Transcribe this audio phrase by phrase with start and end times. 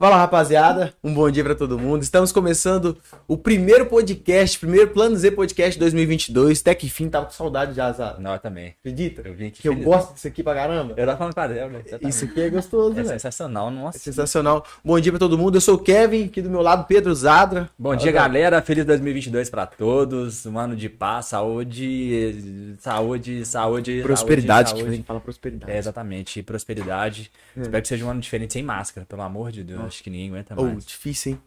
[0.00, 2.02] Fala rapaziada, um bom dia pra todo mundo.
[2.02, 2.96] Estamos começando
[3.28, 6.58] o primeiro podcast, primeiro Plano Z Podcast 2022.
[6.62, 8.18] Até que fim, tava com saudade já, Zara.
[8.18, 8.74] Não, eu também.
[8.80, 9.20] Acredita?
[9.28, 9.86] Eu vim aqui Que eu feliz.
[9.86, 10.94] gosto disso aqui pra caramba.
[10.96, 11.82] Eu tava falando pra ela, né?
[12.00, 13.08] Isso aqui é gostoso, é velho.
[13.08, 13.98] sensacional, É nossa.
[13.98, 14.64] sensacional.
[14.82, 15.56] Bom dia pra todo mundo.
[15.56, 17.68] Eu sou o Kevin, aqui do meu lado, Pedro Zadra.
[17.78, 18.62] Bom dia, galera.
[18.62, 20.46] Feliz 2022 pra todos.
[20.46, 24.00] Um ano de paz, saúde, saúde, saúde.
[24.02, 25.70] Prosperidade, saúde, que a gente fala prosperidade.
[25.70, 26.42] É, exatamente.
[26.42, 27.30] Prosperidade.
[27.54, 29.89] Espero que seja um ano diferente sem máscara, pelo amor de Deus.
[29.90, 30.84] Acho que ninguém aguenta mais.
[30.86, 31.40] difícil, hein?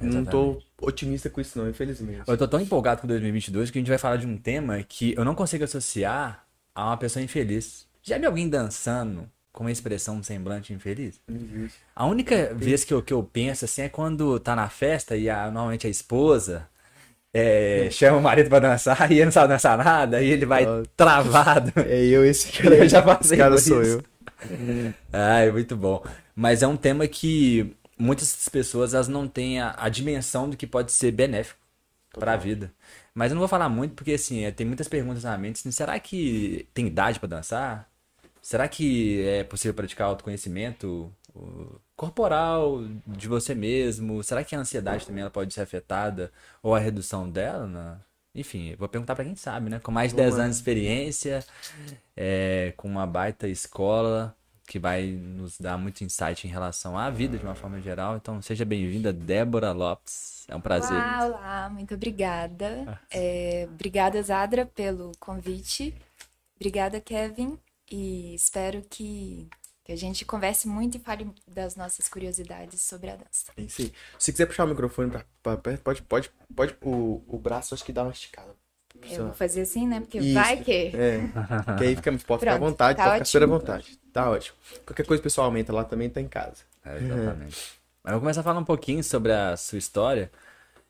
[0.00, 2.22] Não tô otimista com isso, não, infelizmente.
[2.26, 5.12] Eu tô tão empolgado com 2022 que a gente vai falar de um tema que
[5.16, 7.84] eu não consigo associar a uma pessoa infeliz.
[8.02, 11.20] Já viu alguém dançando com uma expressão, semblante infeliz?
[11.96, 15.28] A única vez que eu, que eu penso assim é quando tá na festa e
[15.28, 16.68] a- normalmente a esposa
[17.34, 20.64] é, chama o marido pra dançar e ele não sabe dançar nada e ele vai
[20.64, 20.84] Ah.
[20.96, 21.72] travado.
[21.76, 22.76] É eu, esse cara.
[22.76, 23.98] Eu já passei Esse cara sou isso.
[23.98, 24.94] eu.
[25.12, 26.04] Ai, muito bom.
[26.36, 30.66] Mas é um tema que muitas pessoas elas não têm a, a dimensão do que
[30.66, 31.60] pode ser benéfico
[32.12, 32.72] para a vida.
[33.14, 35.56] Mas eu não vou falar muito porque assim, é, tem muitas perguntas na mente.
[35.56, 37.90] Assim, será que tem idade para dançar?
[38.40, 41.12] Será que é possível praticar autoconhecimento
[41.96, 44.22] corporal de você mesmo?
[44.22, 47.66] Será que a ansiedade também ela pode ser afetada ou a redução dela?
[47.66, 47.98] né?
[48.34, 49.80] Enfim, vou perguntar para quem sabe, né?
[49.80, 51.44] Com mais de 10 anos de experiência,
[52.16, 54.34] é, com uma baita escola
[54.68, 58.16] que vai nos dar muito insight em relação à vida de uma forma geral.
[58.16, 60.44] Então, seja bem-vinda, Débora Lopes.
[60.46, 60.92] É um prazer.
[60.92, 63.00] Olá, olá, muito obrigada.
[63.10, 65.94] É, obrigada, Zadra, pelo convite.
[66.56, 67.58] Obrigada, Kevin.
[67.90, 69.48] E espero que,
[69.82, 73.50] que a gente converse muito e fale das nossas curiosidades sobre a dança.
[73.56, 73.68] É aí.
[74.18, 75.10] Se quiser puxar o microfone
[75.42, 76.76] pra perto, pode, pode, pode.
[76.82, 78.54] O, o braço acho que dá uma esticada.
[79.10, 80.00] Eu vou fazer assim, né?
[80.00, 80.34] Porque Isso.
[80.34, 80.72] vai que.
[80.72, 81.20] É.
[81.78, 83.98] Que aí fica, pode ficar à Pronto, vontade, tá pode ficar super à vontade.
[84.18, 84.56] Tá ótimo.
[84.84, 86.64] Qualquer coisa pessoal aumenta lá também, tá em casa.
[86.84, 87.56] É, exatamente.
[88.02, 90.28] Mas vou começar a falar um pouquinho sobre a sua história,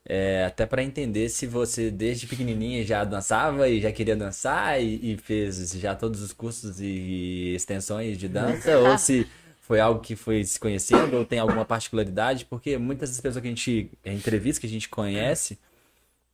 [0.03, 5.13] é, até para entender se você desde pequenininha já dançava e já queria dançar e,
[5.13, 9.27] e fez já todos os cursos e extensões de dança, ou se
[9.61, 13.49] foi algo que foi se conhecendo ou tem alguma particularidade, porque muitas das pessoas que
[13.49, 15.59] a gente, em entrevistas que a gente conhece,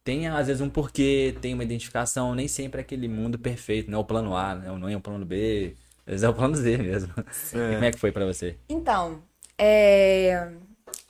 [0.04, 3.98] tem às vezes um porquê, tem uma identificação, nem sempre é aquele mundo perfeito, não
[3.98, 4.68] é o plano A, né?
[4.78, 5.74] não é o plano B,
[6.06, 7.12] vezes é o plano Z mesmo.
[7.52, 8.58] E como é que foi para você?
[8.68, 9.22] Então,
[9.58, 10.52] é...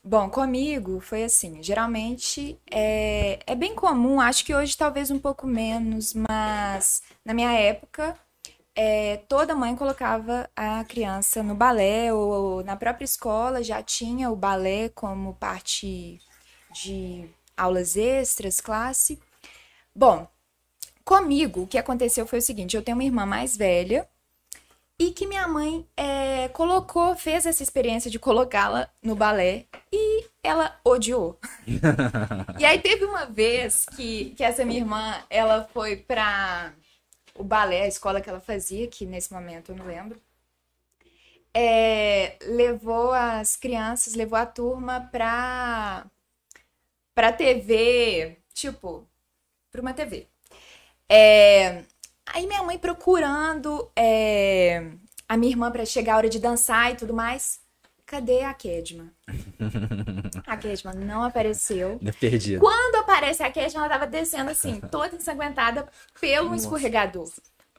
[0.02, 1.62] Bom, comigo foi assim.
[1.62, 3.38] Geralmente é...
[3.46, 8.14] é bem comum, acho que hoje talvez um pouco menos, mas na minha época
[8.76, 14.36] é, toda mãe colocava a criança no balé ou na própria escola já tinha o
[14.36, 16.20] balé como parte
[16.72, 17.24] de
[17.56, 19.20] aulas extras, classe.
[19.94, 20.26] Bom,
[21.04, 24.08] comigo o que aconteceu foi o seguinte: eu tenho uma irmã mais velha
[25.04, 30.80] e que minha mãe é, colocou, fez essa experiência de colocá-la no balé e ela
[30.82, 31.38] odiou.
[32.58, 36.72] e aí teve uma vez que, que essa minha irmã, ela foi pra
[37.34, 40.18] o balé, a escola que ela fazia, que nesse momento eu não lembro,
[41.52, 46.06] é, levou as crianças, levou a turma pra,
[47.14, 49.06] pra TV, tipo,
[49.70, 50.26] pra uma TV.
[51.08, 51.84] É,
[52.26, 54.90] Aí minha mãe procurando é,
[55.28, 57.60] a minha irmã pra chegar a hora de dançar e tudo mais.
[58.06, 59.12] Cadê a Kedma?
[60.46, 61.98] A Kedma não apareceu.
[62.20, 62.60] Perdido.
[62.60, 65.88] Quando aparece a Kedma, ela tava descendo assim, toda ensanguentada
[66.20, 67.30] pelo escorregador.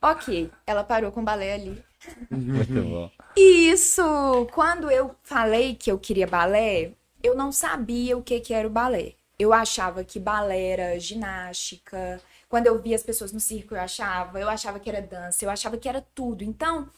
[0.02, 1.84] Ok, ela parou com o balé ali.
[2.30, 3.12] Muito bom.
[3.38, 6.92] E isso, quando eu falei que eu queria balé,
[7.24, 9.14] eu não sabia o que, que era o balé.
[9.38, 12.22] Eu achava que balé era ginástica.
[12.50, 14.40] Quando eu via as pessoas no circo, eu achava.
[14.40, 16.44] Eu achava que era dança, eu achava que era tudo.
[16.44, 16.90] Então,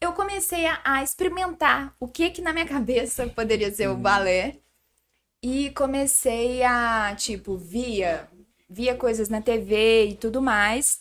[0.00, 4.58] eu comecei a, a experimentar o que que na minha cabeça poderia ser o balé.
[5.42, 8.28] E comecei a, tipo, via,
[8.68, 11.00] via coisas na TV e tudo mais.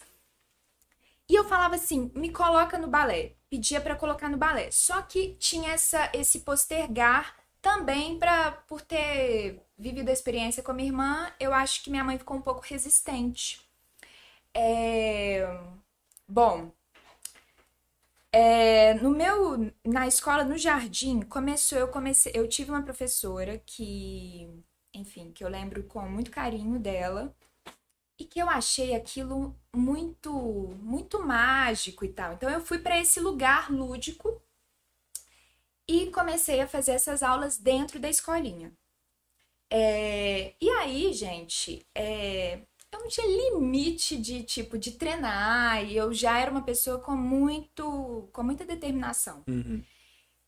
[1.30, 3.34] E eu falava assim, me coloca no balé.
[3.50, 4.70] Pedia pra colocar no balé.
[4.72, 10.74] Só que tinha essa, esse postergar também para por ter vivido a experiência com a
[10.74, 13.67] minha irmã, eu acho que minha mãe ficou um pouco resistente.
[14.60, 15.48] É,
[16.28, 16.72] Bom,
[18.32, 24.50] é, no meu, na escola, no jardim, começou, eu comecei, eu tive uma professora que,
[24.94, 27.36] enfim, que eu lembro com muito carinho dela
[28.20, 30.32] e que eu achei aquilo muito,
[30.82, 32.34] muito mágico e tal.
[32.34, 34.42] Então eu fui para esse lugar lúdico
[35.88, 38.72] e comecei a fazer essas aulas dentro da escolinha.
[39.70, 42.62] É, e aí, gente, é,
[43.08, 48.30] não tinha limite de tipo de treinar e eu já era uma pessoa com muito,
[48.34, 49.44] com muita determinação.
[49.48, 49.82] Uhum.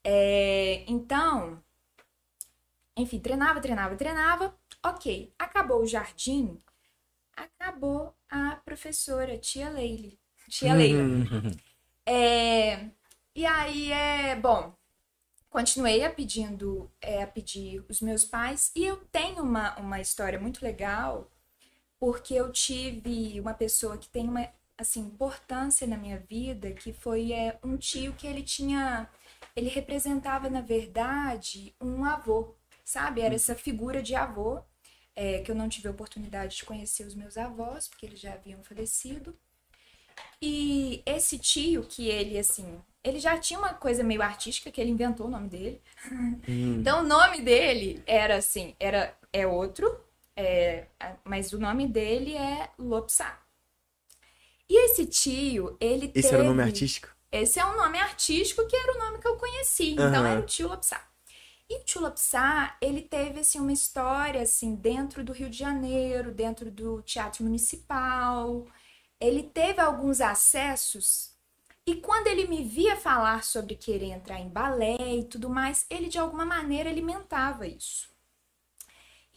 [0.03, 1.63] É, então,
[2.97, 4.53] enfim, treinava, treinava, treinava.
[4.83, 6.57] Ok, acabou o jardim,
[7.35, 10.19] acabou a professora, tia Leile.
[10.49, 11.01] Tia Leila.
[12.05, 12.89] É,
[13.35, 14.75] e aí é bom.
[15.47, 20.39] Continuei a pedindo, é, a pedir os meus pais e eu tenho uma, uma história
[20.39, 21.29] muito legal
[21.99, 24.47] porque eu tive uma pessoa que tem uma
[24.77, 29.09] assim importância na minha vida que foi é, um tio que ele tinha
[29.55, 32.55] ele representava na verdade um avô
[32.89, 33.21] sabe?
[33.21, 34.63] Era essa figura de avô
[35.15, 38.33] é, que eu não tive a oportunidade de conhecer os meus avós porque eles já
[38.33, 39.37] haviam falecido.
[40.41, 44.89] E esse tio, que ele, assim, ele já tinha uma coisa meio artística que ele
[44.89, 45.81] inventou o nome dele.
[46.47, 50.03] Então, o nome dele era assim, era é outro,
[50.39, 50.87] é,
[51.23, 53.39] mas o nome dele é Lopsá.
[54.69, 56.35] E esse tio, ele Esse teve...
[56.35, 57.09] era o nome artístico?
[57.31, 59.91] Esse é um nome artístico que era o nome que eu conheci.
[59.91, 60.29] Então, Aham.
[60.29, 61.03] era o tio Lopsá.
[61.69, 66.31] E o tio Lopsá, ele teve, assim, uma história, assim, dentro do Rio de Janeiro,
[66.31, 68.65] dentro do Teatro Municipal.
[69.19, 71.37] Ele teve alguns acessos
[71.85, 76.07] e quando ele me via falar sobre querer entrar em balé e tudo mais, ele
[76.07, 78.09] de alguma maneira alimentava isso.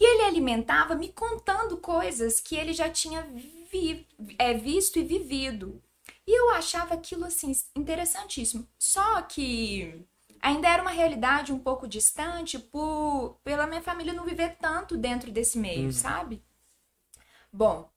[0.02, 3.22] E ele alimentava me contando coisas que ele já tinha
[3.70, 4.04] vi-
[4.36, 5.80] é, visto e vivido.
[6.26, 8.66] E eu achava aquilo assim interessantíssimo.
[8.76, 10.04] Só que
[10.40, 15.30] ainda era uma realidade um pouco distante por pela minha família não viver tanto dentro
[15.30, 16.42] desse meio, sabe?
[17.52, 17.88] Bom,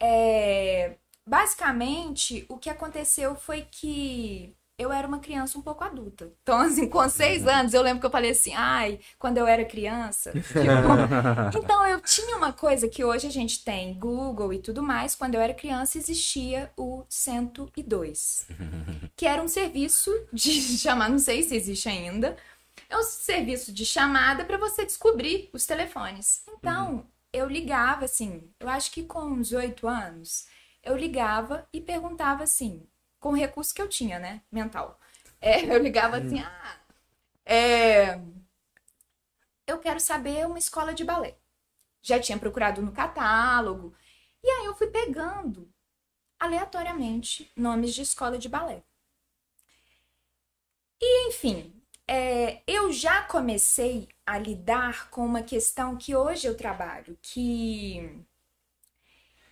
[0.00, 0.96] é,
[1.26, 6.32] basicamente o que aconteceu foi que eu era uma criança um pouco adulta.
[6.42, 9.64] Então, assim, com seis anos, eu lembro que eu falei assim, ai, quando eu era
[9.64, 10.32] criança.
[11.56, 15.14] então, eu tinha uma coisa que hoje a gente tem, Google e tudo mais.
[15.14, 18.46] Quando eu era criança, existia o 102,
[19.16, 22.36] que era um serviço de chamar, não sei se existe ainda,
[22.88, 26.42] é um serviço de chamada para você descobrir os telefones.
[26.48, 30.46] Então, eu ligava assim, eu acho que com uns oito anos,
[30.82, 32.86] eu ligava e perguntava assim,
[33.22, 34.98] com o recurso que eu tinha, né, mental.
[35.40, 36.76] É, eu ligava assim, ah,
[37.46, 38.20] é,
[39.64, 41.38] eu quero saber uma escola de balé.
[42.02, 43.94] Já tinha procurado no catálogo.
[44.42, 45.72] E aí eu fui pegando
[46.38, 48.82] aleatoriamente nomes de escola de balé.
[51.00, 51.72] E enfim,
[52.08, 58.24] é, eu já comecei a lidar com uma questão que hoje eu trabalho, que,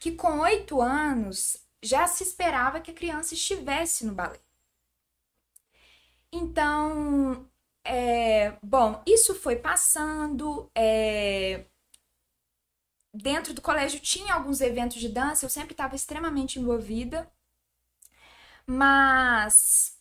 [0.01, 4.41] que com oito anos já se esperava que a criança estivesse no balé.
[6.33, 7.47] Então,
[7.85, 10.71] é, bom, isso foi passando.
[10.75, 11.65] é,
[13.13, 17.31] dentro do colégio tinha alguns eventos de dança, eu sempre estava extremamente envolvida,
[18.67, 19.99] mas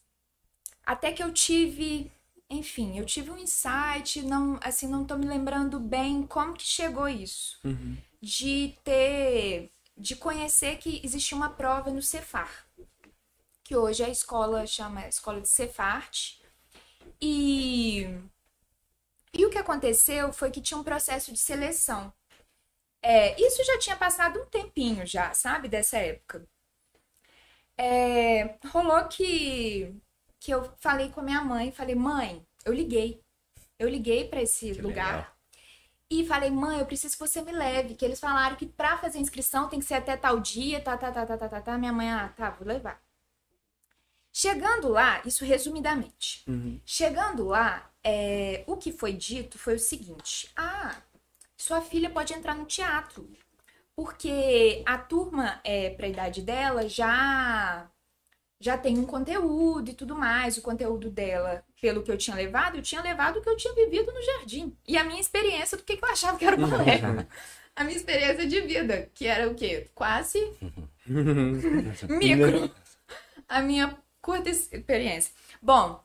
[0.85, 2.11] até que eu tive,
[2.49, 7.07] enfim, eu tive um insight, não, assim, não tô me lembrando bem como que chegou
[7.07, 7.59] isso,
[8.21, 12.65] de ter, de conhecer que existia uma prova no Cefar,
[13.63, 16.41] que hoje a escola chama Escola de Cefarte,
[17.21, 18.07] e
[19.33, 22.11] e o que aconteceu foi que tinha um processo de seleção.
[23.01, 26.47] É, isso já tinha passado um tempinho já, sabe, dessa época.
[27.77, 29.95] É, rolou que,
[30.39, 33.23] que eu falei com a minha mãe, falei, mãe, eu liguei.
[33.77, 35.38] Eu liguei para esse Que lugar legal.
[36.09, 37.95] E falei, mãe, eu preciso que você me leve.
[37.95, 41.11] Que eles falaram que pra fazer inscrição tem que ser até tal dia, tá, tá,
[41.11, 41.77] tá, tá, tá, tá, tá.
[41.77, 43.01] Minha mãe, ah, tá, vou levar.
[44.31, 46.43] Chegando lá, isso resumidamente.
[46.85, 50.95] Chegando lá, é, o que foi dito foi o seguinte: ah,
[51.57, 53.29] sua filha pode entrar no teatro,
[53.95, 57.89] porque a turma é, para a idade dela já
[58.59, 60.57] já tem um conteúdo e tudo mais.
[60.57, 63.73] O conteúdo dela, pelo que eu tinha levado, eu tinha levado o que eu tinha
[63.73, 66.67] vivido no jardim e a minha experiência do que que eu achava que era o
[66.67, 66.99] balé.
[67.75, 69.89] A minha experiência de vida, que era o quê?
[69.95, 70.53] Quase
[72.09, 72.69] micro.
[73.47, 75.33] A minha curta experiência.
[75.61, 76.03] Bom,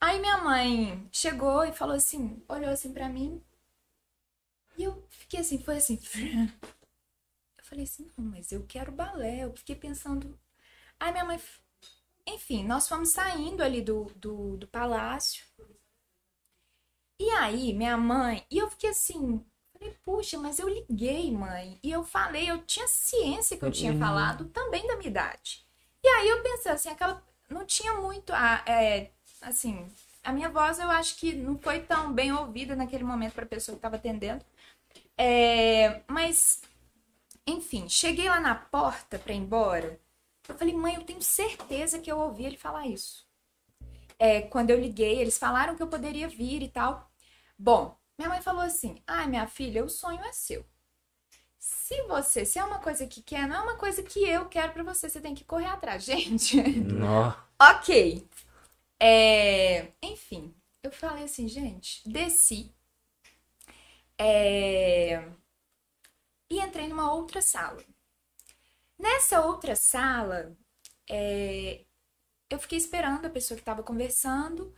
[0.00, 3.42] aí minha mãe chegou e falou assim, olhou assim pra mim.
[4.78, 6.00] E eu fiquei assim, foi assim.
[7.58, 9.44] Eu falei assim, não, mas eu quero balé.
[9.44, 10.38] Eu fiquei pensando.
[10.98, 11.38] Aí minha mãe.
[12.34, 15.44] Enfim, nós fomos saindo ali do, do, do palácio.
[17.18, 18.46] E aí, minha mãe.
[18.50, 19.44] E eu fiquei assim.
[19.72, 21.78] Falei, puxa, mas eu liguei, mãe.
[21.82, 25.66] E eu falei, eu tinha ciência que eu tinha falado também da minha idade.
[26.02, 27.22] E aí eu pensei assim, aquela.
[27.48, 28.32] Não tinha muito.
[28.32, 29.10] A, é,
[29.42, 29.86] assim,
[30.22, 33.48] a minha voz eu acho que não foi tão bem ouvida naquele momento para a
[33.48, 34.44] pessoa que estava atendendo.
[35.16, 36.62] É, mas,
[37.46, 40.00] enfim, cheguei lá na porta para ir embora.
[40.50, 43.26] Eu falei, mãe, eu tenho certeza que eu ouvi ele falar isso.
[44.18, 47.10] É, quando eu liguei, eles falaram que eu poderia vir e tal.
[47.58, 50.64] Bom, minha mãe falou assim: ai, minha filha, o sonho é seu.
[51.58, 54.72] Se você, se é uma coisa que quer, não é uma coisa que eu quero
[54.72, 56.02] pra você, você tem que correr atrás.
[56.04, 57.32] Gente, Nó.
[57.60, 58.28] ok.
[58.98, 62.74] É, enfim, eu falei assim, gente, desci.
[64.18, 65.24] É,
[66.50, 67.82] e entrei numa outra sala.
[69.00, 70.54] Nessa outra sala,
[71.08, 71.80] é,
[72.50, 74.74] eu fiquei esperando a pessoa que estava conversando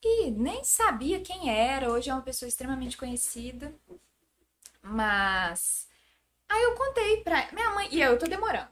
[0.00, 1.90] e nem sabia quem era.
[1.90, 3.74] Hoje é uma pessoa extremamente conhecida.
[4.80, 5.88] Mas
[6.48, 8.68] aí eu contei pra minha mãe, e eu tô demorando.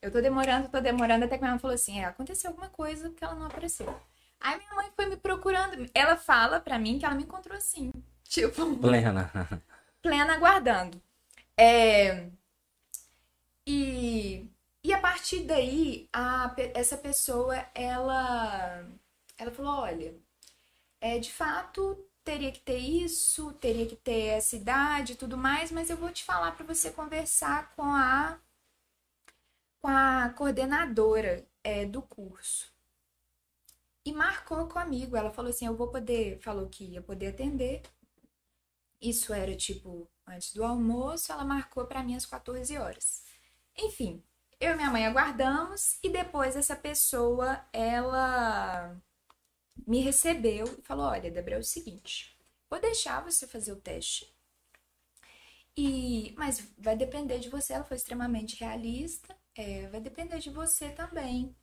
[0.00, 3.10] Eu tô demorando, tô demorando, até que minha mãe falou assim: é, aconteceu alguma coisa
[3.10, 3.94] porque ela não apareceu.
[4.40, 5.86] Aí minha mãe foi me procurando.
[5.94, 7.92] Ela fala pra mim que ela me encontrou assim.
[8.24, 9.30] Tipo, Plena.
[10.02, 11.00] plena aguardando.
[11.56, 12.28] É,
[13.66, 14.48] e,
[14.84, 18.86] e a partir daí, a, essa pessoa, ela,
[19.36, 20.16] ela falou, olha,
[21.00, 25.70] é, de fato, teria que ter isso, teria que ter essa idade e tudo mais,
[25.72, 28.40] mas eu vou te falar para você conversar com a,
[29.80, 32.72] com a coordenadora é, do curso.
[34.04, 37.82] E marcou comigo, ela falou assim, eu vou poder, falou que ia poder atender,
[39.00, 43.25] isso era tipo antes do almoço, ela marcou para mim às 14 horas.
[43.78, 44.22] Enfim,
[44.60, 49.00] eu e minha mãe aguardamos e depois essa pessoa, ela
[49.86, 52.36] me recebeu e falou: "Olha, Débora, é o seguinte,
[52.70, 54.34] vou deixar você fazer o teste.
[55.76, 59.36] E mas vai depender de você, ela foi extremamente realista.
[59.54, 61.54] é, vai depender de você também.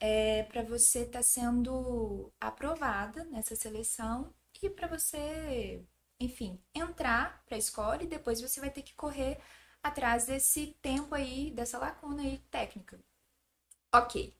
[0.00, 5.84] É, para você estar sendo aprovada nessa seleção e para você
[6.20, 9.38] enfim, entrar para a escola e depois você vai ter que correr
[9.86, 12.98] atrás desse tempo aí, dessa lacuna aí técnica.
[13.92, 14.34] Ok.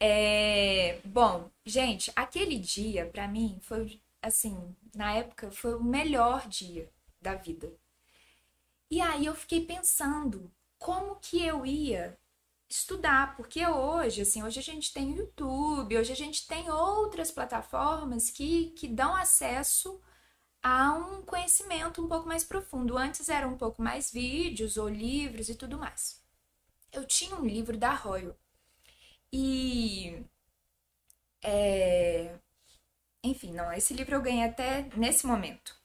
[0.00, 6.90] É, bom, gente, aquele dia para mim foi assim, na época foi o melhor dia
[7.20, 7.72] da vida.
[8.90, 12.18] E aí eu fiquei pensando como que eu ia
[12.68, 17.30] estudar, porque hoje, assim, hoje a gente tem o YouTube, hoje a gente tem outras
[17.30, 20.00] plataformas que, que dão acesso
[20.64, 22.98] a um conhecimento um pouco mais profundo.
[22.98, 26.22] Antes eram um pouco mais vídeos ou livros e tudo mais.
[26.92, 28.36] Eu tinha um livro da Royal
[29.32, 30.24] e
[31.42, 32.38] é,
[33.24, 35.76] enfim, não, esse livro eu ganhei até nesse momento.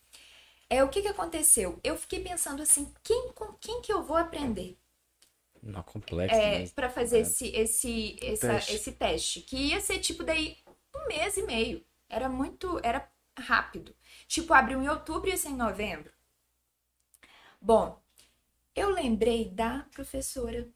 [0.70, 1.80] É o que que aconteceu?
[1.84, 4.78] Eu fiquei pensando assim, quem com quem que eu vou aprender
[5.62, 8.74] Nó complexo é, para fazer esse esse essa- Teste.
[8.76, 10.58] esse teste, que ia ser tipo daí
[10.96, 11.86] um mês e meio.
[12.10, 13.10] Era muito, era
[13.40, 13.96] rápido.
[14.28, 16.12] Tipo, abriu em outubro e ia ser em novembro.
[17.62, 18.02] Bom,
[18.76, 20.70] eu lembrei da professora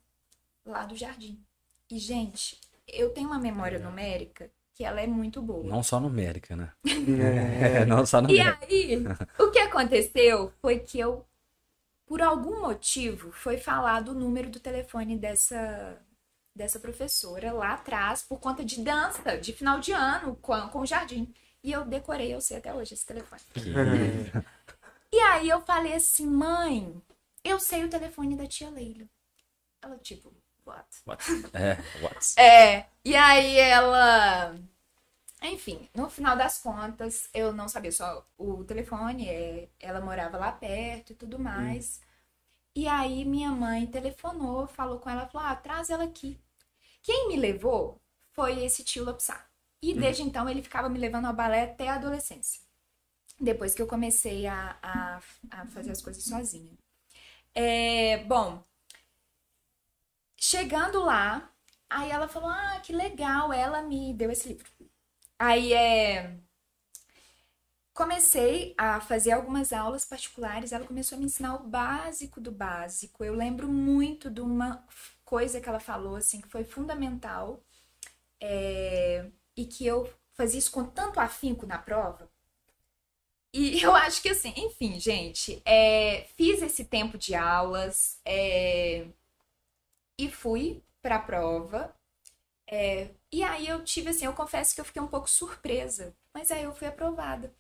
[0.66, 1.44] lá do jardim.
[1.90, 5.64] E, gente, eu tenho uma memória numérica que ela é muito boa.
[5.64, 6.74] Não só numérica, né?
[6.86, 7.86] É.
[7.86, 8.66] não só E numérica.
[8.66, 11.26] aí, o que aconteceu foi que eu,
[12.08, 16.02] por algum motivo, foi falado o número do telefone dessa,
[16.56, 20.86] dessa professora lá atrás, por conta de dança, de final de ano, com, com o
[20.86, 21.34] jardim.
[21.64, 23.42] E eu decorei, eu sei até hoje esse telefone.
[25.12, 27.02] E aí eu falei assim, mãe,
[27.44, 29.08] eu sei o telefone da tia Leila.
[29.82, 30.34] Ela, tipo,
[30.66, 30.88] what?
[31.06, 31.24] What?
[31.54, 32.34] É, what?
[32.40, 34.56] É, e aí ela.
[35.44, 40.52] Enfim, no final das contas, eu não sabia só o telefone, é, ela morava lá
[40.52, 42.02] perto e tudo mais.
[42.76, 46.40] E aí minha mãe telefonou, falou com ela, falou: ah, traz ela aqui.
[47.02, 48.02] Quem me levou
[48.32, 49.46] foi esse tio Lopsá.
[49.84, 52.62] E desde então ele ficava me levando ao balé até a adolescência.
[53.38, 55.22] Depois que eu comecei a, a,
[55.52, 56.72] a fazer as coisas sozinha.
[57.54, 58.64] É, bom,
[60.38, 61.52] chegando lá,
[61.90, 64.72] aí ela falou: Ah, que legal, ela me deu esse livro.
[65.38, 66.40] Aí é.
[67.94, 73.24] Comecei a fazer algumas aulas particulares, ela começou a me ensinar o básico do básico.
[73.24, 74.84] Eu lembro muito de uma
[75.26, 77.62] coisa que ela falou, assim, que foi fundamental,
[78.42, 82.30] é, e que eu fazia isso com tanto afinco na prova.
[83.54, 89.08] E eu acho que assim, enfim, gente, é, fiz esse tempo de aulas é,
[90.18, 91.96] e fui pra prova.
[92.68, 96.52] É, e aí eu tive assim, eu confesso que eu fiquei um pouco surpresa, mas
[96.52, 97.54] aí eu fui aprovada.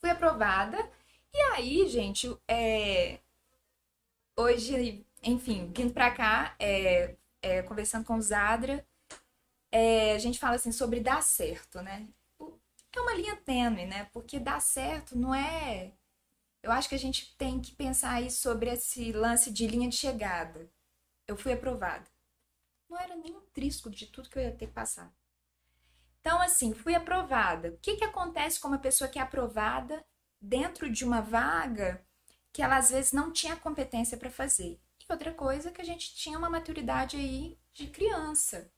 [0.00, 0.78] Fui aprovada,
[1.32, 3.18] e aí, gente, é,
[4.36, 8.86] hoje, enfim, vindo pra cá, é, é, conversando com o Zadra,
[9.74, 12.08] é, a gente fala assim sobre dar certo, né?
[12.96, 14.08] é uma linha tênue, né?
[14.12, 15.92] Porque dar certo não é.
[16.62, 19.96] Eu acho que a gente tem que pensar aí sobre esse lance de linha de
[19.96, 20.70] chegada.
[21.26, 22.08] Eu fui aprovada.
[22.88, 25.12] Não era nem um trisco de tudo que eu ia ter que passar.
[26.20, 27.70] Então, assim, fui aprovada.
[27.70, 30.04] O que, que acontece com uma pessoa que é aprovada
[30.40, 32.06] dentro de uma vaga
[32.52, 34.80] que ela às vezes não tinha competência para fazer.
[35.00, 38.70] E outra coisa que a gente tinha uma maturidade aí de criança,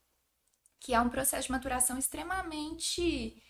[0.80, 3.42] que é um processo de maturação extremamente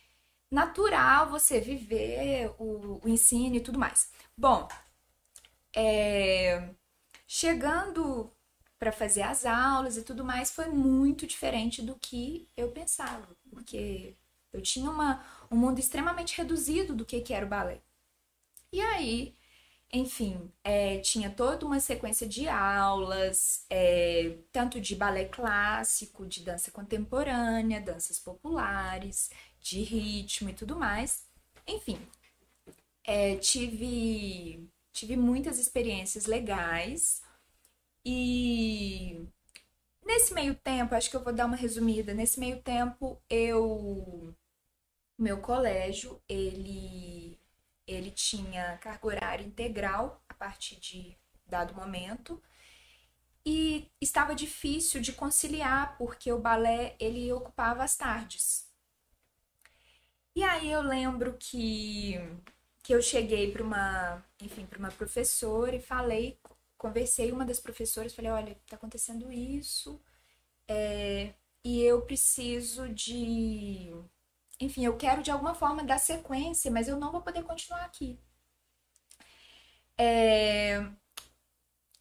[0.51, 4.11] natural você viver o, o ensino e tudo mais.
[4.37, 4.69] Bom,
[5.75, 6.71] é,
[7.27, 8.33] chegando
[8.79, 14.17] para fazer as aulas e tudo mais foi muito diferente do que eu pensava, porque
[14.53, 17.81] eu tinha uma, um mundo extremamente reduzido do que, que era o balé.
[18.73, 19.35] E aí,
[19.93, 26.71] enfim, é, tinha toda uma sequência de aulas, é, tanto de balé clássico, de dança
[26.71, 31.27] contemporânea, danças populares, de ritmo e tudo mais.
[31.67, 31.99] Enfim,
[33.05, 37.23] é, tive, tive muitas experiências legais
[38.05, 39.27] e
[40.05, 42.15] nesse meio tempo, acho que eu vou dar uma resumida.
[42.15, 44.35] Nesse meio tempo, eu
[45.19, 47.39] meu colégio, ele
[47.87, 51.17] ele tinha carga horária integral a partir de
[51.47, 52.43] dado momento
[53.45, 58.67] e estava difícil de conciliar porque o balé ele ocupava as tardes.
[60.35, 62.15] E aí eu lembro que
[62.83, 66.39] que eu cheguei para uma, enfim, para uma professora e falei
[66.77, 70.01] conversei uma das professoras, falei, olha, tá acontecendo isso,
[70.69, 73.93] é, e eu preciso de.
[74.61, 78.19] Enfim, eu quero de alguma forma dar sequência, mas eu não vou poder continuar aqui.
[79.99, 80.87] É...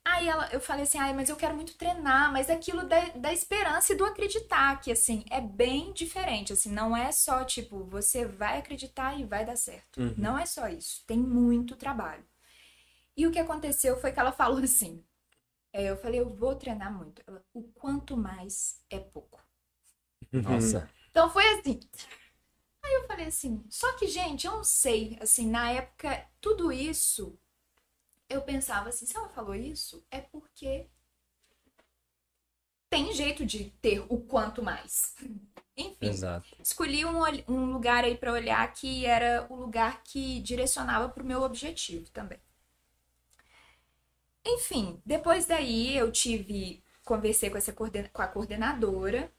[0.03, 3.33] Aí ela, eu falei assim, ai, mas eu quero muito treinar, mas aquilo da, da
[3.33, 8.23] esperança e do acreditar, que assim, é bem diferente, assim, não é só tipo, você
[8.23, 9.99] vai acreditar e vai dar certo.
[9.99, 10.13] Uhum.
[10.15, 12.23] Não é só isso, tem muito trabalho.
[13.17, 15.03] E o que aconteceu foi que ela falou assim:
[15.73, 17.21] é, eu falei, eu vou treinar muito.
[17.25, 19.43] Ela, o quanto mais é pouco.
[20.31, 20.89] Nossa.
[21.09, 21.79] Então foi assim.
[22.85, 27.35] Aí eu falei assim, só que, gente, eu não sei, assim, na época, tudo isso,
[28.29, 30.87] eu pensava assim, se ela falou isso, é porque
[32.87, 35.15] tem jeito de ter o quanto mais.
[35.75, 36.47] Enfim, Exato.
[36.61, 41.25] escolhi um, um lugar aí para olhar que era o lugar que direcionava para o
[41.25, 42.39] meu objetivo também.
[44.45, 49.33] Enfim, depois daí eu tive, conversei com, essa coorden com a coordenadora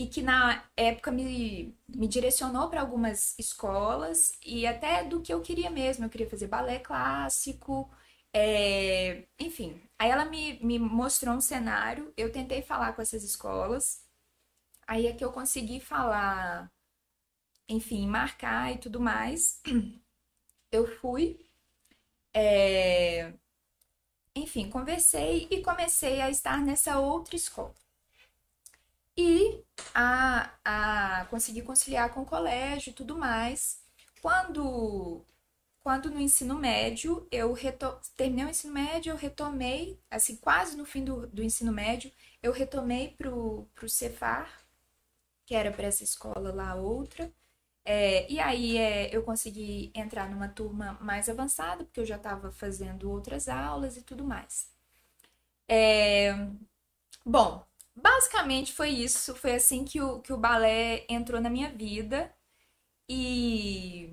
[0.00, 5.42] e que na época me, me direcionou para algumas escolas e até do que eu
[5.42, 6.04] queria mesmo.
[6.06, 7.90] Eu queria fazer balé clássico,
[8.32, 9.78] é, enfim.
[9.98, 14.02] Aí ela me, me mostrou um cenário, eu tentei falar com essas escolas,
[14.86, 16.72] aí é que eu consegui falar,
[17.68, 19.60] enfim, marcar e tudo mais.
[20.72, 21.50] Eu fui.
[22.34, 23.32] É,
[24.34, 27.74] enfim, conversei e comecei a estar nessa outra escola.
[29.16, 29.62] E
[29.94, 33.80] a, a conseguir conciliar com o colégio e tudo mais.
[34.22, 35.24] Quando,
[35.82, 37.54] quando no ensino médio, eu
[38.16, 42.52] terminei o ensino médio, eu retomei, assim, quase no fim do, do ensino médio, eu
[42.52, 44.50] retomei pro, pro Cefar,
[45.46, 47.32] que era para essa escola lá outra.
[47.84, 52.52] É, e aí é, eu consegui entrar numa turma mais avançada, porque eu já estava
[52.52, 54.70] fazendo outras aulas e tudo mais.
[55.68, 56.32] É,
[57.24, 59.34] bom, basicamente foi isso.
[59.34, 62.30] Foi assim que o, que o balé entrou na minha vida.
[63.08, 64.10] E.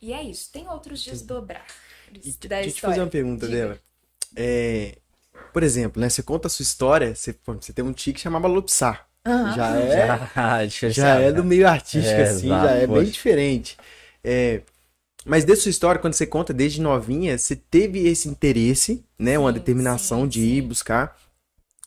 [0.00, 0.50] E é isso.
[0.52, 1.66] Tem outros desdobrar.
[2.10, 3.58] Deixa eu te fazer uma pergunta Diga.
[3.58, 3.80] dela.
[4.36, 4.98] É,
[5.52, 8.48] por exemplo, né, você conta a sua história, você, você tem um tique que chamava
[8.48, 9.08] Lopsar.
[9.26, 9.52] Uhum.
[9.54, 13.00] Já é, já, já é do meio artístico, é, assim, exato, já é poxa.
[13.00, 13.78] bem diferente.
[14.22, 14.62] É,
[15.24, 19.32] mas de sua história, quando você conta desde novinha, você teve esse interesse, né?
[19.32, 21.16] Sim, uma determinação sim, de ir buscar.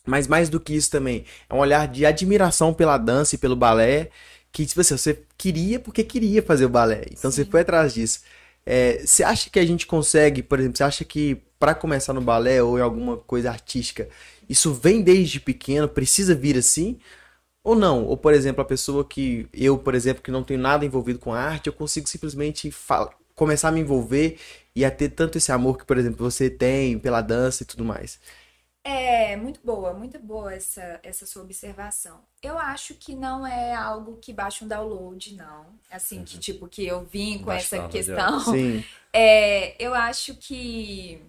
[0.08, 3.54] Mas mais do que isso também, é um olhar de admiração pela dança e pelo
[3.54, 4.10] balé,
[4.50, 7.04] que tipo assim, você queria porque queria fazer o balé.
[7.12, 7.44] Então sim.
[7.44, 8.20] você foi atrás disso.
[8.64, 12.20] É, você acha que a gente consegue, por exemplo, você acha que para começar no
[12.20, 14.08] balé ou em alguma coisa artística,
[14.48, 16.98] isso vem desde pequeno, precisa vir assim?
[17.62, 20.86] Ou não, ou por exemplo, a pessoa que eu, por exemplo, que não tenho nada
[20.86, 22.72] envolvido com a arte, eu consigo simplesmente
[23.34, 24.38] começar a me envolver
[24.74, 27.84] e a ter tanto esse amor que, por exemplo, você tem pela dança e tudo
[27.84, 28.18] mais.
[28.90, 32.24] É, muito boa, muito boa essa, essa sua observação.
[32.42, 35.66] Eu acho que não é algo que baixa um download, não.
[35.90, 36.40] Assim, que uhum.
[36.40, 38.40] tipo, que eu vim com essa questão.
[38.50, 38.82] Sim.
[39.12, 41.22] É, eu acho que.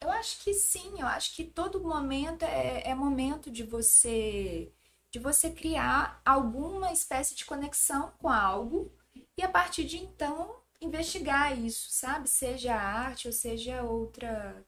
[0.00, 4.72] Eu acho que sim, eu acho que todo momento é, é momento de você
[5.10, 8.90] de você criar alguma espécie de conexão com algo
[9.36, 12.28] e a partir de então investigar isso, sabe?
[12.28, 14.64] Seja arte ou seja outra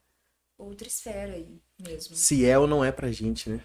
[0.58, 2.16] outra esfera aí mesmo.
[2.16, 3.60] Se é ou não é pra gente, né?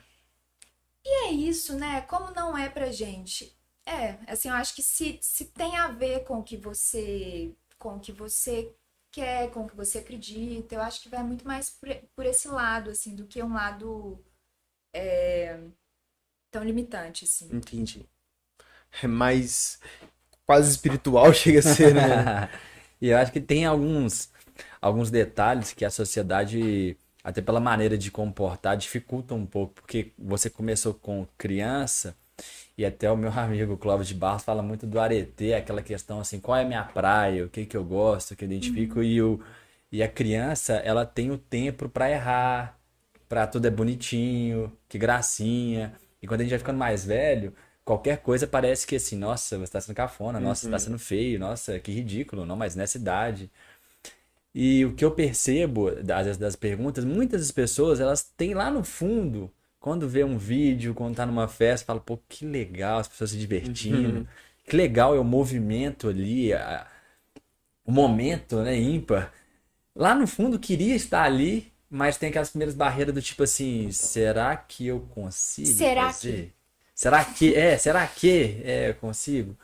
[1.06, 2.02] E é isso, né?
[2.02, 3.56] Como não é pra gente?
[3.86, 7.98] É, assim, eu acho que se, se tem a ver com o que você com
[7.98, 8.74] o que você
[9.12, 12.48] quer, com o que você acredita, eu acho que vai muito mais por, por esse
[12.48, 14.24] lado, assim, do que um lado
[14.94, 15.60] é,
[16.50, 17.50] tão limitante, assim.
[17.52, 18.08] Entendi.
[19.02, 19.80] É mais
[20.46, 22.50] quase espiritual chega a ser, né?
[23.02, 24.32] e eu acho que tem alguns
[24.82, 30.50] alguns detalhes que a sociedade até pela maneira de comportar dificulta um pouco, porque você
[30.50, 32.16] começou com criança
[32.78, 36.40] e até o meu amigo Clóvis de Barros fala muito do arete, aquela questão assim,
[36.40, 39.06] qual é a minha praia, o que que eu gosto, o que eu identifico, uhum.
[39.06, 39.40] e, o,
[39.92, 42.78] e a criança, ela tem o tempo para errar,
[43.30, 45.94] para tudo é bonitinho, que gracinha.
[46.22, 49.72] E quando a gente vai ficando mais velho, qualquer coisa parece que assim, nossa, você
[49.72, 50.80] tá sendo cafona, nossa, você tá uhum.
[50.80, 53.52] sendo feio, nossa, que ridículo, não, mas nessa idade.
[54.54, 58.70] E o que eu percebo, às vezes, das perguntas, muitas das pessoas, elas têm lá
[58.70, 63.08] no fundo quando vê um vídeo, quando tá numa festa, fala, pô, que legal as
[63.08, 64.20] pessoas se divertindo.
[64.20, 64.28] Uhum.
[64.64, 66.88] Que legal é o movimento ali, a,
[67.86, 69.34] o momento, né, ímpar.
[69.96, 74.56] Lá no fundo queria estar ali, mas tem aquelas primeiras barreiras do tipo assim, será
[74.56, 76.32] que eu consigo será fazer?
[76.32, 76.52] Que?
[76.96, 77.78] Será que é?
[77.78, 79.58] Será que é, eu consigo?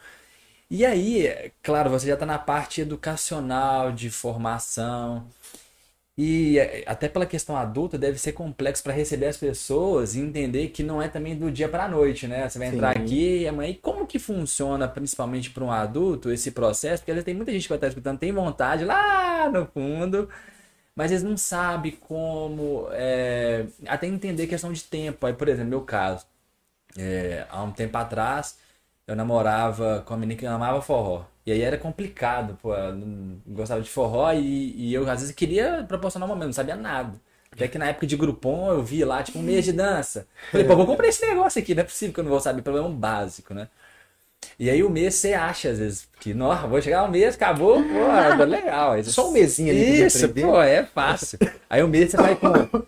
[0.69, 5.27] E aí, claro, você já está na parte educacional, de formação.
[6.17, 10.67] E é, até pela questão adulta, deve ser complexo para receber as pessoas e entender
[10.69, 12.47] que não é também do dia para a noite, né?
[12.49, 13.03] Você vai entrar Sim.
[13.03, 13.71] aqui e amanhã.
[13.71, 17.01] E como que funciona, principalmente para um adulto, esse processo?
[17.01, 20.29] Porque às vezes tem muita gente que vai estar escutando, tem vontade lá no fundo,
[20.95, 22.89] mas eles não sabem como.
[22.91, 25.25] É, até entender questão de tempo.
[25.25, 26.25] Aí, por exemplo, meu caso,
[26.97, 28.57] é, há um tempo atrás,
[29.09, 31.25] eu namorava com uma menina que amava forró.
[31.43, 35.33] E aí era complicado, pô, eu não gostava de forró e, e eu às vezes
[35.33, 37.19] queria proporcionar um momento, não sabia nada.
[37.51, 40.27] Até que na época de Groupon eu vi lá, tipo, um mês de dança.
[40.51, 42.61] Falei, pô, vou comprar esse negócio aqui, não é possível que eu não vou saber,
[42.61, 43.67] pelo menos um básico, né?
[44.59, 47.81] E aí o mês você acha, às vezes, que, nossa, vou chegar um mês, acabou,
[47.81, 48.05] pô,
[48.37, 48.91] tá legal.
[48.91, 50.03] Aí, Só um mesinho ali.
[50.03, 51.39] Isso, pô, é fácil.
[51.67, 52.85] Aí o um mês você vai com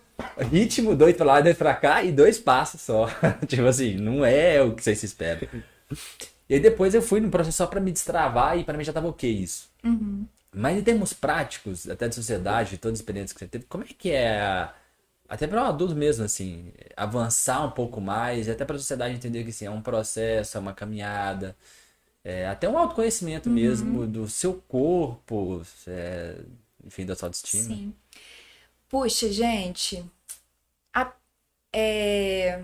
[0.51, 3.09] ritmo, dois pra lá, dois pra cá e dois passos só.
[3.47, 5.47] tipo assim, não é o que você se espera.
[6.49, 8.91] E aí depois eu fui no processo só para me destravar e para mim já
[8.91, 9.69] tava ok isso.
[9.83, 10.25] Uhum.
[10.53, 13.85] Mas em termos práticos, até de sociedade, de todas as experiências que você teve, como
[13.85, 14.69] é que é,
[15.29, 19.15] até para um adulto mesmo, assim, avançar um pouco mais, e até para a sociedade
[19.15, 21.55] entender que assim, é um processo, é uma caminhada,
[22.21, 23.55] é, até um autoconhecimento uhum.
[23.55, 26.35] mesmo do seu corpo, é,
[26.85, 27.63] enfim, da sua autoestima.
[27.63, 27.93] Sim.
[28.89, 30.03] Puxa, gente,
[30.93, 31.13] a,
[31.71, 32.61] é,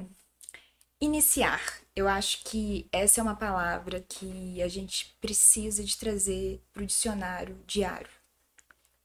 [1.00, 1.62] iniciar
[1.98, 6.86] eu acho que essa é uma palavra que a gente precisa de trazer para o
[6.86, 8.12] dicionário diário.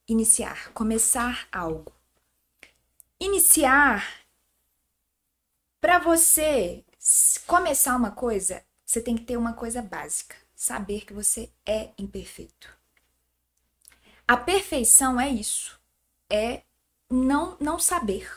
[0.07, 1.91] Iniciar, começar algo.
[3.19, 4.27] Iniciar,
[5.81, 6.85] para você
[7.47, 12.77] começar uma coisa, você tem que ter uma coisa básica: saber que você é imperfeito.
[14.29, 15.81] A perfeição é isso,
[16.29, 16.61] é
[17.09, 18.31] não não saber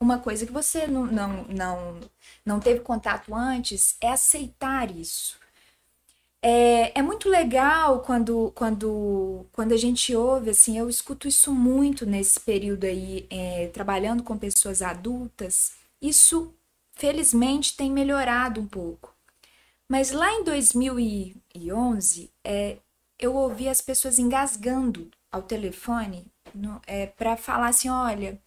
[0.00, 2.00] uma coisa que você não, não, não,
[2.44, 5.38] não teve contato antes, é aceitar isso.
[6.44, 12.04] É, é muito legal quando, quando, quando a gente ouve, assim, eu escuto isso muito
[12.04, 15.74] nesse período aí, é, trabalhando com pessoas adultas.
[16.00, 16.52] Isso,
[16.94, 19.14] felizmente, tem melhorado um pouco.
[19.88, 22.78] Mas lá em 2011, é,
[23.18, 26.26] eu ouvi as pessoas engasgando ao telefone
[26.86, 28.40] é, para falar assim: olha,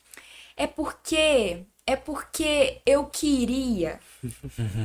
[0.58, 4.00] é porque é porque eu queria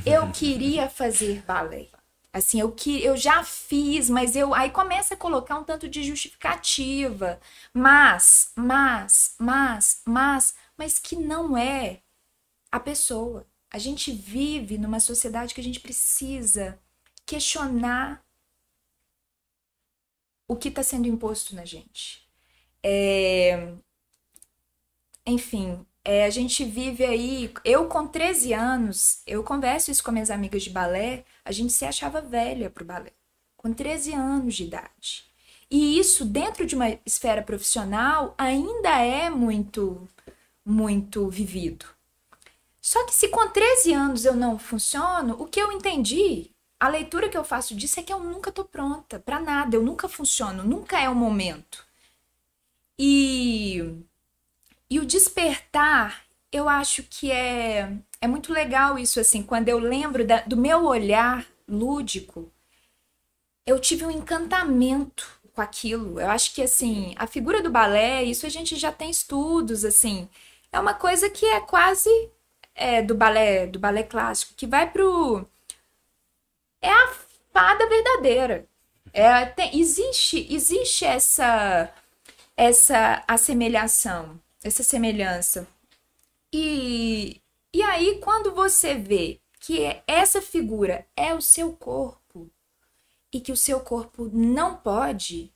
[0.07, 1.89] eu queria fazer balé.
[2.33, 6.05] Assim, eu que eu já fiz, mas eu aí começa a colocar um tanto de
[6.05, 7.41] justificativa,
[7.75, 12.03] mas, mas, mas, mas, mas que não é
[12.71, 13.47] a pessoa.
[13.69, 16.79] A gente vive numa sociedade que a gente precisa
[17.27, 18.25] questionar
[20.47, 22.29] o que está sendo imposto na gente.
[22.83, 23.75] É,
[25.27, 27.53] enfim, é, a gente vive aí.
[27.65, 31.85] Eu, com 13 anos, eu converso isso com minhas amigas de balé, a gente se
[31.85, 33.13] achava velha pro balé,
[33.57, 35.31] com 13 anos de idade.
[35.71, 40.09] E isso, dentro de uma esfera profissional, ainda é muito,
[40.65, 41.87] muito vivido.
[42.81, 47.29] Só que se com 13 anos eu não funciono, o que eu entendi, a leitura
[47.29, 50.65] que eu faço disso é que eu nunca tô pronta para nada, eu nunca funciono,
[50.65, 51.87] nunca é o momento.
[52.99, 54.03] E
[54.91, 60.27] e o despertar, eu acho que é, é muito legal isso, assim, quando eu lembro
[60.27, 62.53] da, do meu olhar lúdico,
[63.65, 66.21] eu tive um encantamento com aquilo.
[66.21, 70.29] Eu acho que, assim, a figura do balé, isso a gente já tem estudos, assim,
[70.73, 72.11] é uma coisa que é quase
[72.75, 75.47] é, do balé, do balé clássico, que vai pro...
[76.83, 77.15] É a
[77.53, 78.67] fada verdadeira.
[79.13, 81.93] É, tem, existe, existe essa,
[82.57, 85.67] essa assemelhação, essa semelhança.
[86.53, 87.41] E,
[87.73, 92.51] e aí, quando você vê que essa figura é o seu corpo
[93.33, 95.53] e que o seu corpo não pode,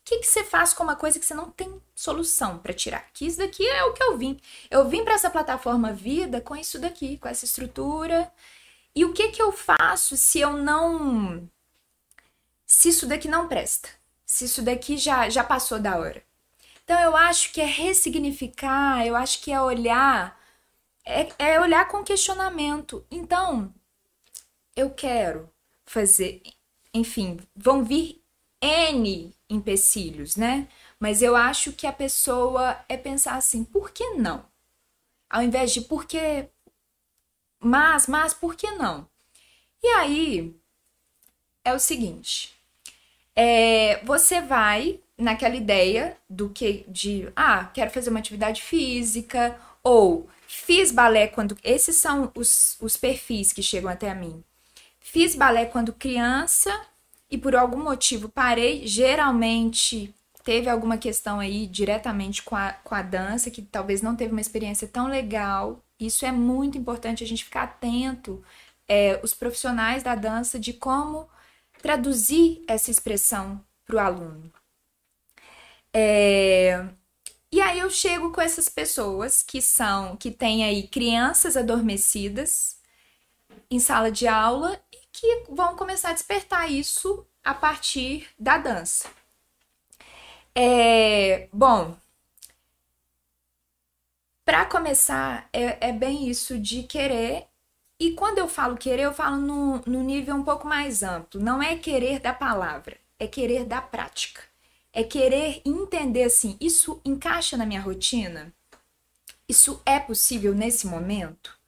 [0.00, 3.10] o que, que você faz com uma coisa que você não tem solução para tirar?
[3.14, 4.38] Que isso daqui é o que eu vim.
[4.70, 8.30] Eu vim para essa plataforma vida com isso daqui, com essa estrutura.
[8.94, 11.48] E o que que eu faço se eu não
[12.66, 13.88] se isso daqui não presta?
[14.26, 16.22] Se isso daqui já já passou da hora?
[16.84, 20.38] Então eu acho que é ressignificar, eu acho que é olhar
[21.04, 23.06] é, é olhar com questionamento.
[23.10, 23.72] Então,
[24.76, 25.50] eu quero
[25.84, 26.42] fazer,
[26.92, 28.22] enfim, vão vir
[28.60, 30.68] N empecilhos, né?
[30.98, 34.46] Mas eu acho que a pessoa é pensar assim, por que não?
[35.28, 36.48] Ao invés de por que
[37.60, 39.08] mas, mas por que não?
[39.82, 40.54] E aí
[41.64, 42.54] é o seguinte,
[43.36, 50.28] é, você vai naquela ideia do que de ah, quero fazer uma atividade física ou
[50.46, 54.42] fiz balé quando esses são os, os perfis que chegam até mim.
[55.00, 56.70] Fiz balé quando criança
[57.30, 63.02] e por algum motivo parei, geralmente teve alguma questão aí diretamente com a, com a
[63.02, 65.82] dança, que talvez não teve uma experiência tão legal.
[65.98, 68.44] Isso é muito importante a gente ficar atento,
[68.86, 71.28] é, os profissionais da dança, de como
[71.80, 74.52] traduzir essa expressão para o aluno.
[75.94, 76.88] É,
[77.52, 82.78] e aí eu chego com essas pessoas que são, que têm aí crianças adormecidas
[83.70, 84.80] em sala de aula
[85.12, 89.08] que vão começar a despertar isso a partir da dança.
[90.54, 91.96] É, bom,
[94.44, 97.46] para começar, é, é, bem isso de querer.
[98.00, 101.40] E quando eu falo querer, eu falo no, no nível um pouco mais amplo.
[101.40, 104.42] Não é querer da palavra, é querer da prática.
[104.96, 108.54] É querer entender assim: isso encaixa na minha rotina?
[109.48, 111.58] Isso é possível nesse momento?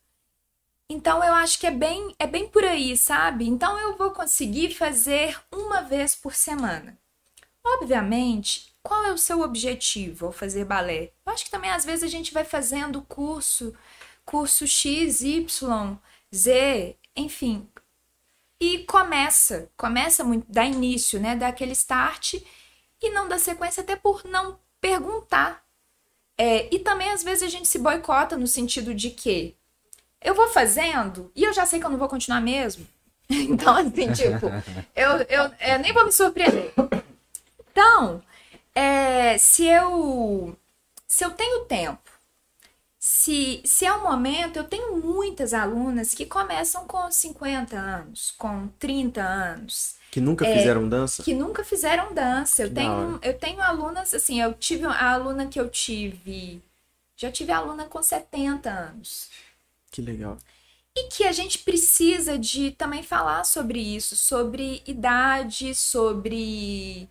[0.89, 3.49] Então eu acho que é bem, é bem por aí, sabe?
[3.49, 6.97] Então eu vou conseguir fazer uma vez por semana.
[7.65, 11.11] Obviamente, qual é o seu objetivo ao fazer balé?
[11.27, 13.75] Eu acho que também às vezes a gente vai fazendo curso,
[14.25, 15.99] curso X, Y,
[16.33, 17.69] Z, enfim.
[18.61, 21.35] E começa, começa muito, dá início, né?
[21.35, 22.37] Dá aquele start
[23.01, 25.65] e não dá sequência até por não perguntar.
[26.39, 29.57] É, e também às vezes a gente se boicota no sentido de que
[30.23, 32.87] eu vou fazendo e eu já sei que eu não vou continuar mesmo.
[33.29, 34.47] Então, assim, tipo,
[34.95, 36.73] eu, eu, eu nem vou me surpreender.
[37.73, 38.23] Então,
[38.73, 40.57] é, se eu
[41.07, 42.11] se eu tenho tempo,
[42.99, 48.69] se, se é um momento, eu tenho muitas alunas que começam com 50 anos, com
[48.79, 49.96] 30 anos.
[50.17, 51.23] Que nunca é, fizeram dança?
[51.23, 52.63] Que nunca fizeram dança.
[52.63, 56.63] eu tenho, eu tenho alunas, assim, eu tive a aluna que eu tive.
[57.15, 59.29] Já tive aluna com 70 anos.
[59.91, 60.39] Que legal.
[60.97, 67.07] E que a gente precisa de também falar sobre isso, sobre idade, sobre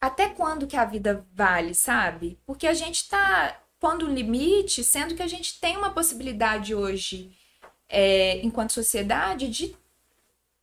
[0.00, 2.36] até quando que a vida vale, sabe?
[2.44, 7.30] Porque a gente tá pondo um limite, sendo que a gente tem uma possibilidade hoje,
[7.88, 9.76] é, enquanto sociedade, de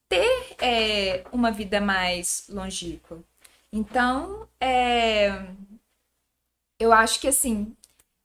[0.10, 3.20] ter é, uma vida mais longínqua.
[3.72, 5.46] Então, é,
[6.80, 7.76] eu acho que assim,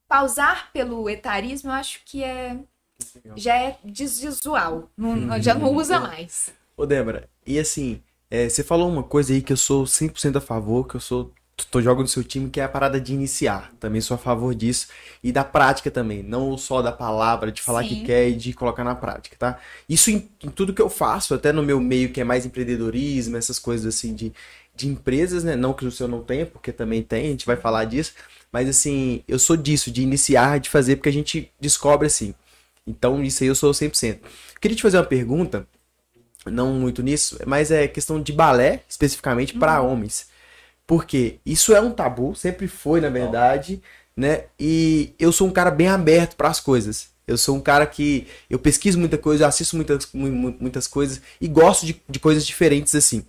[0.09, 2.59] pausar pelo etarismo, eu acho que é
[3.37, 6.53] já é desvisual, não, já não usa mais.
[6.77, 10.41] Ô, Débora, e assim, é, você falou uma coisa aí que eu sou 100% a
[10.41, 11.33] favor, que eu sou
[11.71, 13.73] tô jogando no seu time, que é a parada de iniciar.
[13.79, 14.89] Também sou a favor disso.
[15.23, 16.23] E da prática também.
[16.23, 17.89] Não só da palavra, de falar Sim.
[17.89, 19.59] que quer e de colocar na prática, tá?
[19.89, 23.37] Isso em, em, tudo que eu faço, até no meu meio que é mais empreendedorismo,
[23.37, 24.33] essas coisas assim de,
[24.75, 25.57] de empresas, né?
[25.57, 28.13] Não que o seu não tenha, porque também tem, a gente vai falar disso.
[28.51, 32.35] Mas assim, eu sou disso, de iniciar, de fazer, porque a gente descobre assim.
[32.87, 34.19] Então, isso aí eu sou 100%.
[34.61, 35.67] Queria te fazer uma pergunta,
[36.47, 39.93] não muito nisso, mas é questão de balé, especificamente para uhum.
[39.93, 40.32] homens.
[40.93, 43.81] Porque isso é um tabu, sempre foi, na verdade,
[44.15, 44.45] né?
[44.61, 47.09] E eu sou um cara bem aberto para as coisas.
[47.27, 51.87] Eu sou um cara que eu pesquiso muita coisa, assisto muitas, muitas coisas e gosto
[51.87, 53.25] de, de coisas diferentes assim.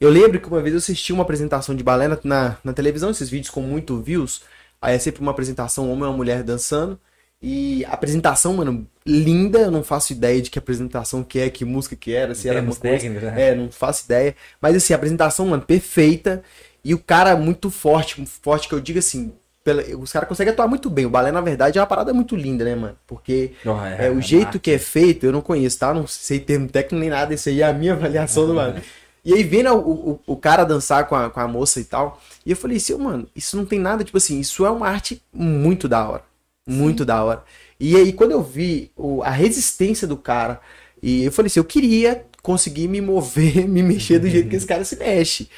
[0.00, 3.10] Eu lembro que uma vez eu assisti uma apresentação de balé na, na, na televisão,
[3.10, 4.40] esses vídeos com muito views.
[4.80, 6.98] Aí é sempre uma apresentação, um homem e uma mulher dançando.
[7.42, 9.58] E a apresentação, mano, linda.
[9.58, 12.62] Eu não faço ideia de que apresentação que é, que música que era, se era
[12.62, 13.08] coisa.
[13.10, 13.50] Né?
[13.50, 14.36] É, não faço ideia.
[14.60, 16.42] Mas assim, a apresentação, mano, perfeita.
[16.84, 19.32] E o cara muito forte, forte que eu digo assim.
[19.64, 21.06] Pela, os caras conseguem atuar muito bem.
[21.06, 22.96] O balé, na verdade, é uma parada muito linda, né, mano?
[23.06, 25.94] Porque oh, é, é, o é jeito que é feito, eu não conheço, tá?
[25.94, 27.32] Não sei termo técnico nem nada.
[27.32, 28.82] Isso aí é a minha avaliação do balé.
[29.24, 32.20] E aí vendo o, o, o, cara dançar com a, com a moça e tal.
[32.44, 35.22] E eu falei assim, mano, isso não tem nada, tipo assim, isso é uma arte
[35.32, 36.24] muito da hora.
[36.66, 37.06] Muito Sim.
[37.06, 37.44] da hora.
[37.78, 40.60] E aí, quando eu vi o, a resistência do cara,
[41.00, 44.66] e eu falei assim, eu queria conseguir me mover, me mexer do jeito que esse
[44.66, 45.48] cara se mexe.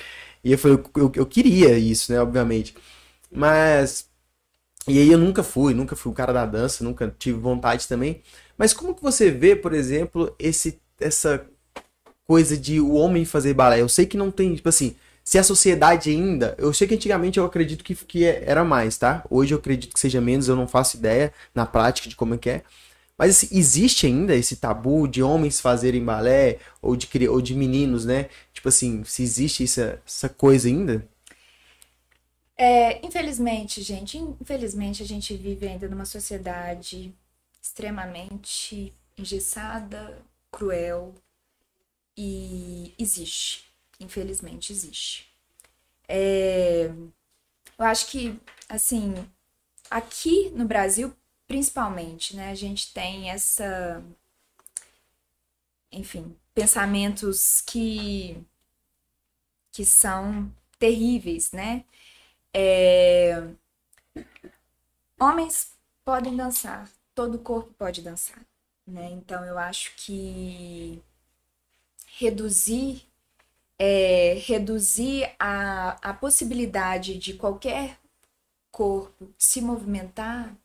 [0.44, 2.74] E eu falei, eu, eu, eu queria isso, né, obviamente.
[3.30, 4.08] Mas.
[4.86, 8.22] E aí eu nunca fui, nunca fui o cara da dança, nunca tive vontade também.
[8.58, 11.46] Mas como que você vê, por exemplo, esse, essa
[12.26, 13.80] coisa de o homem fazer balé?
[13.80, 16.54] Eu sei que não tem, tipo assim, se a sociedade ainda.
[16.58, 19.24] Eu sei que antigamente eu acredito que, que era mais, tá?
[19.30, 22.38] Hoje eu acredito que seja menos, eu não faço ideia na prática de como é
[22.38, 22.62] que é.
[23.16, 28.04] Mas assim, existe ainda esse tabu de homens fazerem balé ou de, ou de meninos,
[28.04, 28.26] né?
[28.64, 31.06] Tipo assim, se existe essa, essa coisa ainda?
[32.56, 37.14] É, infelizmente, gente, infelizmente a gente vive ainda numa sociedade
[37.60, 40.16] extremamente engessada,
[40.50, 41.14] cruel
[42.16, 43.66] e existe,
[44.00, 45.30] infelizmente existe.
[46.08, 49.12] É, eu acho que, assim,
[49.90, 51.14] aqui no Brasil,
[51.46, 52.50] principalmente, né?
[52.50, 54.02] A gente tem essa.
[55.92, 58.42] Enfim, pensamentos que.
[59.74, 61.84] Que são terríveis, né?
[62.54, 63.42] É,
[65.20, 65.72] homens
[66.04, 68.40] podem dançar, todo corpo pode dançar,
[68.86, 69.10] né?
[69.10, 71.02] Então eu acho que
[72.18, 73.06] reduzir
[73.78, 77.98] é, reduzir a, a possibilidade de qualquer
[78.72, 80.56] corpo se movimentar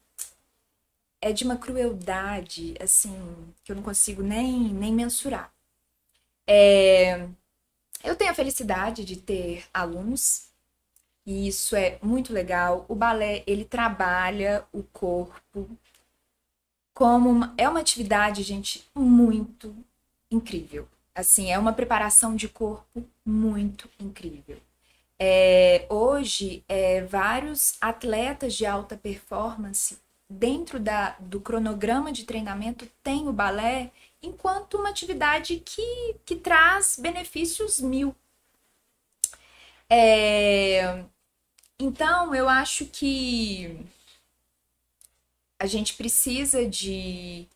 [1.21, 3.13] é de uma crueldade, assim,
[3.63, 5.53] que eu não consigo nem, nem mensurar.
[6.47, 7.29] É,
[8.03, 10.49] eu tenho a felicidade de ter alunos,
[11.25, 12.85] e isso é muito legal.
[12.87, 15.69] O balé, ele trabalha o corpo
[16.93, 19.75] como uma, é uma atividade, gente, muito
[20.31, 20.87] incrível.
[21.13, 24.57] Assim, é uma preparação de corpo muito incrível.
[25.17, 29.97] É, hoje, é, vários atletas de alta performance
[30.29, 36.97] dentro da, do cronograma de treinamento tem o balé enquanto uma atividade que, que traz
[36.99, 38.15] benefícios mil.
[39.89, 41.03] É,
[41.79, 43.79] então, eu acho que
[45.59, 47.47] a gente precisa de,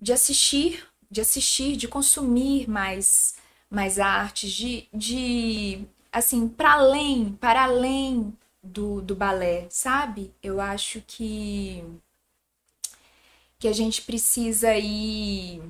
[0.00, 3.36] de assistir, de assistir, de consumir mais,
[3.70, 10.32] mais artes, de, de assim, para além, para além do, do balé, sabe?
[10.42, 11.84] Eu acho que
[13.58, 15.62] que a gente precisa ir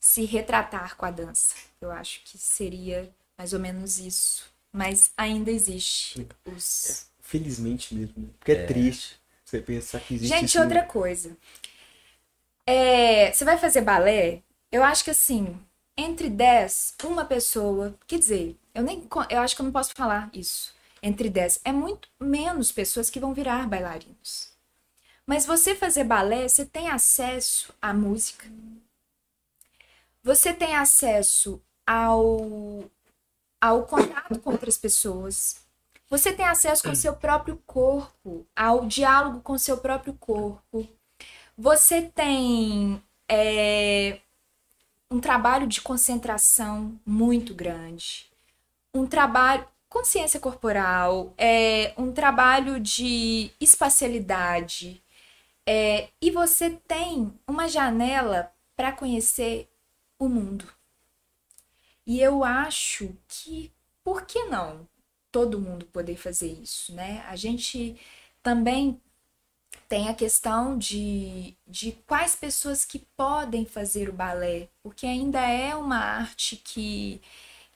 [0.00, 1.54] se retratar com a dança.
[1.80, 4.44] Eu acho que seria mais ou menos isso.
[4.72, 7.08] Mas ainda existe os...
[7.20, 8.28] Felizmente mesmo, né?
[8.38, 11.36] porque é, é triste você pensar que existe Gente, outra coisa.
[12.66, 15.56] É, você vai fazer balé, eu acho que assim,
[15.96, 20.30] entre 10, uma pessoa, quer dizer, eu nem eu acho que eu não posso falar
[20.32, 21.60] isso entre 10.
[21.64, 24.49] É muito menos pessoas que vão virar bailarinos.
[25.30, 28.48] Mas você fazer balé, você tem acesso à música.
[30.24, 32.82] Você tem acesso ao,
[33.60, 35.64] ao contato com outras pessoas.
[36.08, 40.88] Você tem acesso com seu próprio corpo, ao diálogo com seu próprio corpo.
[41.56, 44.18] Você tem é,
[45.08, 48.26] um trabalho de concentração muito grande.
[48.92, 55.00] Um trabalho consciência corporal, é um trabalho de espacialidade.
[55.66, 59.68] É, e você tem uma janela para conhecer
[60.18, 60.66] o mundo.
[62.06, 64.88] E eu acho que, por que não
[65.30, 67.24] todo mundo poder fazer isso, né?
[67.28, 67.96] A gente
[68.42, 69.00] também
[69.88, 75.74] tem a questão de, de quais pessoas que podem fazer o balé, porque ainda é
[75.74, 77.20] uma arte que,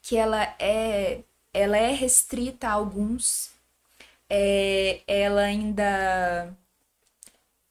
[0.02, 1.22] que ela é
[1.54, 3.52] ela é restrita a alguns,
[4.28, 6.56] é, ela ainda,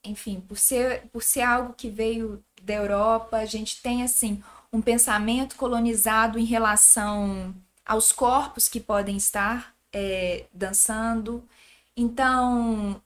[0.03, 4.81] enfim, por ser, por ser algo que veio da Europa, a gente tem assim um
[4.81, 7.53] pensamento colonizado em relação
[7.85, 11.43] aos corpos que podem estar é, dançando.
[11.95, 13.01] Então,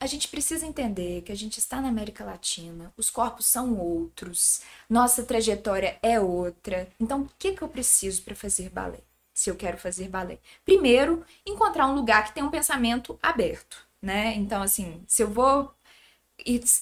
[0.00, 4.62] a gente precisa entender que a gente está na América Latina, os corpos são outros,
[4.88, 6.88] nossa trajetória é outra.
[7.00, 9.00] Então, o que, que eu preciso para fazer balé?
[9.40, 10.38] se eu quero fazer balé.
[10.64, 14.34] Primeiro, encontrar um lugar que tenha um pensamento aberto, né?
[14.34, 15.72] Então, assim, se eu vou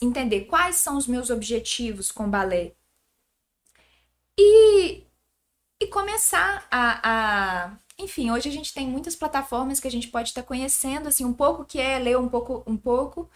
[0.03, 2.75] entender quais são os meus objetivos com balé
[4.39, 5.05] e,
[5.81, 10.29] e começar a, a enfim, hoje a gente tem muitas plataformas que a gente pode
[10.29, 13.29] estar conhecendo, assim, um pouco que é ler um pouco, um pouco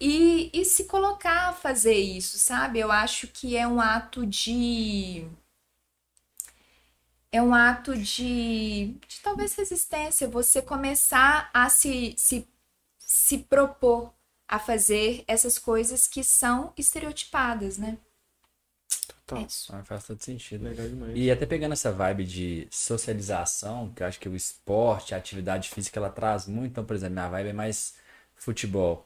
[0.00, 2.78] e, e se colocar a fazer isso, sabe?
[2.80, 5.26] Eu acho que é um ato de
[7.32, 12.48] é um ato de, de talvez resistência, você começar a se, se,
[12.98, 14.12] se propor
[14.48, 17.98] a fazer essas coisas que são estereotipadas, né?
[19.26, 19.42] Total.
[19.42, 20.68] É ah, faz todo sentido.
[21.14, 25.68] E até pegando essa vibe de socialização, que eu acho que o esporte, a atividade
[25.68, 26.70] física, ela traz muito.
[26.70, 27.96] Então, por exemplo, minha vibe é mais
[28.36, 29.04] futebol.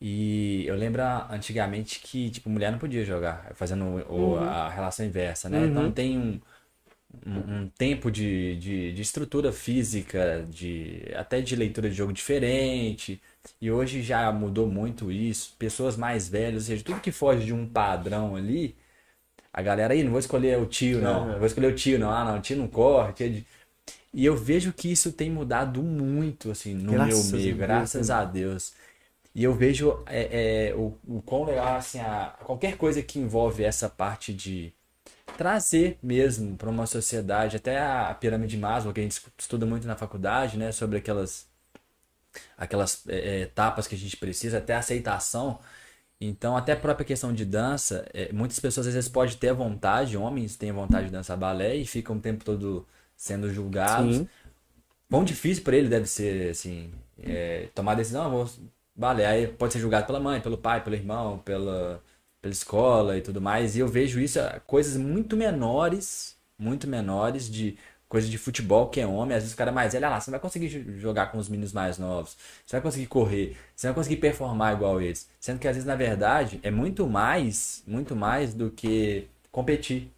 [0.00, 4.38] E eu lembro antigamente que, tipo, mulher não podia jogar, fazendo o, uhum.
[4.38, 5.58] a relação inversa, né?
[5.58, 5.66] Uhum.
[5.66, 6.40] Então tem um,
[7.26, 13.20] um, um tempo de, de, de, estrutura física, de até de leitura de jogo diferente.
[13.60, 15.54] E hoje já mudou muito isso.
[15.58, 18.76] Pessoas mais velhas, ou seja, tudo que foge de um padrão ali,
[19.52, 21.28] a galera aí, não vou escolher o tio, não.
[21.28, 21.38] Uhum.
[21.38, 22.10] vou escolher o tio, não.
[22.10, 23.12] Ah, não, o tio não corre.
[23.12, 23.60] Tio é.
[24.12, 28.14] E eu vejo que isso tem mudado muito, assim, no graças meu meio, graças né?
[28.14, 28.72] a Deus.
[29.34, 33.62] E eu vejo é, é, o, o quão legal, assim, a, qualquer coisa que envolve
[33.62, 34.72] essa parte de
[35.40, 39.86] trazer mesmo para uma sociedade, até a, pirâmide de Maslow, que a gente estuda muito
[39.86, 41.48] na faculdade, né, sobre aquelas,
[42.58, 45.58] aquelas é, é, etapas que a gente precisa, até a aceitação.
[46.20, 50.14] Então, até a própria questão de dança, é, muitas pessoas às vezes podem ter vontade,
[50.14, 52.86] homens têm vontade de dançar balé e ficam o tempo todo
[53.16, 54.18] sendo julgados.
[54.18, 54.28] Sim.
[55.08, 58.50] Quão difícil para ele deve ser, assim, é, tomar a decisão, ah, vou
[58.94, 59.24] balé.
[59.24, 62.02] Aí pode ser julgado pela mãe, pelo pai, pelo irmão, pela,
[62.40, 63.76] pela escola e tudo mais.
[63.76, 67.76] E eu vejo isso, ah, coisas muito menores, muito menores de
[68.08, 70.20] coisa de futebol que é homem, às vezes o cara é mais velho, ah lá,
[70.20, 70.68] você não vai conseguir
[70.98, 72.36] jogar com os meninos mais novos,
[72.66, 75.28] você vai conseguir correr, você vai conseguir performar igual eles.
[75.38, 80.10] Sendo que às vezes, na verdade, é muito mais, muito mais do que competir.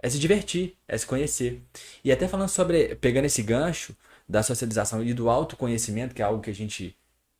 [0.00, 1.60] É se divertir, é se conhecer.
[2.04, 3.94] E até falando sobre, pegando esse gancho
[4.28, 6.96] da socialização e do autoconhecimento, que é algo que a gente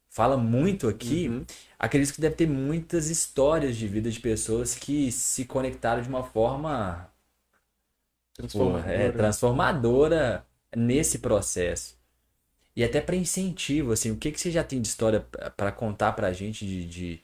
[0.09, 1.44] fala muito aqui, uhum.
[1.78, 6.22] acredito que deve ter muitas histórias de vida de pessoas que se conectaram de uma
[6.22, 7.11] forma
[8.34, 11.96] transformadora, é, transformadora nesse processo.
[12.74, 16.12] E até para incentivo, assim, o que, que você já tem de história para contar
[16.12, 17.20] para a gente de, de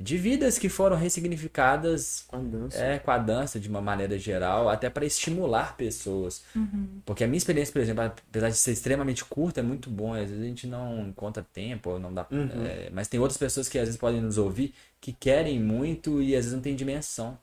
[0.00, 4.16] de vidas que foram ressignificadas com a dança, é, com a dança de uma maneira
[4.18, 6.44] geral, até para estimular pessoas.
[6.54, 7.00] Uhum.
[7.04, 10.14] Porque a minha experiência, por exemplo, apesar de ser extremamente curta, é muito bom.
[10.14, 12.26] Às vezes a gente não encontra tempo, não dá.
[12.30, 12.48] Uhum.
[12.64, 16.34] É, mas tem outras pessoas que às vezes podem nos ouvir que querem muito e
[16.34, 17.38] às vezes não tem dimensão.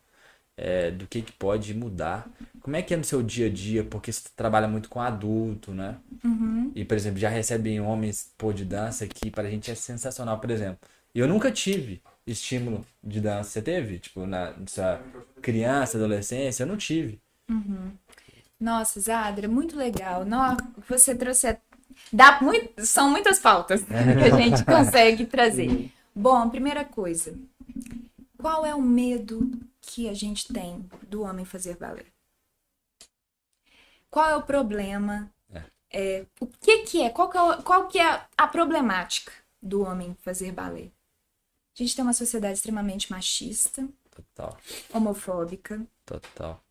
[0.57, 2.31] É, do que, que pode mudar.
[2.61, 3.83] Como é que é no seu dia a dia?
[3.83, 5.97] Porque você trabalha muito com adulto, né?
[6.23, 6.71] Uhum.
[6.73, 10.39] E, por exemplo, já recebem homens pô de dança que para a gente é sensacional.
[10.39, 10.79] Por exemplo,
[11.13, 13.49] eu nunca tive estímulo de dança.
[13.49, 13.99] Você teve?
[13.99, 15.01] Tipo, na sua
[15.41, 16.63] criança, adolescência?
[16.63, 17.19] Eu não tive.
[17.49, 17.91] Uhum.
[18.59, 20.25] Nossa, Zadra, muito legal.
[20.25, 21.57] Nossa, você trouxe.
[22.11, 22.85] Dá muito...
[22.85, 25.91] São muitas pautas que a gente consegue trazer.
[26.15, 27.37] Bom, primeira coisa.
[28.37, 29.51] Qual é o medo
[29.81, 32.05] que a gente tem do homem fazer balé?
[34.09, 35.29] Qual é o problema?
[35.51, 35.63] É.
[35.91, 37.09] É, o que, que é?
[37.09, 40.89] Qual que é, qual que é a problemática do homem fazer balé?
[41.77, 43.85] A gente tem uma sociedade extremamente machista.
[44.09, 44.57] Total.
[44.93, 45.85] Homofóbica.
[46.05, 46.63] Total.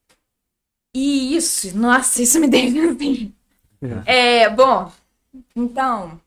[0.94, 3.34] E isso, nossa, isso me deixa assim.
[4.06, 4.90] É, bom,
[5.54, 6.18] então,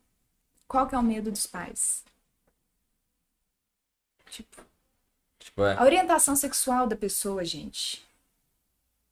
[0.67, 2.03] qual que é o medo dos pais?
[4.29, 4.61] Tipo,
[5.39, 5.75] tipo é.
[5.75, 8.05] a orientação sexual da pessoa, gente,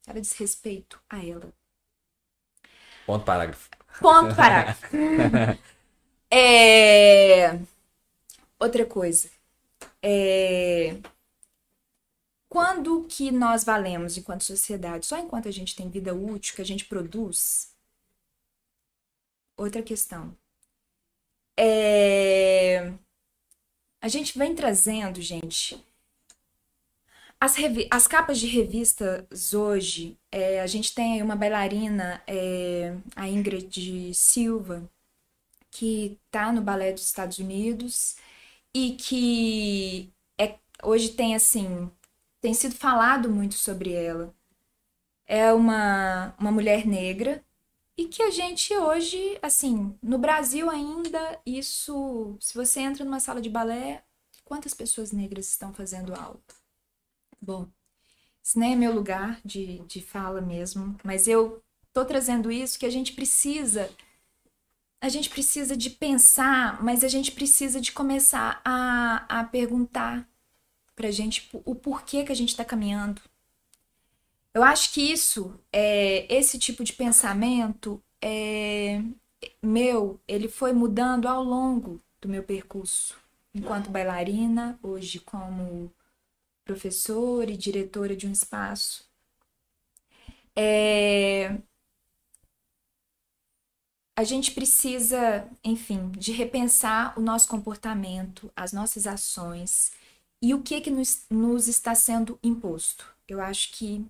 [0.06, 1.52] era desrespeito a ela.
[3.04, 3.68] Ponto parágrafo.
[4.00, 4.86] Ponto parágrafo.
[6.30, 7.58] é...
[8.60, 9.35] Outra coisa.
[10.02, 11.00] É...
[12.48, 15.06] Quando que nós valemos enquanto sociedade?
[15.06, 17.74] Só enquanto a gente tem vida útil, que a gente produz?
[19.56, 20.36] Outra questão.
[21.58, 22.92] É...
[24.00, 25.82] A gente vem trazendo, gente,
[27.40, 27.54] as,
[27.90, 34.14] as capas de revistas hoje, é, a gente tem aí uma bailarina, é, a Ingrid
[34.14, 34.88] Silva,
[35.70, 38.16] que tá no balé dos Estados Unidos
[38.76, 41.90] e que é, hoje tem assim
[42.42, 44.34] tem sido falado muito sobre ela.
[45.26, 47.42] É uma, uma mulher negra
[47.96, 52.36] e que a gente hoje, assim, no Brasil ainda, isso.
[52.38, 54.04] Se você entra numa sala de balé,
[54.44, 56.38] quantas pessoas negras estão fazendo aula?
[57.40, 57.66] Bom,
[58.42, 61.60] isso nem é meu lugar de, de fala mesmo, mas eu
[61.92, 63.90] tô trazendo isso que a gente precisa
[65.06, 70.28] a gente precisa de pensar, mas a gente precisa de começar a, a perguntar
[70.94, 73.22] pra gente o porquê que a gente está caminhando.
[74.52, 79.00] Eu acho que isso, é, esse tipo de pensamento é,
[79.62, 83.16] meu, ele foi mudando ao longo do meu percurso
[83.54, 85.92] enquanto bailarina, hoje como
[86.64, 89.08] professora e diretora de um espaço.
[90.54, 91.58] É...
[94.16, 99.92] A gente precisa, enfim, de repensar o nosso comportamento, as nossas ações
[100.40, 103.14] e o que que nos, nos está sendo imposto.
[103.28, 104.06] Eu acho que,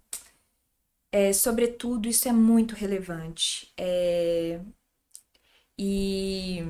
[1.11, 3.73] é, sobretudo, isso é muito relevante.
[3.77, 4.61] É...
[5.79, 6.61] E,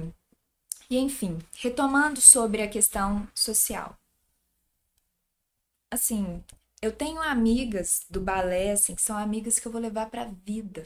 [0.91, 3.99] e, enfim, retomando sobre a questão social.
[5.91, 6.43] Assim,
[6.83, 10.33] eu tenho amigas do balé, assim, que são amigas que eu vou levar para a
[10.45, 10.85] vida.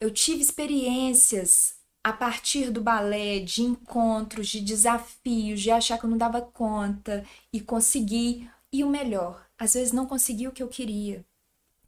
[0.00, 6.10] Eu tive experiências a partir do balé, de encontros, de desafios, de achar que eu
[6.10, 8.50] não dava conta e conseguir.
[8.72, 11.24] E o melhor, às vezes não consegui o que eu queria.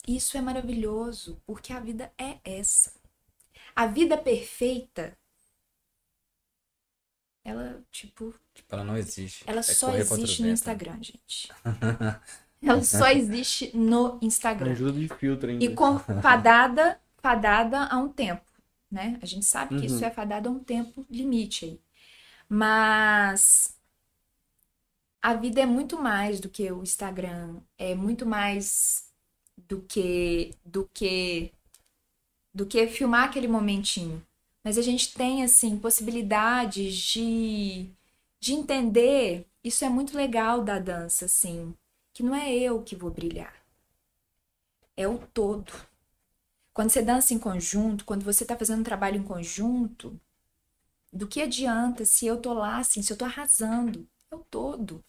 [0.07, 2.93] Isso é maravilhoso, porque a vida é essa.
[3.75, 5.17] A vida perfeita,
[7.45, 8.35] ela, tipo.
[8.55, 9.45] Tipo, ela não existe.
[9.47, 11.51] Ela é só existe no Instagram, gente.
[12.63, 14.73] ela só existe no Instagram.
[14.73, 15.65] Ajuda de filtro ainda.
[15.65, 15.99] E com
[17.23, 18.53] fadada, a um tempo
[18.93, 19.19] né?
[19.23, 19.97] A gente sabe que uhum.
[19.97, 21.81] isso é fadado a um tempo limite aí.
[22.47, 23.75] Mas
[25.23, 29.11] a vida é muito mais do que o Instagram, é muito mais
[29.57, 31.51] do que do que
[32.55, 34.25] do que filmar aquele momentinho.
[34.63, 37.91] Mas a gente tem assim possibilidades de
[38.39, 41.75] de entender, isso é muito legal da dança assim,
[42.13, 43.55] que não é eu que vou brilhar.
[44.97, 45.73] É o todo.
[46.75, 50.19] Quando você dança em conjunto, quando você está fazendo um trabalho em conjunto,
[51.13, 54.09] do que adianta se eu tô lá assim, se eu tô arrasando?
[54.31, 55.05] É o todo.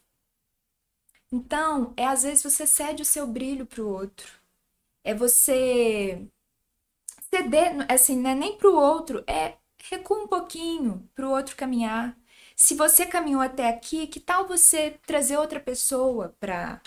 [1.32, 4.32] Então, é às vezes você cede o seu brilho pro outro.
[5.04, 6.28] É você
[7.30, 9.58] ceder, assim, não é nem pro outro, é
[9.90, 12.18] recua um pouquinho pro outro caminhar.
[12.56, 16.82] Se você caminhou até aqui, que tal você trazer outra pessoa para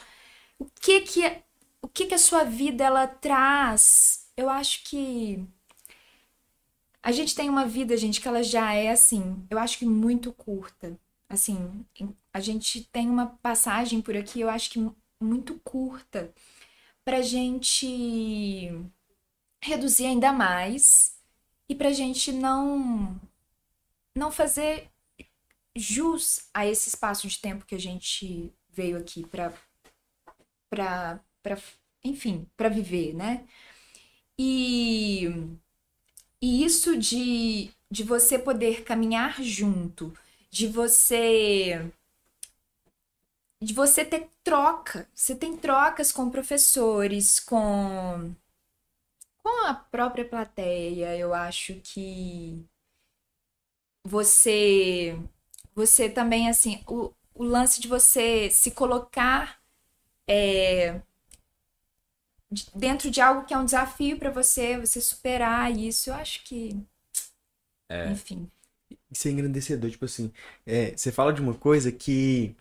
[0.59, 1.43] o que que
[1.83, 5.47] o que que a sua vida ela traz eu acho que
[7.03, 10.33] a gente tem uma vida, gente, que ela já é assim, eu acho que muito
[10.33, 10.99] curta.
[11.29, 11.85] Assim,
[12.33, 16.33] a gente tem uma passagem por aqui, eu acho que muito curta
[17.05, 18.71] pra gente
[19.63, 21.17] reduzir ainda mais
[21.69, 23.21] e pra gente não
[24.17, 24.91] não fazer
[25.75, 29.53] jus a esse espaço de tempo que a gente veio aqui para
[30.71, 31.21] para
[32.05, 33.47] enfim, para viver, né?
[34.39, 35.27] E,
[36.41, 40.13] e isso de, de você poder caminhar junto,
[40.51, 41.91] de você
[43.61, 45.09] de você ter troca.
[45.15, 48.35] Você tem trocas com professores, com
[49.43, 51.17] com a própria plateia.
[51.17, 52.65] Eu acho que
[54.05, 55.19] você
[55.75, 59.61] você também assim, o, o lance de você se colocar
[60.29, 61.01] é,
[62.75, 66.77] dentro de algo que é um desafio para você, você superar isso, eu acho que.
[67.89, 68.11] É.
[68.11, 68.51] Enfim.
[69.11, 70.33] Isso é engrandecedor, tipo assim.
[70.65, 72.55] É, você fala de uma coisa que.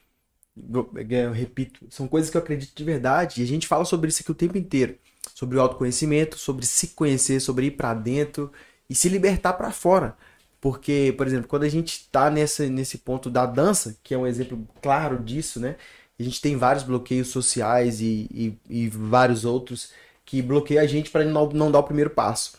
[1.09, 4.21] Eu repito, são coisas que eu acredito de verdade, e a gente fala sobre isso
[4.21, 4.97] aqui o tempo inteiro.
[5.33, 8.51] Sobre o autoconhecimento, sobre se conhecer, sobre ir para dentro
[8.89, 10.17] e se libertar para fora.
[10.61, 14.25] Porque, por exemplo, quando a gente tá nessa, nesse ponto da dança, que é um
[14.25, 15.75] exemplo claro disso, né?
[16.19, 19.91] A gente tem vários bloqueios sociais e, e, e vários outros
[20.23, 22.57] que bloqueiam a gente para não, não dar o primeiro passo.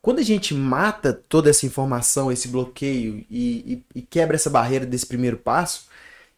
[0.00, 5.06] Quando a gente mata toda essa informação, esse bloqueio e, e, quebra essa barreira desse
[5.06, 5.88] primeiro passo,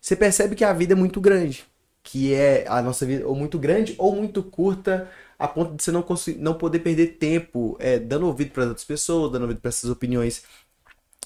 [0.01, 1.65] você percebe que a vida é muito grande.
[2.03, 5.93] Que é a nossa vida ou muito grande ou muito curta, a ponto de você
[5.93, 6.05] não,
[6.39, 10.43] não poder perder tempo é, dando ouvido para outras pessoas, dando ouvido para essas opiniões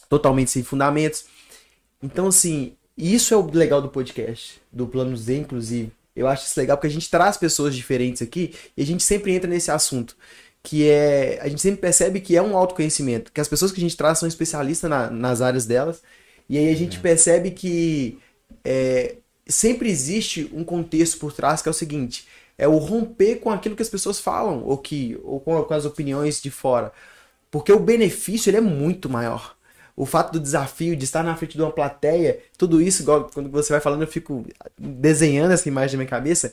[0.08, 1.26] totalmente sem fundamentos.
[2.02, 5.92] Então, assim, e isso é o legal do podcast, do Plano Z, inclusive.
[6.14, 9.32] Eu acho isso legal porque a gente traz pessoas diferentes aqui e a gente sempre
[9.34, 10.16] entra nesse assunto.
[10.62, 11.38] Que é.
[11.42, 13.32] A gente sempre percebe que é um autoconhecimento.
[13.32, 16.02] Que as pessoas que a gente traz são especialistas na, nas áreas delas.
[16.48, 17.00] E aí a gente é.
[17.00, 18.18] percebe que
[18.64, 19.16] é,
[19.46, 22.26] sempre existe um contexto por trás que é o seguinte:
[22.56, 25.84] é o romper com aquilo que as pessoas falam, ou, que, ou com, com as
[25.84, 26.92] opiniões de fora.
[27.50, 29.56] Porque o benefício ele é muito maior
[29.96, 33.48] o fato do desafio de estar na frente de uma plateia, tudo isso, igual, quando
[33.48, 34.44] você vai falando, eu fico
[34.76, 36.52] desenhando essa imagem na minha cabeça,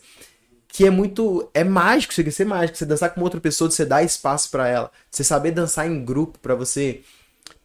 [0.67, 1.49] que é muito.
[1.53, 2.77] É mágico, chega a ser mágico.
[2.77, 4.91] Você dançar com outra pessoa, você dar espaço para ela.
[5.09, 7.01] Você saber dançar em grupo, para você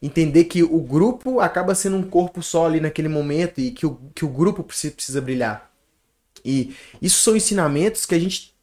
[0.03, 3.99] entender que o grupo acaba sendo um corpo só ali naquele momento e que o,
[4.15, 5.71] que o grupo precisa, precisa brilhar.
[6.45, 8.55] E isso são ensinamentos que a gente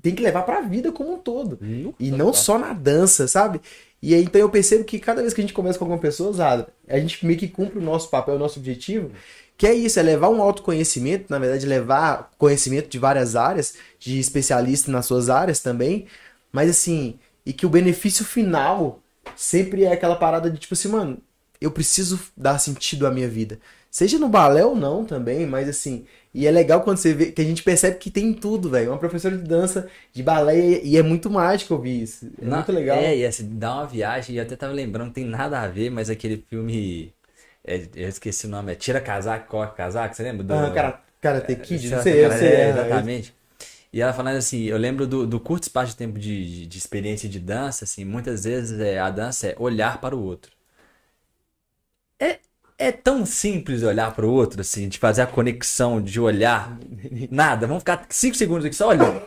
[0.00, 1.58] tem que levar para a vida como um todo.
[1.98, 3.60] e não só na dança, sabe?
[4.02, 6.30] E aí, então eu percebo que cada vez que a gente conversa com alguma pessoa,
[6.30, 9.10] usada, a gente meio que cumpre o nosso papel, o nosso objetivo,
[9.56, 14.18] que é isso, é levar um autoconhecimento, na verdade, levar conhecimento de várias áreas, de
[14.18, 16.06] especialista nas suas áreas também,
[16.52, 19.02] Mas assim, e que o benefício final
[19.36, 21.18] sempre é aquela parada de tipo assim, mano,
[21.60, 23.58] eu preciso dar sentido à minha vida.
[23.90, 26.06] Seja no balé ou não também, mas assim,
[26.36, 28.90] e é legal quando você vê que a gente percebe que tem tudo, velho.
[28.90, 32.30] Uma professora de dança, de balé, e é muito mágico ouvir isso.
[32.38, 32.98] É muito legal.
[32.98, 35.90] É, e assim, dá uma viagem, e até tava lembrando, não tem nada a ver,
[35.90, 37.10] mas aquele filme.
[37.64, 40.44] É, eu esqueci o nome, é Tira Casaco, Corre Casaco, você lembra?
[40.44, 40.52] Do...
[40.52, 42.48] Ah, cara, Karate Kid, não sei, eu sei.
[42.48, 43.34] É, exatamente.
[43.92, 46.78] E ela falando assim, eu lembro do, do curto espaço de tempo de, de, de
[46.78, 50.52] experiência de dança, assim, muitas vezes é, a dança é olhar para o outro.
[52.18, 52.40] É,
[52.78, 56.78] é tão simples olhar para o outro, assim, de fazer a conexão, de olhar.
[57.30, 59.22] Nada, vamos ficar cinco segundos aqui só olhando.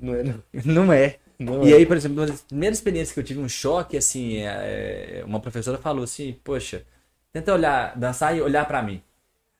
[0.00, 0.42] Não é, não.
[0.64, 1.16] Não é.
[1.38, 1.76] Não e é.
[1.76, 5.40] aí, por exemplo, a primeira experiência que eu tive um choque, assim, é, é uma
[5.40, 6.84] professora falou assim, poxa,
[7.32, 9.02] tenta olhar, dançar e olhar para mim.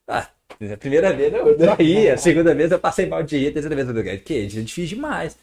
[0.06, 0.28] Ah,
[0.72, 3.74] a primeira vez eu dormi, a segunda vez eu passei mal de ir, a terceira
[3.74, 4.18] vez eu dormi.
[4.18, 5.36] Que é difícil demais.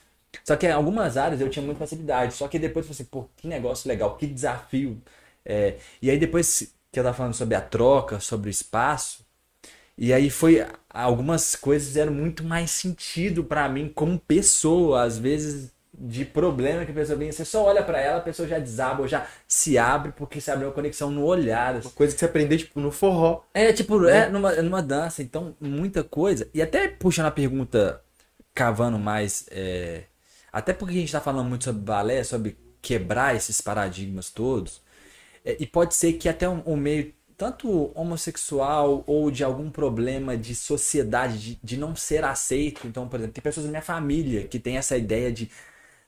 [0.43, 2.33] Só que em algumas áreas eu tinha muita facilidade.
[2.33, 5.01] Só que depois eu falei assim, pô, que negócio legal, que desafio.
[5.45, 9.25] É, e aí depois que eu tava falando sobre a troca, sobre o espaço,
[9.97, 10.65] e aí foi.
[10.89, 15.03] Algumas coisas fizeram muito mais sentido para mim como pessoa.
[15.03, 18.47] Às vezes de problema que a pessoa vem, você só olha para ela, a pessoa
[18.47, 21.75] já desaba ou já se abre porque se abriu uma conexão no olhar.
[21.75, 21.87] Assim.
[21.87, 23.43] Uma coisa que você aprendeu, tipo, no forró.
[23.53, 26.49] É, tipo, é, é numa, numa dança, então, muita coisa.
[26.53, 28.01] E até puxando a pergunta,
[28.55, 30.05] cavando mais, é,
[30.51, 34.81] até porque a gente tá falando muito sobre balé, sobre quebrar esses paradigmas todos,
[35.45, 40.53] e pode ser que até um, um meio tanto homossexual ou de algum problema de
[40.53, 42.85] sociedade, de, de não ser aceito.
[42.85, 45.49] Então, por exemplo, tem pessoas da minha família que tem essa ideia de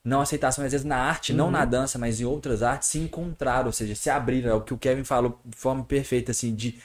[0.04, 1.38] não aceitação, às vezes na arte, uhum.
[1.38, 4.50] não na dança, mas em outras artes, se encontraram, ou seja, se abriram.
[4.50, 6.78] É o que o Kevin falou de forma perfeita, assim, de,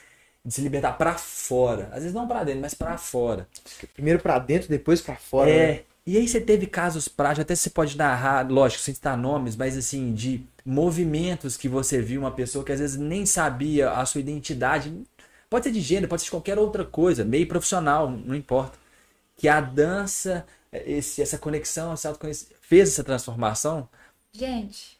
[0.43, 1.89] de se libertar para fora.
[1.91, 3.47] Às vezes não para dentro, mas para fora.
[3.93, 5.49] Primeiro para dentro, depois para fora.
[5.49, 5.67] É.
[5.67, 5.81] Né?
[6.05, 9.77] E aí você teve casos práticos, até você pode narrar, lógico, sem citar nomes, mas
[9.77, 14.21] assim, de movimentos que você viu uma pessoa que às vezes nem sabia a sua
[14.21, 14.91] identidade.
[15.49, 18.77] Pode ser de gênero, pode ser de qualquer outra coisa, meio profissional, não importa.
[19.35, 23.87] Que a dança, esse, essa conexão, esse autoconhecimento, fez essa transformação?
[24.33, 24.99] Gente,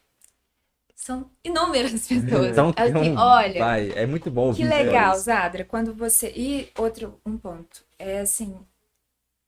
[0.94, 2.48] são inúmeras pessoas.
[2.52, 4.52] Então, assim, olha, vai, é muito bom.
[4.52, 8.54] Que legal, Zadra, quando você e outro um ponto é assim,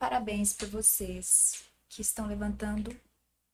[0.02, 2.92] parabéns para vocês que estão levantando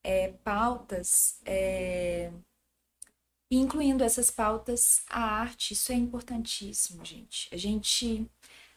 [0.02, 2.32] é, pautas, é,
[3.50, 5.74] incluindo essas pautas a arte.
[5.74, 7.50] Isso é importantíssimo, gente.
[7.52, 8.26] A gente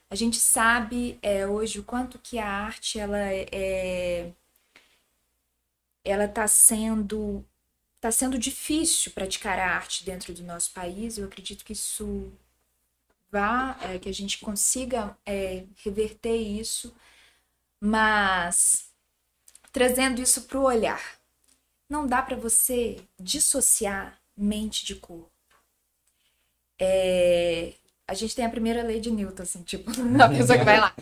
[0.10, 4.34] a gente sabe é, hoje o quanto que a arte ela é
[6.04, 7.46] ela está sendo
[7.96, 11.18] está sendo difícil praticar a arte dentro do nosso país.
[11.18, 12.34] Eu acredito que isso
[13.32, 16.94] vá, é, que a gente consiga é, reverter isso,
[17.82, 18.92] mas
[19.72, 21.20] trazendo isso para o olhar.
[21.90, 25.32] Não dá para você dissociar mente de corpo.
[26.80, 27.74] É,
[28.08, 29.90] a gente tem a primeira lei de Newton, assim, tipo,
[30.22, 30.96] a pessoa que vai lá.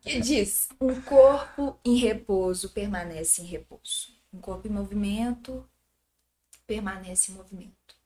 [0.00, 4.16] Que diz: um corpo em repouso permanece em repouso.
[4.32, 5.68] Um corpo em movimento
[6.66, 7.96] permanece em movimento.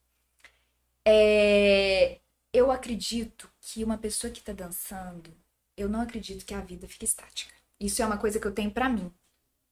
[1.04, 2.18] É,
[2.52, 5.30] eu acredito que uma pessoa que está dançando,
[5.76, 7.54] eu não acredito que a vida fique estática.
[7.80, 9.12] Isso é uma coisa que eu tenho para mim,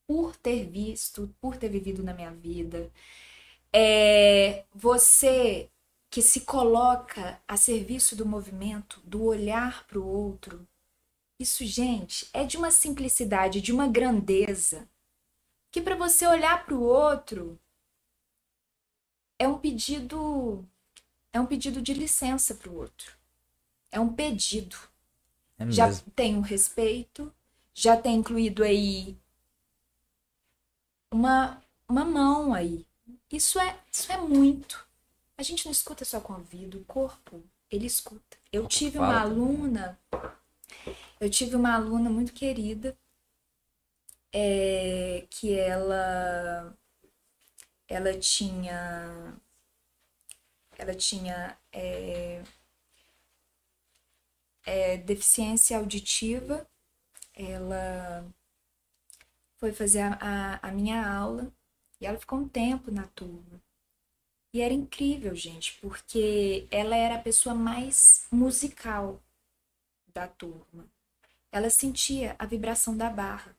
[0.06, 2.90] por ter visto, por ter vivido na minha vida.
[3.72, 5.70] É, você
[6.10, 10.66] que se coloca a serviço do movimento, do olhar para o outro,
[11.38, 14.88] isso, gente, é de uma simplicidade, de uma grandeza
[15.72, 17.58] que para você olhar para o outro
[19.36, 20.64] é um pedido
[21.32, 23.18] é um pedido de licença para o outro.
[23.90, 24.76] É um pedido.
[25.58, 27.34] É já tem um respeito,
[27.74, 29.18] já tem incluído aí
[31.12, 32.86] uma uma mão aí.
[33.30, 34.86] Isso é isso é muito.
[35.36, 38.38] A gente não escuta só com o ouvido, o corpo, ele escuta.
[38.52, 39.98] Eu tive uma aluna,
[41.20, 42.96] eu tive uma aluna muito querida
[44.32, 46.76] é, que ela
[47.88, 49.34] ela tinha
[50.78, 52.42] ela tinha é,
[54.64, 56.66] é, deficiência auditiva
[57.34, 58.26] ela
[59.56, 61.52] foi fazer a, a, a minha aula
[62.00, 63.62] e ela ficou um tempo na turma
[64.52, 69.22] e era incrível gente porque ela era a pessoa mais musical
[70.12, 70.88] da turma
[71.54, 73.56] ela sentia a vibração da barra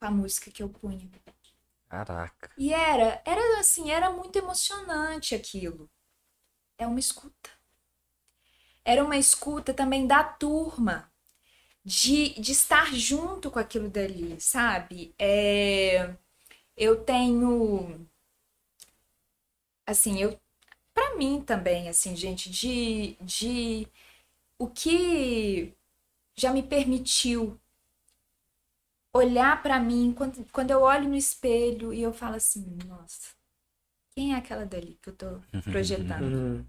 [0.00, 1.08] com a música que eu punha.
[1.88, 2.50] Caraca.
[2.58, 5.88] E era, era assim, era muito emocionante aquilo.
[6.76, 7.50] É uma escuta.
[8.84, 11.11] Era uma escuta também da turma,
[11.84, 15.14] de, de estar junto com aquilo dali, sabe?
[15.18, 16.14] É,
[16.76, 18.06] eu tenho
[19.86, 20.38] assim, eu
[20.94, 23.88] para mim também, assim, gente, de de
[24.58, 25.74] o que
[26.36, 27.60] já me permitiu
[29.14, 33.34] olhar para mim quando, quando eu olho no espelho e eu falo assim, nossa,
[34.14, 36.34] quem é aquela dali que eu tô projetando?
[36.34, 36.66] Uhum.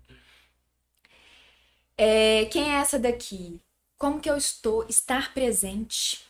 [1.98, 3.60] é, quem é essa daqui?
[3.98, 4.86] Como que eu estou?
[4.88, 6.26] Estar presente.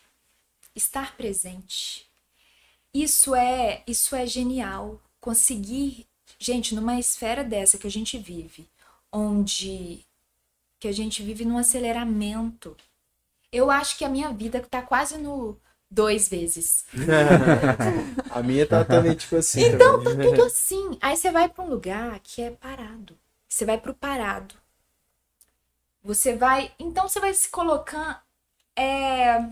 [0.75, 2.09] Estar presente.
[2.93, 5.01] Isso é, isso é genial.
[5.19, 6.05] Conseguir,
[6.37, 8.67] gente, numa esfera dessa que a gente vive,
[9.11, 10.05] onde
[10.79, 12.75] que a gente vive num aceleramento.
[13.51, 15.57] Eu acho que a minha vida tá quase no
[15.89, 16.85] dois vezes.
[18.29, 19.61] a minha tá também tipo assim.
[19.61, 20.17] Então também.
[20.17, 20.97] tá tudo assim.
[20.99, 23.17] Aí você vai para um lugar que é parado.
[23.47, 24.55] Você vai pro parado.
[26.03, 26.73] Você vai.
[26.79, 28.17] Então você vai se colocando.
[28.75, 29.49] É...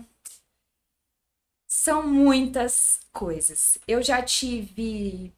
[1.66, 3.78] São muitas coisas.
[3.88, 5.34] Eu já tive.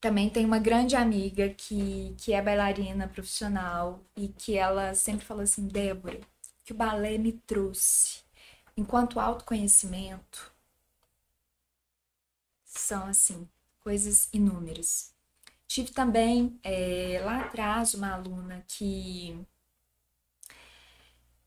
[0.00, 5.42] Também tem uma grande amiga que, que é bailarina profissional e que ela sempre falou
[5.42, 6.20] assim: Débora,
[6.64, 8.20] que o balé me trouxe
[8.76, 10.52] enquanto autoconhecimento
[12.64, 13.48] são assim
[13.80, 15.12] coisas inúmeras.
[15.66, 19.46] Tive também é, lá atrás uma aluna que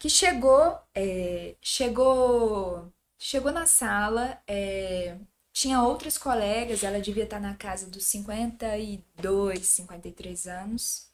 [0.02, 5.16] que chegou é, chegou chegou na sala é,
[5.54, 11.08] tinha outras colegas ela devia estar na casa dos 52 53 anos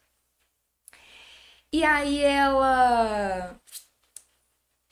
[1.71, 3.59] e aí ela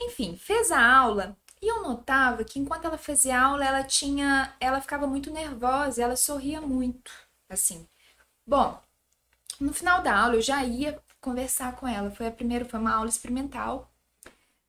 [0.02, 4.82] enfim, fez a aula e eu notava que enquanto ela fazia aula, ela tinha, ela
[4.82, 7.12] ficava muito nervosa, ela sorria muito,
[7.50, 7.88] assim.
[8.46, 8.80] Bom,
[9.60, 12.12] no final da aula eu já ia conversar com ela.
[12.12, 13.92] Foi a primeira, foi uma aula experimental.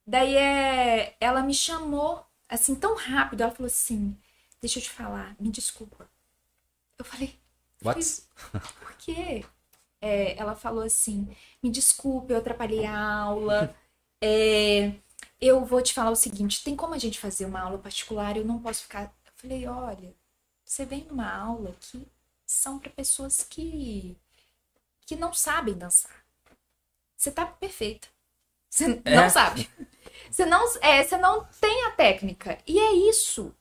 [0.07, 4.17] Daí é, ela me chamou assim tão rápido, ela falou assim:
[4.61, 6.09] "Deixa eu te falar, me desculpa".
[6.99, 7.39] Eu falei:
[7.85, 8.01] "What?"
[8.81, 9.45] Por quê?
[10.01, 11.29] É, ela falou assim:
[11.63, 13.77] "Me desculpe, eu atrapalhei a aula".
[14.23, 14.95] É,
[15.41, 18.37] eu vou te falar o seguinte: tem como a gente fazer uma aula particular?
[18.37, 19.05] Eu não posso ficar.
[19.27, 20.15] Eu falei: olha,
[20.65, 22.07] você vem numa aula que
[22.47, 24.17] são para pessoas que
[25.07, 26.26] que não sabem dançar.
[27.27, 28.07] Você tá perfeita.
[28.70, 29.16] Você é.
[29.16, 29.68] não sabe.
[30.31, 32.59] Você não, é, você não tem a técnica.
[32.66, 33.55] E é isso.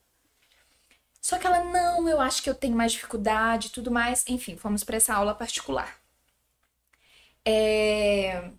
[1.19, 4.23] Só que ela, não, eu acho que eu tenho mais dificuldade e tudo mais.
[4.27, 5.99] Enfim, fomos para essa aula particular.
[7.43, 8.51] É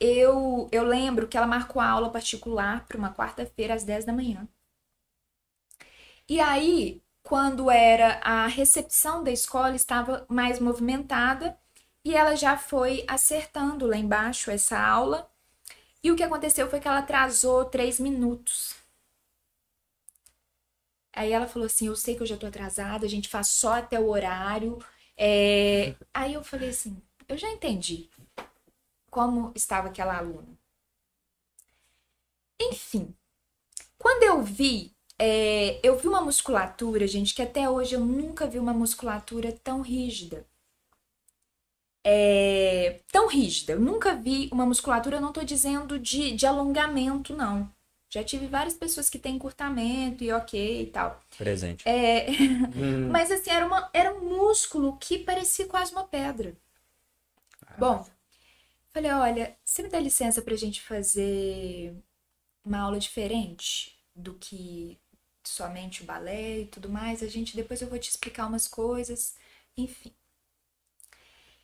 [0.00, 4.12] eu, eu lembro que ela marcou a aula particular para uma quarta-feira às 10 da
[4.12, 4.48] manhã.
[6.28, 11.58] E aí, quando era a recepção da escola, estava mais movimentada
[12.08, 15.30] e ela já foi acertando lá embaixo essa aula.
[16.02, 18.74] E o que aconteceu foi que ela atrasou três minutos.
[21.12, 23.74] Aí ela falou assim: Eu sei que eu já tô atrasada, a gente faz só
[23.74, 24.78] até o horário.
[25.18, 25.94] É...
[26.14, 26.96] Aí eu falei assim:
[27.28, 28.08] Eu já entendi
[29.10, 30.58] como estava aquela aluna.
[32.58, 33.14] Enfim,
[33.98, 38.58] quando eu vi, é, eu vi uma musculatura, gente, que até hoje eu nunca vi
[38.58, 40.46] uma musculatura tão rígida.
[42.10, 43.72] É, tão rígida.
[43.72, 47.70] Eu nunca vi uma musculatura, eu não estou dizendo de, de alongamento, não.
[48.10, 51.20] Já tive várias pessoas que têm encurtamento e ok e tal.
[51.36, 51.86] Presente.
[51.86, 52.26] É,
[52.74, 53.08] hum.
[53.12, 56.56] Mas assim, era, uma, era um músculo que parecia quase uma pedra.
[57.66, 57.74] Ah.
[57.78, 58.06] Bom,
[58.90, 61.94] Falei, olha, você me dá licença pra gente fazer
[62.64, 64.98] uma aula diferente do que
[65.44, 67.22] somente o balé e tudo mais?
[67.22, 69.36] A gente depois eu vou te explicar umas coisas,
[69.76, 70.12] enfim.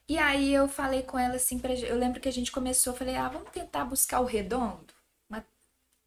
[0.09, 2.97] E aí eu falei com ela assim, pra, eu lembro que a gente começou, eu
[2.99, 4.95] falei, ah, vamos tentar buscar o redondo?
[5.29, 5.45] Mas,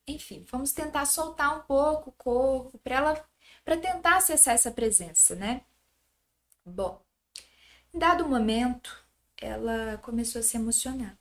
[0.07, 3.29] enfim, vamos tentar soltar um pouco o corpo para ela
[3.65, 5.65] para tentar acessar essa presença, né?
[6.65, 7.01] Bom,
[7.93, 9.05] em dado momento,
[9.37, 11.17] ela começou a se emocionar.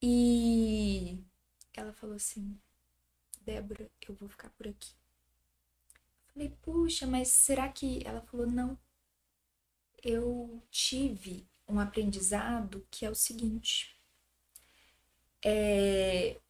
[0.00, 1.18] E
[1.74, 2.58] ela falou assim:
[3.42, 4.94] Débora, eu vou ficar por aqui.
[6.32, 8.02] Falei, puxa, mas será que.
[8.06, 8.78] Ela falou: não.
[10.02, 13.96] Eu tive um aprendizado que é o seguinte.
[15.44, 16.40] É,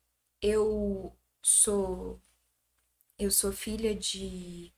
[0.40, 2.20] eu sou
[3.18, 4.72] eu sou filha de,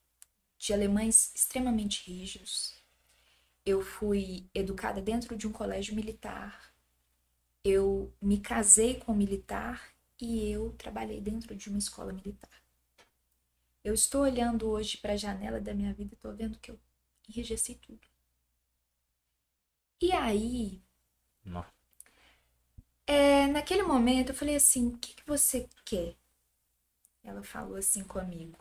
[0.58, 2.84] de alemães extremamente rígidos
[3.64, 6.72] eu fui educada dentro de um colégio militar.
[7.64, 12.62] Eu me casei com um militar e eu trabalhei dentro de uma escola militar.
[13.82, 16.78] Eu estou olhando hoje para a janela da minha vida e estou vendo que eu
[17.28, 18.06] enrijeci tudo.
[20.07, 20.82] E aí,
[21.44, 21.64] Não.
[23.07, 26.14] É, naquele momento eu falei assim: o que, que você quer?
[27.24, 28.57] Ela falou assim comigo: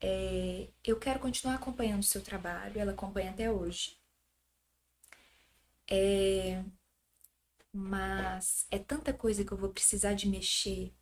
[0.00, 3.98] é, eu quero continuar acompanhando o seu trabalho, ela acompanha até hoje.
[5.88, 6.64] É,
[7.72, 10.92] mas é tanta coisa que eu vou precisar de mexer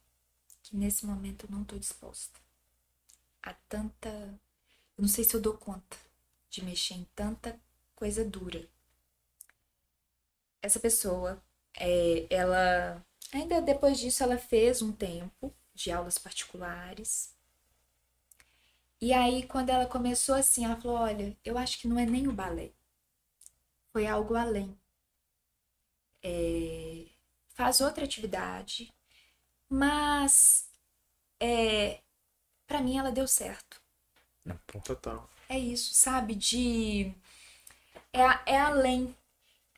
[0.62, 2.41] que nesse momento eu não estou disposta.
[3.43, 4.09] Há tanta.
[4.97, 5.97] Eu não sei se eu dou conta
[6.51, 7.61] de mexer em tanta
[7.95, 8.69] coisa dura.
[10.65, 11.43] Essa pessoa,
[11.77, 13.05] é, ela.
[13.35, 17.35] Ainda depois disso, ela fez um tempo de aulas particulares.
[18.99, 22.27] E aí, quando ela começou assim, ela falou: Olha, eu acho que não é nem
[22.29, 22.73] o balé,
[23.93, 24.75] foi algo além.
[26.23, 27.09] É,
[27.49, 28.91] faz outra atividade,
[29.69, 30.71] mas
[31.39, 32.01] é,
[32.67, 33.83] para mim ela deu certo.
[34.83, 35.29] Total.
[35.47, 36.35] É isso, sabe?
[36.35, 37.15] De.
[38.15, 39.15] É, é além.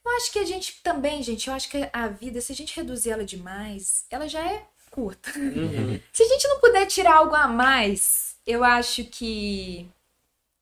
[0.07, 2.77] Eu acho que a gente também, gente, eu acho que a vida, se a gente
[2.77, 5.37] reduzir ela demais, ela já é curta.
[5.37, 6.01] Uhum.
[6.13, 9.91] se a gente não puder tirar algo a mais, eu acho que.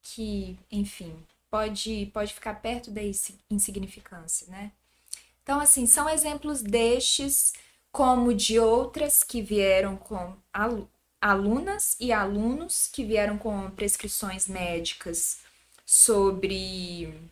[0.02, 1.14] que, enfim,
[1.50, 3.02] pode, pode ficar perto da
[3.50, 4.72] insignificância, né?
[5.42, 7.52] Então, assim, são exemplos destes,
[7.92, 10.34] como de outras que vieram com
[11.20, 15.40] alunas e alunos que vieram com prescrições médicas
[15.84, 17.30] sobre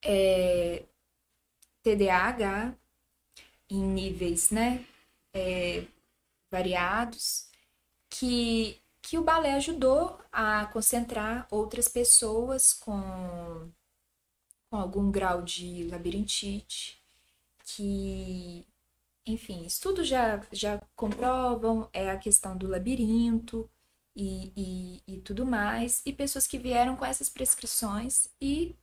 [0.00, 0.84] é,
[1.82, 2.74] TDAH
[3.70, 4.84] em níveis né,
[5.34, 5.84] é,
[6.50, 7.48] variados,
[8.10, 13.70] que, que o balé ajudou a concentrar outras pessoas com,
[14.70, 17.02] com algum grau de labirintite,
[17.64, 18.66] que
[19.26, 23.70] enfim, estudos já, já comprovam é a questão do labirinto
[24.16, 28.76] e, e, e tudo mais, e pessoas que vieram com essas prescrições e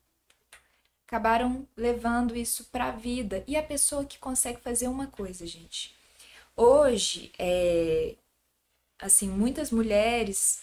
[1.10, 3.44] acabaram levando isso para a vida.
[3.48, 5.96] E a pessoa que consegue fazer uma coisa, gente.
[6.56, 8.16] Hoje, é,
[9.00, 10.62] assim, muitas mulheres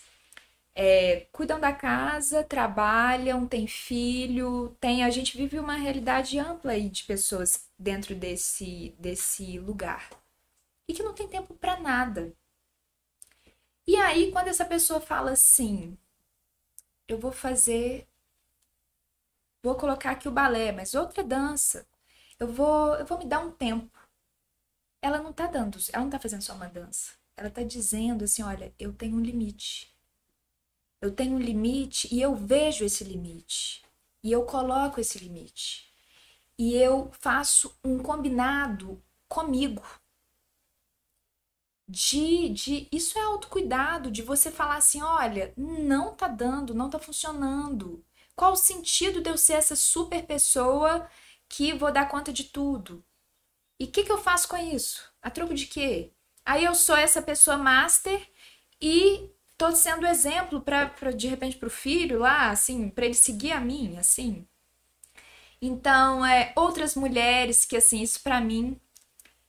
[0.73, 5.03] é, cuidam da casa, trabalham, têm filho, tem.
[5.03, 10.09] A gente vive uma realidade ampla aí de pessoas dentro desse, desse lugar
[10.87, 12.33] e que não tem tempo para nada.
[13.85, 15.97] E aí, quando essa pessoa fala assim,
[17.09, 18.07] eu vou fazer,
[19.67, 21.87] vou colocar aqui o balé, mas outra dança,
[22.39, 23.99] eu vou, eu vou me dar um tempo.
[25.03, 27.13] Ela não tá dando, ela não tá fazendo só uma dança.
[27.37, 29.95] Ela tá dizendo assim, olha, eu tenho um limite.
[31.01, 33.85] Eu tenho um limite e eu vejo esse limite.
[34.23, 35.93] E eu coloco esse limite.
[36.59, 39.83] E eu faço um combinado comigo.
[41.89, 46.99] De, de isso é autocuidado, de você falar assim, olha, não tá dando, não tá
[46.99, 48.05] funcionando.
[48.37, 51.09] Qual o sentido de eu ser essa super pessoa
[51.49, 53.05] que vou dar conta de tudo?
[53.81, 55.13] E o que, que eu faço com isso?
[55.23, 56.13] A troco de quê?
[56.45, 58.27] Aí eu sou essa pessoa master
[58.81, 63.53] e tô sendo exemplo para de repente para o filho lá, assim, para ele seguir
[63.53, 64.47] a mim, assim.
[65.61, 68.79] Então, é outras mulheres que assim, isso para mim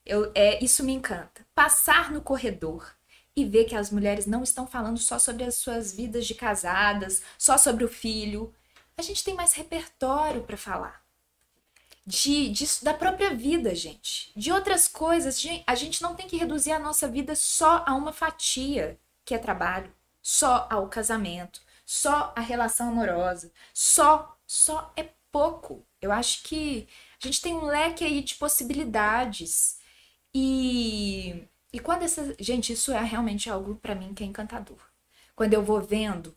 [0.06, 1.46] eu, é, isso me encanta.
[1.56, 2.96] Passar no corredor
[3.36, 7.24] e ver que as mulheres não estão falando só sobre as suas vidas de casadas,
[7.38, 8.54] só sobre o filho.
[8.98, 11.06] A gente tem mais repertório para falar.
[12.06, 14.32] De, de, da própria vida, gente.
[14.36, 15.42] De outras coisas.
[15.68, 19.38] A gente não tem que reduzir a nossa vida só a uma fatia que é
[19.38, 25.86] trabalho só ao casamento, só a relação amorosa, só, só é pouco.
[26.02, 26.88] Eu acho que
[27.22, 29.80] a gente tem um leque aí de possibilidades.
[30.34, 32.36] E, e quando essa.
[32.40, 34.80] Gente, isso é realmente algo para mim que é encantador.
[35.36, 36.36] Quando eu vou vendo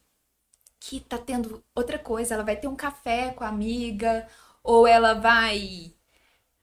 [0.80, 4.26] que tá tendo outra coisa, ela vai ter um café com a amiga,
[4.64, 5.92] ou ela vai.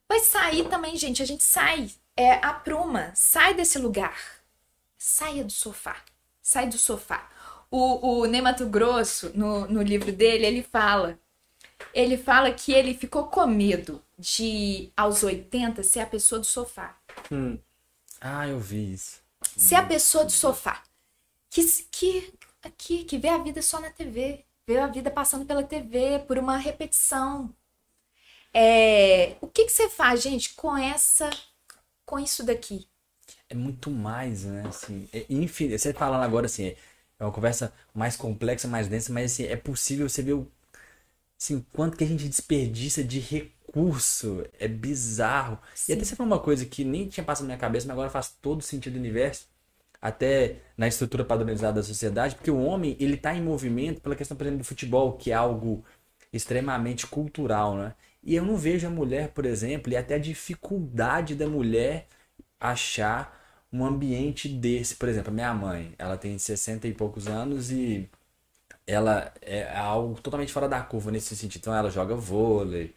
[0.10, 1.22] Vai sair também, gente.
[1.24, 4.18] A gente sai, é a pruma, sai desse lugar.
[4.98, 5.96] Saia do sofá
[6.48, 7.30] sai do sofá.
[7.70, 11.20] O, o Ney Mato Grosso, no, no livro dele, ele fala.
[11.94, 16.98] Ele fala que ele ficou com medo de, aos 80, ser a pessoa do sofá.
[17.30, 17.60] Hum.
[18.22, 19.20] Ah, eu vi isso.
[19.58, 20.82] Ser a pessoa do sofá.
[21.50, 22.34] Que, que,
[22.78, 24.46] que, que vê a vida só na TV.
[24.68, 27.56] Vê a vida passando pela TV, por uma repetição.
[28.54, 31.30] É, o que, que você faz, gente, com essa.
[32.06, 32.88] com isso daqui?
[33.50, 34.64] é muito mais, né?
[34.68, 35.80] Assim, é infinito.
[35.80, 36.76] Você falando agora assim,
[37.20, 40.52] é uma conversa mais complexa, mais densa, mas assim, é possível você ver o
[41.40, 44.46] assim, quanto que a gente desperdiça de recurso.
[44.60, 45.60] É bizarro.
[45.76, 45.94] Sim.
[45.94, 48.10] E até você falou uma coisa que nem tinha passado na minha cabeça, mas agora
[48.10, 49.48] faz todo sentido do universo.
[50.02, 54.38] Até na estrutura padronizada da sociedade, porque o homem, ele tá em movimento pela questão,
[54.38, 55.84] por exemplo, do futebol, que é algo
[56.32, 57.96] extremamente cultural, né?
[58.24, 62.08] E eu não vejo a mulher, por exemplo, e até a dificuldade da mulher
[62.60, 63.38] achar
[63.72, 64.96] um ambiente desse.
[64.96, 68.10] Por exemplo, a minha mãe, ela tem 60 e poucos anos e
[68.86, 71.62] ela é algo totalmente fora da curva nesse sentido.
[71.62, 72.96] Então ela joga vôlei,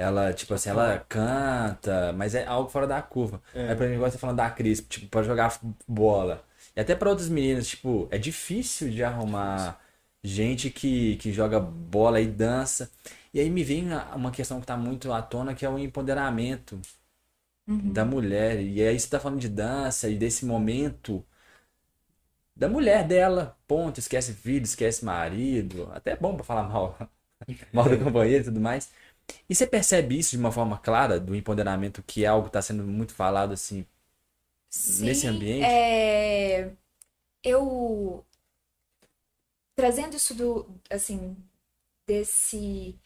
[0.00, 3.42] ela, tipo assim, ela canta, mas é algo fora da curva.
[3.54, 3.70] É.
[3.70, 6.44] Aí pra mim, igual você falando da Cris, tipo, pra jogar bola.
[6.74, 9.80] E até para outras meninas, tipo, é difícil de arrumar
[10.22, 12.90] gente que, que joga bola e dança.
[13.32, 16.80] E aí me vem uma questão que tá muito à tona, que é o empoderamento
[17.68, 17.92] uhum.
[17.92, 18.60] da mulher.
[18.60, 21.24] E aí você tá falando de dança e desse momento
[22.56, 23.56] da mulher dela.
[23.66, 25.90] Ponto, esquece filho, esquece marido.
[25.92, 26.96] Até é bom pra falar mal,
[27.72, 28.90] mal do companheiro e tudo mais.
[29.48, 32.62] E você percebe isso de uma forma clara, do empoderamento, que é algo que está
[32.62, 33.86] sendo muito falado assim
[34.68, 35.64] Sim, nesse ambiente?
[35.64, 36.72] É...
[37.42, 38.24] Eu
[39.74, 41.36] trazendo isso do assim
[42.06, 42.98] desse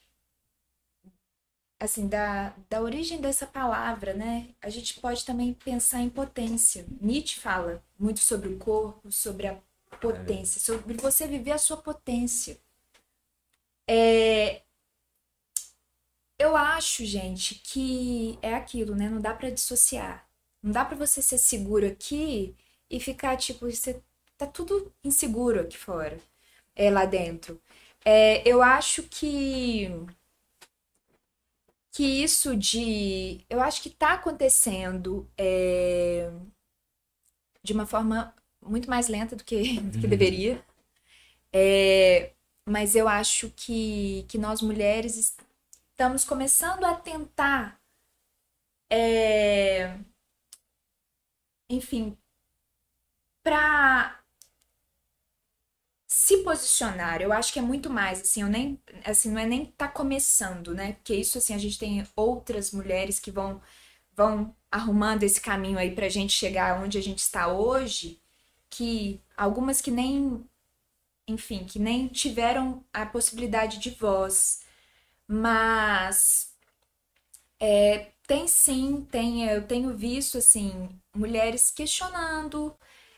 [1.79, 4.49] assim da, da origem dessa palavra, né?
[4.61, 6.87] A gente pode também pensar em potência.
[7.01, 9.59] Nietzsche fala muito sobre o corpo, sobre a
[10.01, 10.61] potência, é.
[10.61, 12.59] sobre você viver a sua potência.
[13.87, 14.63] É,
[16.39, 19.09] eu acho, gente, que é aquilo, né?
[19.09, 20.29] Não dá para dissociar.
[20.63, 22.55] Não dá para você ser seguro aqui
[22.91, 24.03] e ficar tipo, você
[24.37, 26.19] tá tudo inseguro aqui fora,
[26.77, 27.61] é lá dentro.
[28.05, 29.91] É, eu acho que
[31.93, 36.29] que isso de, eu acho que tá acontecendo é,
[37.63, 40.65] de uma forma muito mais lenta do que, do que deveria.
[41.53, 42.33] É,
[42.67, 45.37] mas eu acho que, que nós mulheres
[45.95, 47.81] estamos começando a tentar,
[48.91, 49.99] é,
[51.69, 52.17] enfim,
[53.43, 54.25] para
[56.07, 59.67] se posicionar, eu acho que é muito mais, assim, eu nem, assim, não é nem
[59.67, 60.93] tá começando, né?
[60.95, 63.61] Porque isso, assim, a gente tem outras mulheres que vão,
[64.15, 68.21] vão arrumando esse caminho aí pra gente chegar onde a gente está hoje,
[68.71, 70.45] que algumas que nem,
[71.29, 74.64] enfim, que nem tiveram a possibilidade de voz,
[75.29, 76.55] mas
[77.61, 82.75] é, tem sim, tem, eu tenho visto assim mulheres questionando.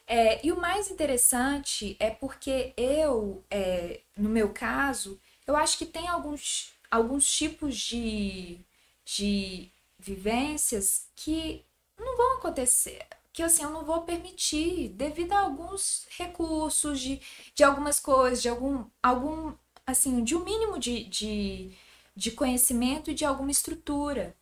[0.06, 5.86] É, e o mais interessante é porque eu, é, no meu caso, eu acho que
[5.86, 8.60] tem alguns, alguns tipos de,
[9.04, 11.64] de vivências que
[11.98, 17.20] não vão acontecer, que assim, eu não vou permitir devido a alguns recursos, de,
[17.54, 19.52] de algumas coisas, de algum, algum
[19.86, 21.76] assim, de um mínimo de, de
[22.16, 24.36] de conhecimento e de alguma estrutura.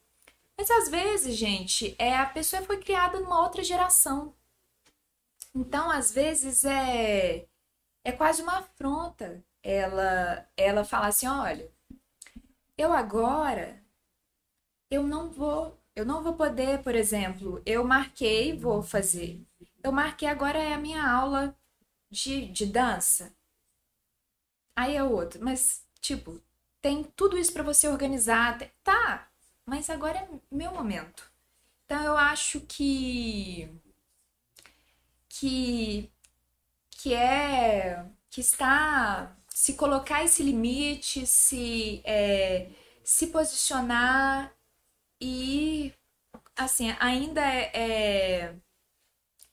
[0.59, 4.35] Mas às vezes, gente, é a pessoa foi criada numa outra geração.
[5.55, 7.47] Então, às vezes é
[8.05, 11.70] é quase uma afronta ela ela falar assim, olha,
[12.79, 13.83] eu agora
[14.91, 19.45] eu não vou, eu não vou poder, por exemplo, eu marquei, vou fazer.
[19.83, 21.55] Eu marquei agora é a minha aula
[22.11, 23.35] de, de dança.
[24.77, 26.41] Aí é outro, mas tipo,
[26.85, 28.59] tem tudo isso para você organizar.
[28.82, 29.26] Tá,
[29.64, 31.32] mas agora é meu momento.
[31.87, 33.70] Então eu acho que
[35.28, 36.11] que
[36.91, 42.70] que é que está se colocar esse limite, se é,
[43.03, 44.55] se posicionar
[45.20, 45.95] e
[46.57, 48.57] assim ainda é, é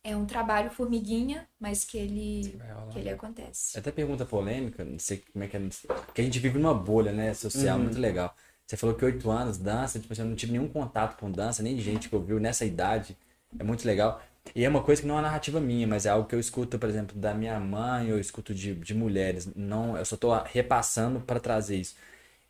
[0.04, 2.60] é um trabalho formiguinha, mas que ele,
[2.92, 3.78] que ele acontece.
[3.78, 5.62] Até pergunta polêmica, não sei como é que é.
[6.06, 7.34] Porque a gente vive numa bolha, né?
[7.34, 7.84] Social, uhum.
[7.84, 8.36] muito legal.
[8.66, 11.76] Você falou que oito anos, dança, tipo, eu não tive nenhum contato com dança, nem
[11.76, 13.18] de gente que ouviu nessa idade.
[13.60, 14.22] É muito legal.
[14.56, 16.40] E é uma coisa que não é uma narrativa minha, mas é algo que eu
[16.40, 19.50] escuto, por exemplo, da minha mãe, eu escuto de, de mulheres.
[19.56, 21.96] Não, eu só estou repassando para trazer isso.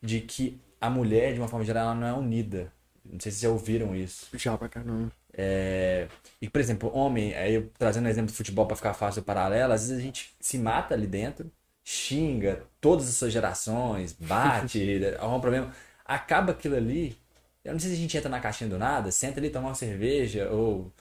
[0.01, 2.71] De que a mulher, de uma forma geral, ela não é unida.
[3.03, 4.27] Não sei se vocês já ouviram isso.
[4.37, 5.11] Já pra caramba.
[5.33, 6.07] É...
[6.41, 9.73] E, por exemplo, homem, aí trazendo um exemplo do futebol para ficar fácil o paralelo,
[9.73, 11.51] às vezes a gente se mata ali dentro,
[11.83, 15.71] xinga todas as suas gerações, bate, arruma um problema.
[16.05, 17.17] Acaba aquilo ali.
[17.63, 19.75] Eu não sei se a gente entra na caixinha do nada, senta ali, toma uma
[19.75, 20.91] cerveja ou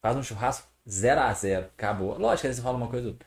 [0.00, 2.18] faz um churrasco 0 a 0 acabou.
[2.18, 3.26] Lógico, às vezes rola uma coisa outra.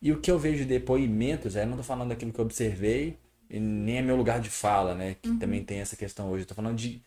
[0.00, 3.18] E o que eu vejo de depoimentos, eu não tô falando daquilo que eu observei,
[3.48, 5.16] e nem é meu lugar de fala, né?
[5.22, 5.38] Que uhum.
[5.38, 6.44] também tem essa questão hoje.
[6.44, 7.02] Eu tô falando de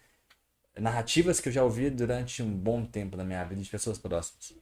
[0.79, 4.53] narrativas que eu já ouvi durante um bom tempo na minha vida de pessoas próximas.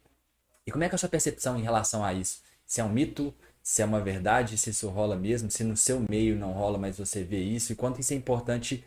[0.65, 2.41] E como é que é a sua percepção em relação a isso?
[2.65, 6.03] Se é um mito, se é uma verdade, se isso rola mesmo, se no seu
[6.09, 8.84] meio não rola, mas você vê isso, e quanto isso é importante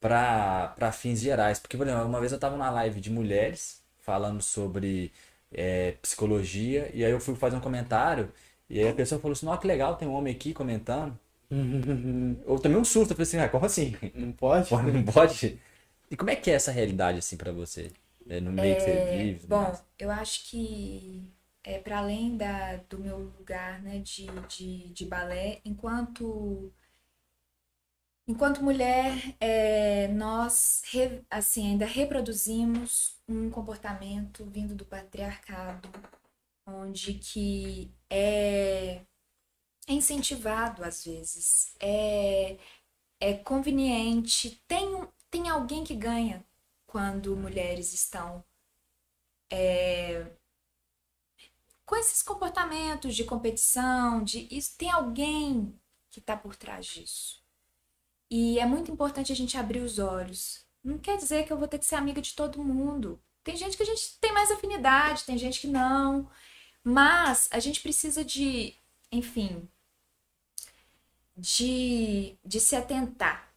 [0.00, 1.58] para fins gerais.
[1.58, 5.12] Porque, por exemplo, uma vez eu estava numa live de mulheres falando sobre
[5.52, 8.32] é, psicologia, e aí eu fui fazer um comentário,
[8.68, 11.18] e aí a pessoa falou assim: Nossa, que legal, tem um homem aqui comentando.
[12.46, 13.96] Ou também um susto, eu falei assim: ah, como assim?
[14.14, 14.70] Não pode?
[14.92, 15.58] Não pode?
[16.10, 17.92] E como é que é essa realidade, assim, para você?
[18.28, 19.46] É no meio é, que você é, vive?
[19.46, 19.84] Bom, mas...
[19.98, 21.22] eu acho que
[21.64, 26.72] é para além da, do meu lugar né, de, de, de balé, enquanto
[28.26, 35.88] enquanto mulher, é, nós re, assim ainda reproduzimos um comportamento vindo do patriarcado,
[36.66, 39.00] onde que é,
[39.86, 42.58] é incentivado às vezes, é,
[43.20, 46.44] é conveniente, tem, tem alguém que ganha
[46.86, 48.44] quando mulheres estão
[49.50, 50.26] é,
[51.84, 55.78] com esses comportamentos de competição, de isso, tem alguém
[56.10, 57.42] que está por trás disso.
[58.30, 60.66] E é muito importante a gente abrir os olhos.
[60.84, 63.20] Não quer dizer que eu vou ter que ser amiga de todo mundo.
[63.42, 66.30] Tem gente que a gente tem mais afinidade, tem gente que não.
[66.84, 68.76] Mas a gente precisa de,
[69.10, 69.66] enfim,
[71.36, 73.47] de, de se atentar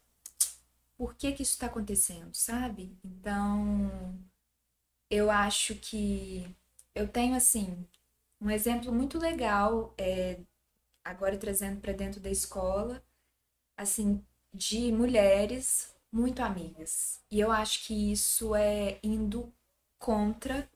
[1.01, 2.95] por que, que isso está acontecendo, sabe?
[3.03, 4.19] Então,
[5.09, 6.47] eu acho que
[6.93, 7.87] eu tenho, assim,
[8.39, 10.39] um exemplo muito legal, é,
[11.03, 13.03] agora trazendo para dentro da escola,
[13.75, 14.23] assim,
[14.53, 17.19] de mulheres muito amigas.
[17.31, 19.51] E eu acho que isso é indo
[19.99, 20.69] contra.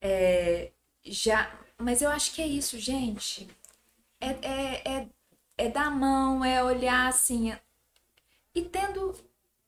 [0.00, 0.72] É,
[1.04, 1.60] já.
[1.78, 3.48] Mas eu acho que é isso, gente.
[4.20, 5.08] É, é, é,
[5.58, 7.52] é dar a mão, é olhar assim.
[8.56, 9.14] E tendo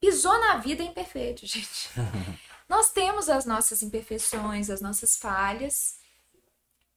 [0.00, 1.90] pisou na vida imperfeito, gente.
[2.66, 6.00] Nós temos as nossas imperfeições, as nossas falhas.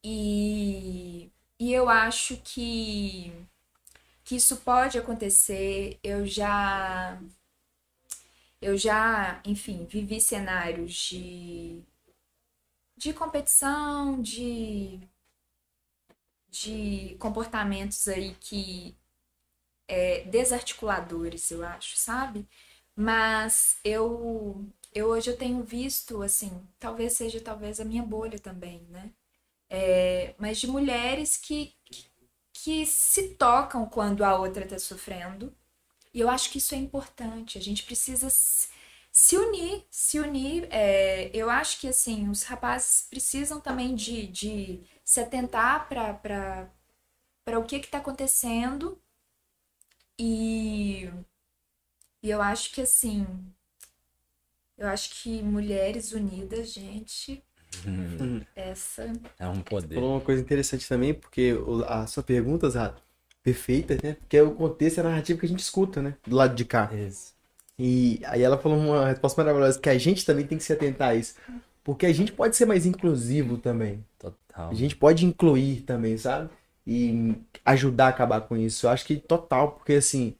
[0.02, 3.30] E, e eu acho que,
[4.24, 6.00] que isso pode acontecer.
[6.02, 7.20] Eu já.
[8.60, 11.82] Eu já, enfim, vivi cenários de,
[12.96, 15.00] de competição, de,
[16.48, 18.96] de comportamentos aí que
[19.92, 22.48] é, desarticuladores, eu acho, sabe?
[22.96, 28.80] Mas eu, eu hoje eu tenho visto, assim, talvez seja talvez a minha bolha também,
[28.90, 29.12] né?
[29.70, 32.06] É, mas de mulheres que, que,
[32.54, 35.54] que se tocam quando a outra está sofrendo.
[36.14, 37.58] E eu acho que isso é importante.
[37.58, 40.68] A gente precisa se unir, se unir.
[40.70, 47.64] É, eu acho que assim os rapazes precisam também de, de se atentar para o
[47.64, 49.02] que está acontecendo
[50.22, 51.10] e
[52.22, 53.26] e eu acho que assim.
[54.78, 57.42] Eu acho que mulheres unidas, gente.
[57.86, 58.40] Hum.
[58.54, 59.12] Essa.
[59.38, 59.94] É um poder.
[59.94, 61.54] Falou uma coisa interessante também, porque
[61.86, 62.94] a sua pergunta, Zá,
[63.42, 64.14] perfeita, né?
[64.14, 66.16] Porque é o contexto e a narrativa que a gente escuta, né?
[66.26, 66.90] Do lado de cá.
[66.94, 67.34] Isso.
[67.78, 71.10] E aí ela falou uma resposta maravilhosa, que a gente também tem que se atentar
[71.10, 71.34] a isso.
[71.82, 74.04] Porque a gente pode ser mais inclusivo também.
[74.18, 74.70] Total.
[74.70, 76.48] A gente pode incluir também, sabe?
[76.86, 78.86] E ajudar a acabar com isso.
[78.86, 80.36] Eu acho que total, porque assim,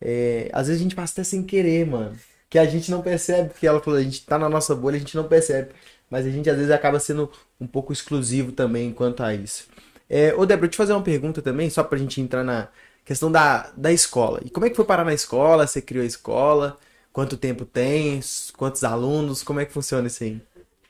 [0.00, 2.16] é, às vezes a gente passa até sem querer, mano.
[2.50, 4.98] Que a gente não percebe, porque ela falou, a gente tá na nossa bolha, a
[4.98, 5.72] gente não percebe.
[6.10, 7.30] Mas a gente às vezes acaba sendo
[7.60, 9.66] um pouco exclusivo também quanto a isso.
[10.08, 12.68] É, ô Débora, eu te fazer uma pergunta também, só pra gente entrar na
[13.04, 14.40] questão da, da escola.
[14.44, 15.66] E como é que foi parar na escola?
[15.66, 16.78] Você criou a escola?
[17.12, 18.20] Quanto tempo tem?
[18.56, 19.42] Quantos alunos?
[19.42, 20.40] Como é que funciona isso aí?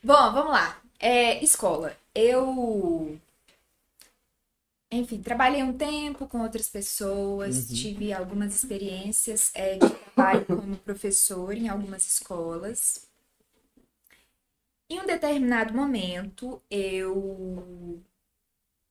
[0.03, 0.77] Bom, vamos lá.
[0.99, 1.93] É, escola.
[2.13, 3.17] Eu
[4.93, 7.75] enfim, trabalhei um tempo com outras pessoas, uhum.
[7.75, 13.07] tive algumas experiências é, de trabalho como professor em algumas escolas.
[14.89, 18.03] Em um determinado momento, eu,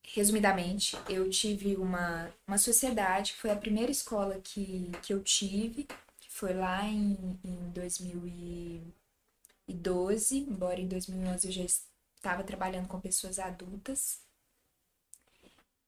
[0.03, 5.87] resumidamente, eu tive uma, uma sociedade, que foi a primeira escola que, que eu tive,
[6.19, 13.39] que foi lá em, em 2012, embora em 2011 eu já estava trabalhando com pessoas
[13.39, 14.23] adultas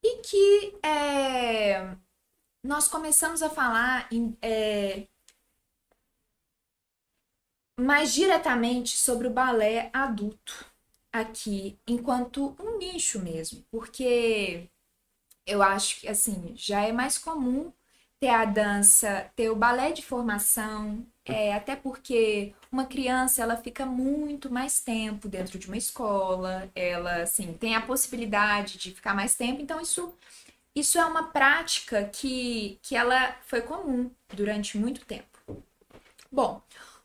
[0.05, 1.95] e que é,
[2.63, 5.07] nós começamos a falar em, é,
[7.79, 10.65] mais diretamente sobre o balé adulto
[11.11, 14.69] aqui, enquanto um nicho mesmo, porque
[15.45, 17.73] eu acho que assim já é mais comum
[18.19, 23.85] ter a dança, ter o balé de formação, é, até porque uma criança ela fica
[23.85, 29.35] muito mais tempo dentro de uma escola, ela assim tem a possibilidade de ficar mais
[29.35, 30.13] tempo, então isso
[30.75, 35.39] isso é uma prática que, que ela foi comum durante muito tempo.
[36.29, 36.61] Bom,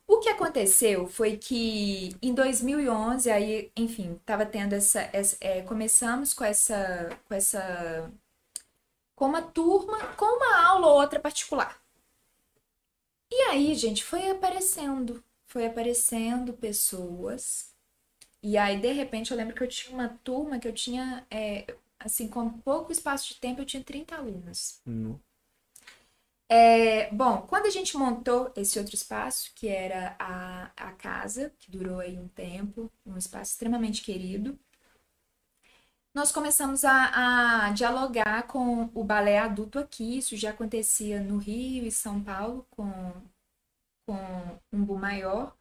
[0.09, 6.35] o que aconteceu foi que em 2011, aí, enfim, estava tendo essa, essa é, começamos
[6.35, 8.11] com essa, com essa,
[9.15, 11.81] com uma turma, com uma aula ou outra particular.
[13.31, 17.73] E aí, gente, foi aparecendo, foi aparecendo pessoas.
[18.43, 21.67] E aí, de repente, eu lembro que eu tinha uma turma que eu tinha, é,
[21.99, 24.81] assim, com pouco espaço de tempo, eu tinha 30 alunos.
[24.87, 25.19] Uhum.
[26.49, 31.71] É, bom, quando a gente montou esse outro espaço, que era a, a casa, que
[31.71, 34.59] durou aí um tempo, um espaço extremamente querido,
[36.15, 40.19] nós começamos a, a, dialogar com o balé adulto aqui.
[40.19, 43.13] Isso já acontecia no Rio e São Paulo com,
[44.07, 45.57] com um boom maior,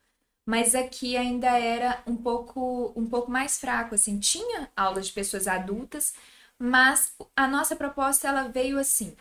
[0.45, 3.95] mas aqui ainda era um pouco, um pouco mais fraco.
[3.95, 6.13] Assim, tinha aulas de pessoas adultas,
[6.57, 9.15] mas a nossa proposta ela veio assim: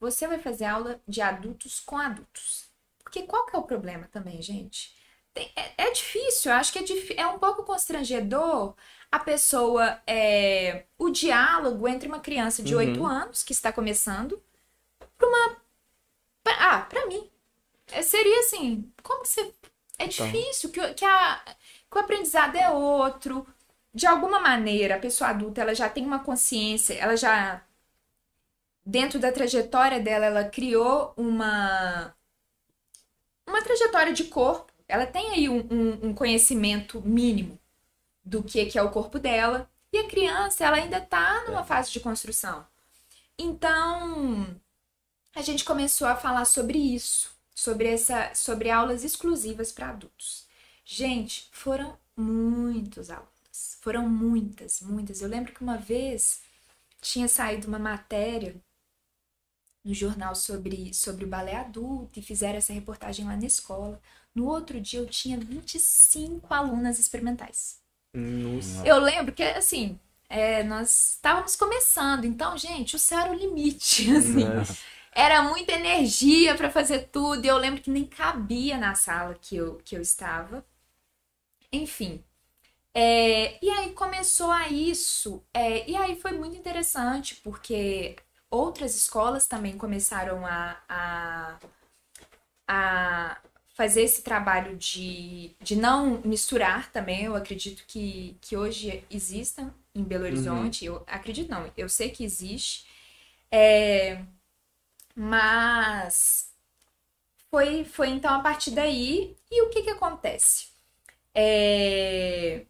[0.00, 2.68] você vai fazer aula de adultos com adultos.
[3.02, 4.94] Porque qual que é o problema também, gente?
[5.34, 8.74] Tem, é, é, difícil, eu acho que é, é um pouco constrangedor
[9.14, 12.80] a pessoa, é, o diálogo entre uma criança de uhum.
[12.80, 14.42] 8 anos, que está começando,
[15.16, 15.56] para uma.
[16.42, 17.30] Pra, ah, para mim.
[17.92, 19.54] É, seria assim, como você.
[20.00, 20.26] É então.
[20.26, 21.40] difícil, que, que, a,
[21.88, 23.46] que o aprendizado é outro.
[23.94, 27.62] De alguma maneira, a pessoa adulta ela já tem uma consciência, ela já.
[28.84, 32.12] Dentro da trajetória dela, ela criou uma.
[33.46, 37.58] Uma trajetória de corpo ela tem aí um, um, um conhecimento mínimo
[38.24, 39.70] do que, que é o corpo dela.
[39.92, 41.64] E a criança, ela ainda está numa é.
[41.64, 42.66] fase de construção.
[43.38, 44.60] Então,
[45.34, 50.46] a gente começou a falar sobre isso, sobre essa, sobre aulas exclusivas para adultos.
[50.84, 55.20] Gente, foram muitos alunos, foram muitas, muitas.
[55.20, 56.42] Eu lembro que uma vez
[57.00, 58.60] tinha saído uma matéria
[59.84, 64.00] no jornal sobre, sobre o balé adulto e fizeram essa reportagem lá na escola.
[64.34, 67.83] No outro dia eu tinha 25 alunas experimentais.
[68.14, 68.86] Nossa.
[68.86, 74.10] Eu lembro que, assim, é, nós estávamos começando, então, gente, o céu era o limite,
[74.16, 74.44] assim.
[75.12, 79.56] Era muita energia para fazer tudo, e eu lembro que nem cabia na sala que
[79.56, 80.64] eu, que eu estava.
[81.72, 82.24] Enfim.
[82.94, 88.16] É, e aí começou a isso, é, e aí foi muito interessante, porque
[88.48, 91.58] outras escolas também começaram a, a,
[92.68, 93.38] a
[93.74, 97.24] fazer esse trabalho de, de não misturar também.
[97.24, 100.30] Eu acredito que, que hoje exista em Belo uhum.
[100.30, 100.88] Horizonte.
[100.88, 100.96] Uhum.
[100.96, 102.86] Eu acredito não, eu sei que existe.
[103.50, 104.24] É,
[105.14, 106.52] mas
[107.50, 109.36] foi, foi então a partir daí.
[109.50, 110.68] E o que, que acontece?
[111.34, 112.64] É,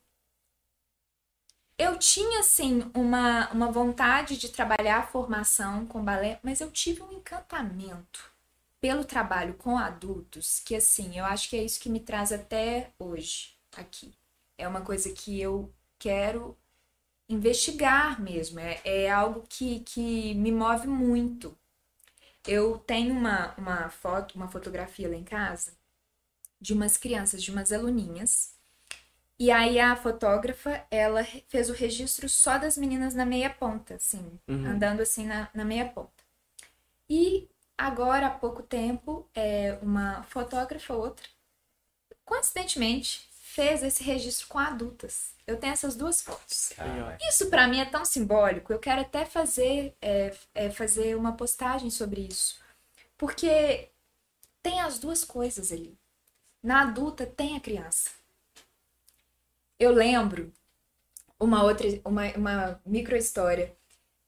[1.79, 7.03] eu tinha, assim, uma, uma vontade de trabalhar a formação com balé, mas eu tive
[7.03, 8.34] um encantamento
[8.85, 12.91] pelo trabalho com adultos, que assim, eu acho que é isso que me traz até
[12.99, 14.13] hoje aqui.
[14.59, 16.55] É uma coisa que eu quero
[17.27, 21.57] investigar mesmo, é, é algo que, que me move muito.
[22.47, 25.73] Eu tenho uma, uma foto, uma fotografia lá em casa
[26.61, 28.53] de umas crianças, de umas aluninhas.
[29.39, 34.39] E aí a fotógrafa, ela fez o registro só das meninas na meia ponta, assim,
[34.47, 34.67] uhum.
[34.67, 36.23] andando assim na, na meia ponta.
[37.09, 41.27] E Agora, há pouco tempo, é, uma fotógrafa, outra,
[42.25, 45.35] coincidentemente, fez esse registro com adultas.
[45.47, 46.73] Eu tenho essas duas fotos.
[46.77, 47.19] Caramba.
[47.23, 48.73] Isso para mim é tão simbólico.
[48.73, 52.59] Eu quero até fazer, é, é, fazer uma postagem sobre isso.
[53.17, 53.91] Porque
[54.63, 55.97] tem as duas coisas ali.
[56.63, 58.11] Na adulta tem a criança.
[59.79, 60.53] Eu lembro
[61.39, 63.77] uma outra, uma, uma micro história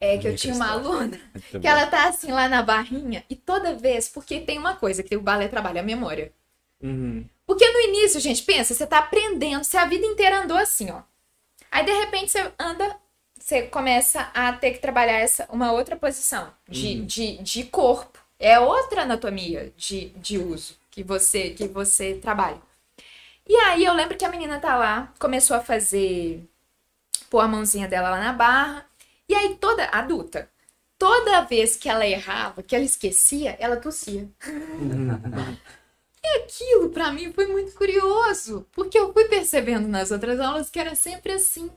[0.00, 1.18] é que eu tinha uma aluna
[1.60, 5.16] que ela tá assim lá na barrinha e toda vez, porque tem uma coisa que
[5.16, 6.32] o balé trabalha a memória.
[6.82, 7.24] Uhum.
[7.46, 11.02] Porque no início, gente, pensa, você tá aprendendo, você a vida inteira andou assim, ó.
[11.70, 12.96] Aí de repente você anda,
[13.38, 17.06] você começa a ter que trabalhar essa uma outra posição de, uhum.
[17.06, 18.18] de, de corpo.
[18.38, 22.60] É outra anatomia de, de uso que você que você trabalha.
[23.48, 26.42] E aí eu lembro que a menina tá lá, começou a fazer
[27.30, 28.86] pôr a mãozinha dela lá na barra.
[29.28, 30.50] E aí toda adulta,
[30.98, 34.28] toda vez que ela errava, que ela esquecia, ela tossia.
[36.22, 40.78] e aquilo para mim foi muito curioso, porque eu fui percebendo nas outras aulas que
[40.78, 41.70] era sempre assim.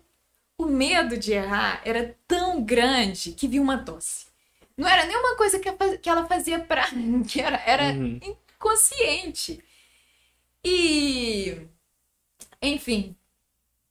[0.57, 4.27] O medo de errar era tão grande que vi uma tosse.
[4.75, 6.87] Não era nenhuma coisa que ela fazia pra
[7.27, 8.19] que era, era uhum.
[8.21, 9.63] inconsciente.
[10.63, 11.67] E.
[12.61, 13.15] Enfim,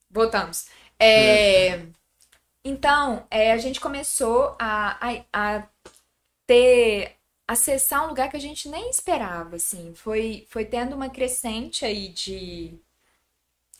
[0.09, 0.67] voltamos.
[0.99, 1.67] É.
[1.67, 1.85] é.
[2.63, 4.97] Então, é, a gente começou a,
[5.33, 5.69] a, a
[6.47, 7.17] ter
[7.47, 9.93] acessar um lugar que a gente nem esperava, assim.
[9.95, 12.79] Foi, foi tendo uma crescente aí de,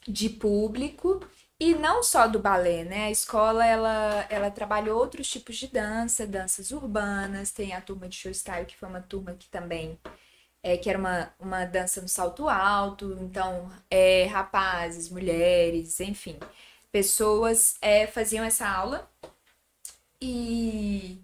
[0.07, 1.19] de público
[1.60, 3.06] e não só do balé, né?
[3.07, 8.15] A escola, ela, ela trabalhou outros tipos de dança, danças urbanas, tem a turma de
[8.15, 9.99] show style, que foi uma turma que também,
[10.64, 16.38] é, que era uma, uma dança no salto alto, então, é, rapazes, mulheres, enfim
[16.91, 19.10] pessoas é, faziam essa aula
[20.22, 21.18] e,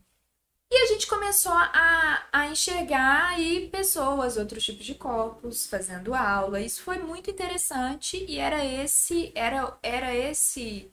[0.71, 6.61] e a gente começou a, a enxergar aí pessoas, outros tipos de corpos, fazendo aula.
[6.61, 10.91] Isso foi muito interessante e era esse, era, era esse,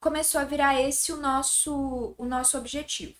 [0.00, 3.14] começou a virar esse o nosso, o nosso objetivo.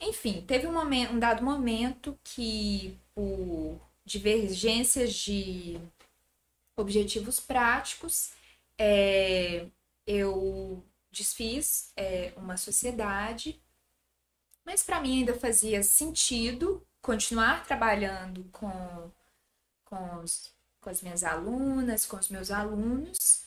[0.00, 5.78] Enfim, teve um, momento, um dado momento que, por divergências de
[6.76, 8.32] objetivos práticos,
[8.78, 9.66] é,
[10.06, 13.62] eu desfiz é, uma sociedade
[14.64, 19.10] mas para mim ainda fazia sentido continuar trabalhando com,
[19.84, 23.46] com, os, com as minhas alunas, com os meus alunos.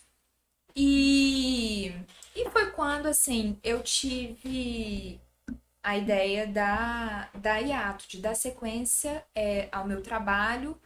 [0.75, 1.93] E,
[2.35, 5.21] e foi quando, assim, eu tive
[5.83, 10.79] a ideia da, da hiato, de dar sequência é, ao meu trabalho.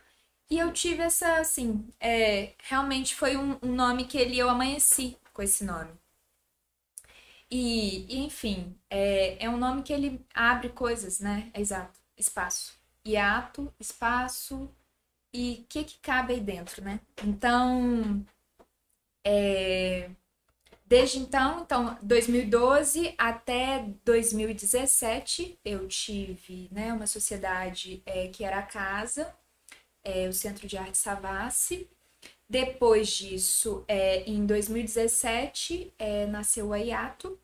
[0.50, 5.18] E eu tive essa, assim, é, realmente foi um, um nome que ele, eu amanheci
[5.38, 5.92] com esse nome.
[7.50, 11.52] E, e enfim, é, é um nome que ele abre coisas, né?
[11.54, 12.76] É exato, espaço.
[13.06, 14.70] Hiato, espaço
[15.32, 17.00] e o que, que cabe aí dentro, né?
[17.24, 18.26] Então,
[19.24, 20.10] é,
[20.84, 28.64] desde então, então, 2012 até 2017, eu tive né, uma sociedade é, que era a
[28.64, 29.34] casa,
[30.04, 31.88] é, o Centro de Arte Savassi.
[32.50, 37.38] Depois disso, é, em 2017, é, nasceu a Iato,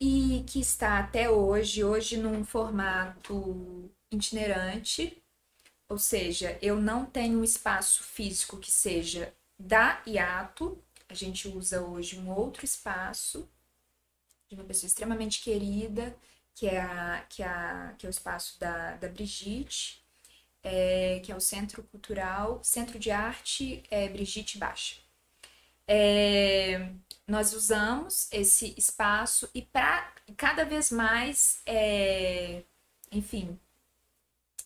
[0.00, 5.22] e que está até hoje, hoje num formato itinerante,
[5.88, 11.82] ou seja, eu não tenho um espaço físico que seja da Iato, a gente usa
[11.82, 13.48] hoje um outro espaço
[14.48, 16.16] de uma pessoa extremamente querida,
[16.54, 19.99] que é, a, que é, a, que é o espaço da, da Brigitte,
[20.62, 24.96] é, que é o Centro Cultural, Centro de Arte é, Brigitte Baixa.
[25.86, 26.90] É,
[27.26, 32.62] nós usamos esse espaço e para cada vez mais, é,
[33.10, 33.58] enfim,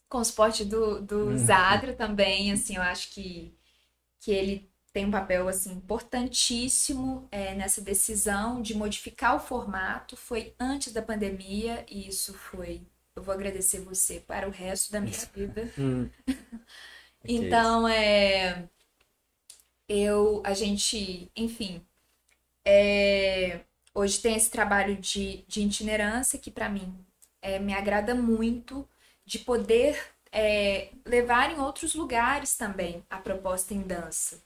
[0.08, 1.38] com o suporte do, do uhum.
[1.38, 3.54] Zadra também, assim, eu acho que,
[4.20, 10.16] que ele tem um papel assim importantíssimo é, nessa decisão de modificar o formato.
[10.16, 15.00] Foi antes da pandemia e isso foi eu vou agradecer você para o resto da
[15.00, 15.72] minha vida.
[15.78, 16.10] Hum.
[17.26, 18.68] então, é,
[19.88, 21.84] eu, a gente, enfim,
[22.64, 23.60] é,
[23.94, 26.94] hoje tem esse trabalho de, de itinerância que para mim
[27.40, 28.88] é, me agrada muito
[29.24, 29.98] de poder
[30.32, 34.42] é, levar em outros lugares também a proposta em dança.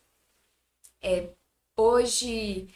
[1.00, 1.30] É,
[1.76, 2.68] hoje,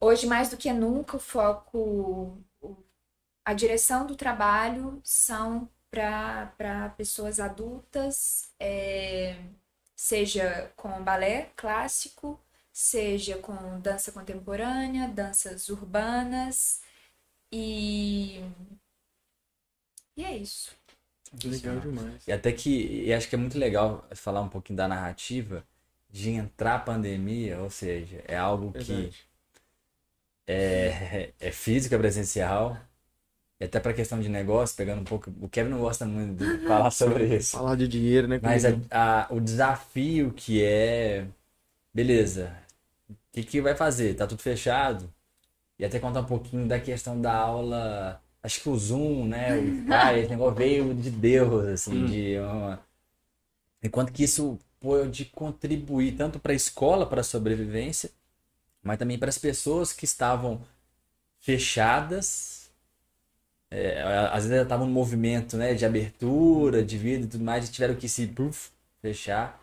[0.00, 2.38] hoje mais do que nunca o foco
[3.48, 9.38] a direção do trabalho são para pessoas adultas, é,
[9.96, 12.38] seja com balé clássico,
[12.70, 16.82] seja com dança contemporânea, danças urbanas
[17.50, 18.40] e
[20.14, 20.76] e é isso.
[21.42, 22.28] Legal demais.
[22.28, 25.66] E até que e acho que é muito legal falar um pouquinho da narrativa
[26.10, 29.10] de entrar a pandemia, ou seja, é algo Verdade.
[29.10, 29.28] que
[30.46, 32.76] é, é física presencial,
[33.60, 35.32] e até para questão de negócio, pegando um pouco.
[35.40, 37.56] O Kevin não gosta muito de falar sobre isso.
[37.56, 38.38] falar de dinheiro, né?
[38.40, 41.26] Mas a, a, o desafio que é.
[41.92, 42.52] Beleza.
[43.10, 44.14] O que, que vai fazer?
[44.14, 45.12] Tá tudo fechado.
[45.76, 48.22] E até contar um pouquinho da questão da aula.
[48.40, 49.58] Acho que o Zoom, né?
[49.58, 52.06] O, ah, esse negócio veio de Deus, assim, hum.
[52.06, 52.80] de uma.
[53.82, 58.10] Enquanto que isso pode contribuir tanto para a escola, para a sobrevivência,
[58.82, 60.60] mas também para as pessoas que estavam
[61.40, 62.57] fechadas
[63.70, 67.72] é, às vezes estavam no movimento né, de abertura, de vida e tudo mais, e
[67.72, 68.70] tiveram que se puff,
[69.02, 69.60] fechar.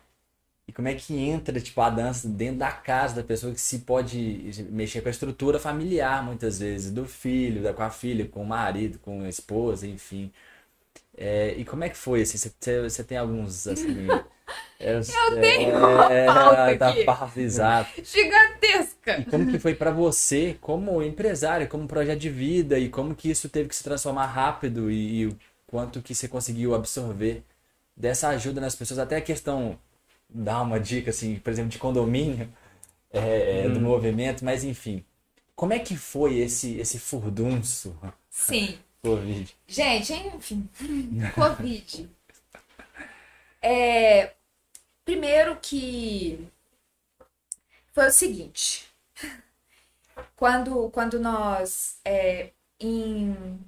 [0.68, 3.80] E como é que entra tipo, a dança dentro da casa da pessoa que se
[3.80, 8.42] pode mexer com a estrutura familiar, muitas vezes, do filho, da, com a filha, com
[8.42, 10.32] o marido, com a esposa, enfim.
[11.16, 12.22] É, e como é que foi?
[12.22, 14.06] Assim, você, você tem alguns assim,
[14.78, 15.76] eu, eu tenho
[16.10, 17.40] é, pauta tá aqui.
[17.40, 18.04] exato.
[18.04, 18.95] Gigantesca.
[19.06, 23.30] E como que foi para você, como empresário, como projeto de vida, e como que
[23.30, 27.42] isso teve que se transformar rápido e, e o quanto que você conseguiu absorver
[27.96, 29.78] dessa ajuda nas pessoas, até a questão,
[30.28, 32.52] dar uma dica, assim, por exemplo, de condomínio,
[33.10, 33.74] é, é hum.
[33.74, 35.04] do movimento, mas enfim.
[35.54, 37.96] Como é que foi esse, esse furdunço?
[38.30, 38.78] Sim.
[39.02, 39.56] Covid.
[39.68, 40.68] Gente, enfim,
[41.34, 42.10] Covid.
[43.62, 44.32] É,
[45.04, 46.46] primeiro que
[47.92, 48.84] foi o seguinte,
[50.34, 53.58] quando, quando nós, é, em,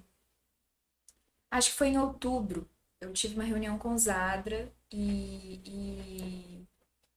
[1.50, 2.68] acho que foi em outubro,
[3.00, 6.66] eu tive uma reunião com o Zadra e, e,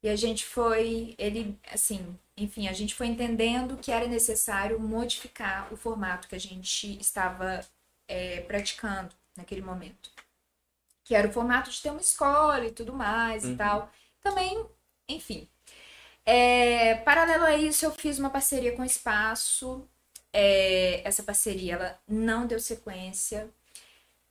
[0.03, 5.71] e a gente foi, ele, assim, enfim, a gente foi entendendo que era necessário modificar
[5.73, 7.65] o formato que a gente estava
[8.07, 10.11] é, praticando naquele momento.
[11.03, 13.53] Que era o formato de ter uma escola e tudo mais uhum.
[13.53, 13.91] e tal.
[14.21, 14.65] Também,
[15.07, 15.47] enfim.
[16.25, 19.87] É, paralelo a isso, eu fiz uma parceria com o Espaço.
[20.33, 23.49] É, essa parceria ela não deu sequência.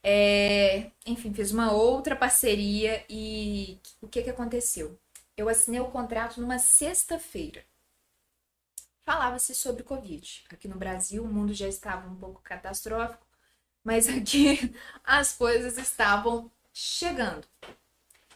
[0.03, 4.99] É, enfim, fiz uma outra parceria e o que, que aconteceu?
[5.37, 7.65] Eu assinei o contrato numa sexta-feira.
[9.03, 10.45] Falava-se sobre Covid.
[10.51, 13.27] Aqui no Brasil, o mundo já estava um pouco catastrófico,
[13.85, 17.47] mas aqui as coisas estavam chegando.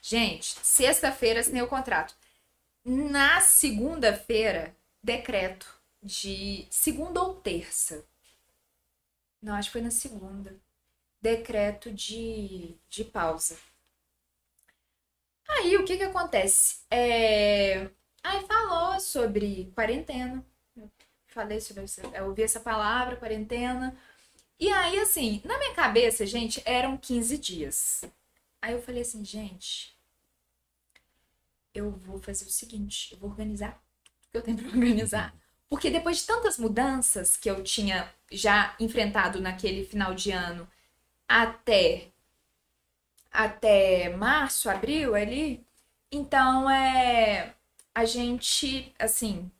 [0.03, 2.15] Gente, sexta-feira assinei o contrato.
[2.85, 5.67] Na segunda-feira, decreto
[6.03, 8.05] de segunda ou terça.
[9.41, 10.61] Não, acho que foi na segunda
[11.25, 13.59] decreto de, de pausa.
[15.49, 16.81] Aí o que que acontece?
[16.91, 17.89] É...
[18.23, 20.45] Aí falou sobre quarentena.
[21.29, 21.85] Falei sobre.
[22.13, 23.97] Eu ouvi essa palavra, quarentena.
[24.59, 28.05] E aí, assim, na minha cabeça, gente, eram 15 dias.
[28.63, 29.97] Aí eu falei assim, gente,
[31.75, 35.35] eu vou fazer o seguinte, eu vou organizar tudo que eu tenho para organizar.
[35.69, 40.69] Porque depois de tantas mudanças que eu tinha já enfrentado naquele final de ano
[41.29, 42.09] até
[43.31, 45.67] até março, abril ali.
[46.11, 47.55] Então, é
[47.95, 49.51] a gente, assim,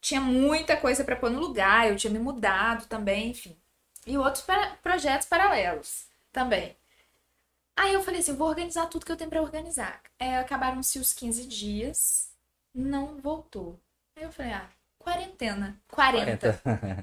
[0.00, 3.56] tinha muita coisa para pôr no lugar, eu tinha me mudado também, enfim.
[4.06, 6.76] E outros para, projetos paralelos também.
[7.76, 10.02] Aí eu falei assim, vou organizar tudo que eu tenho para organizar.
[10.18, 12.30] É, Acabaram-se os 15 dias,
[12.74, 13.78] não voltou.
[14.16, 14.68] Aí eu falei, ah,
[14.98, 15.80] quarentena.
[15.88, 16.60] 40.
[16.62, 17.02] 40.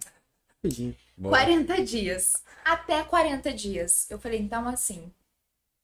[1.22, 2.44] 40 dias.
[2.64, 4.10] Até 40 dias.
[4.10, 5.12] Eu falei, então assim.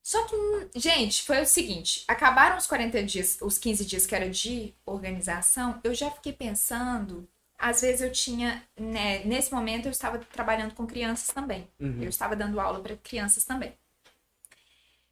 [0.03, 0.35] Só que,
[0.79, 5.79] gente, foi o seguinte: acabaram os 40 dias, os 15 dias que era de organização,
[5.83, 7.27] eu já fiquei pensando.
[7.57, 11.67] Às vezes eu tinha, né, nesse momento eu estava trabalhando com crianças também.
[11.79, 12.03] Uhum.
[12.03, 13.73] Eu estava dando aula para crianças também.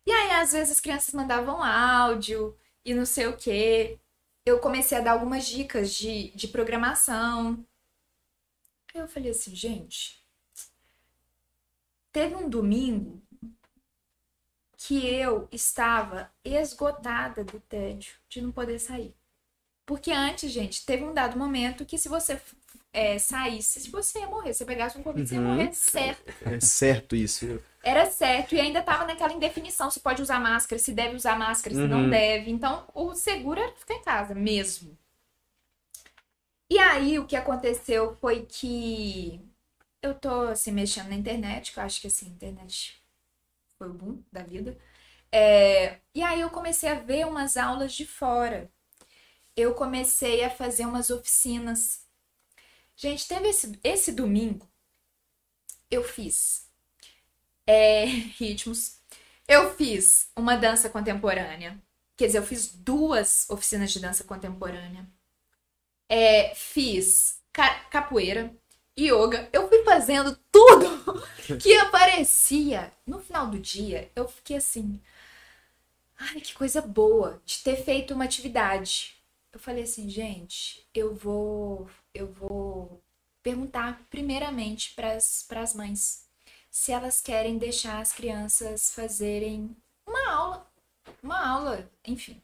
[0.06, 4.00] E aí, às vezes, as crianças mandavam áudio e não sei o quê.
[4.46, 7.66] Eu comecei a dar algumas dicas de, de programação.
[8.94, 10.24] Aí eu falei assim, gente,
[12.12, 13.22] teve um domingo
[14.78, 19.16] que eu estava esgotada do tédio de não poder sair.
[19.86, 22.40] Porque antes, gente, teve um dado momento que se você
[22.94, 24.54] é, saísse, você ia morrer.
[24.54, 25.28] Se pegasse um Covid, uhum.
[25.28, 25.48] você ia uhum.
[25.48, 26.34] morrer certo.
[26.46, 27.60] É certo isso.
[27.84, 28.54] Era certo.
[28.56, 31.88] E ainda tava naquela indefinição se pode usar máscara, se deve usar máscara, se uhum.
[31.88, 32.52] não deve.
[32.52, 34.98] Então, o seguro era ficar em casa mesmo.
[36.70, 39.42] E aí, o que aconteceu foi que
[40.02, 43.02] eu tô, assim, mexendo na internet, que eu acho que, assim, a internet
[43.78, 44.78] foi o boom da vida.
[45.32, 48.72] É, e aí eu comecei a ver umas aulas de fora.
[49.56, 52.03] Eu comecei a fazer umas oficinas.
[52.96, 54.68] Gente, teve esse, esse domingo,
[55.90, 56.70] eu fiz
[57.68, 58.06] é,
[58.38, 59.00] ritmos.
[59.48, 61.82] Eu fiz uma dança contemporânea.
[62.16, 65.08] Quer dizer, eu fiz duas oficinas de dança contemporânea
[66.14, 67.42] é, fiz
[67.90, 68.56] capoeira,
[68.98, 69.50] yoga.
[69.52, 71.24] Eu fui fazendo tudo
[71.60, 72.92] que aparecia.
[73.06, 75.02] No final do dia, eu fiquei assim.
[76.18, 79.16] Ai, que coisa boa de ter feito uma atividade.
[79.52, 83.02] Eu falei assim, gente, eu vou, eu vou
[83.42, 86.28] perguntar primeiramente para as mães
[86.70, 89.76] se elas querem deixar as crianças fazerem
[90.08, 90.68] uma aula,
[91.22, 92.42] uma aula, enfim.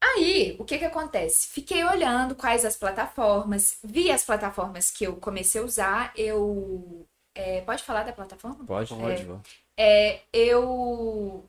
[0.00, 1.48] Aí, o que que acontece?
[1.48, 7.06] Fiquei olhando quais as plataformas, vi as plataformas que eu comecei a usar, eu...
[7.34, 8.64] É, pode falar da plataforma?
[8.64, 9.28] Pode, pode.
[9.76, 11.48] É, é, eu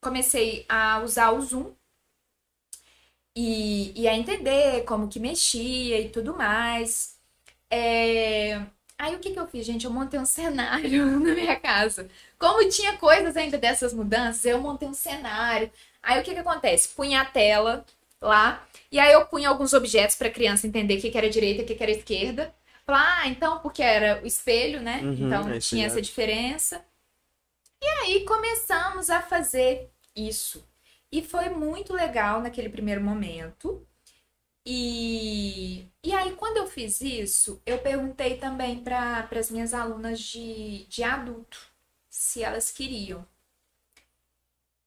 [0.00, 1.74] comecei a usar o Zoom
[3.36, 7.16] e, e, a entender como que mexia e tudo mais.
[7.70, 8.62] É...
[8.98, 9.84] Aí o que, que eu fiz, gente?
[9.84, 12.08] Eu montei um cenário na minha casa.
[12.38, 15.70] Como tinha coisas ainda dessas mudanças, eu montei um cenário.
[16.02, 16.88] Aí o que que acontece?
[16.88, 17.84] Punha a tela
[18.22, 21.28] lá, e aí eu punha alguns objetos para a criança entender o que, que era
[21.28, 22.54] direita e o que, que era esquerda.
[22.86, 25.00] Falar, ah, então, porque era o espelho, né?
[25.02, 26.82] Uhum, então é tinha essa diferença.
[27.82, 30.64] E aí começamos a fazer isso.
[31.12, 33.86] E foi muito legal naquele primeiro momento.
[34.64, 40.86] E, e aí, quando eu fiz isso, eu perguntei também para as minhas alunas de,
[40.86, 41.58] de adulto
[42.10, 43.24] se elas queriam.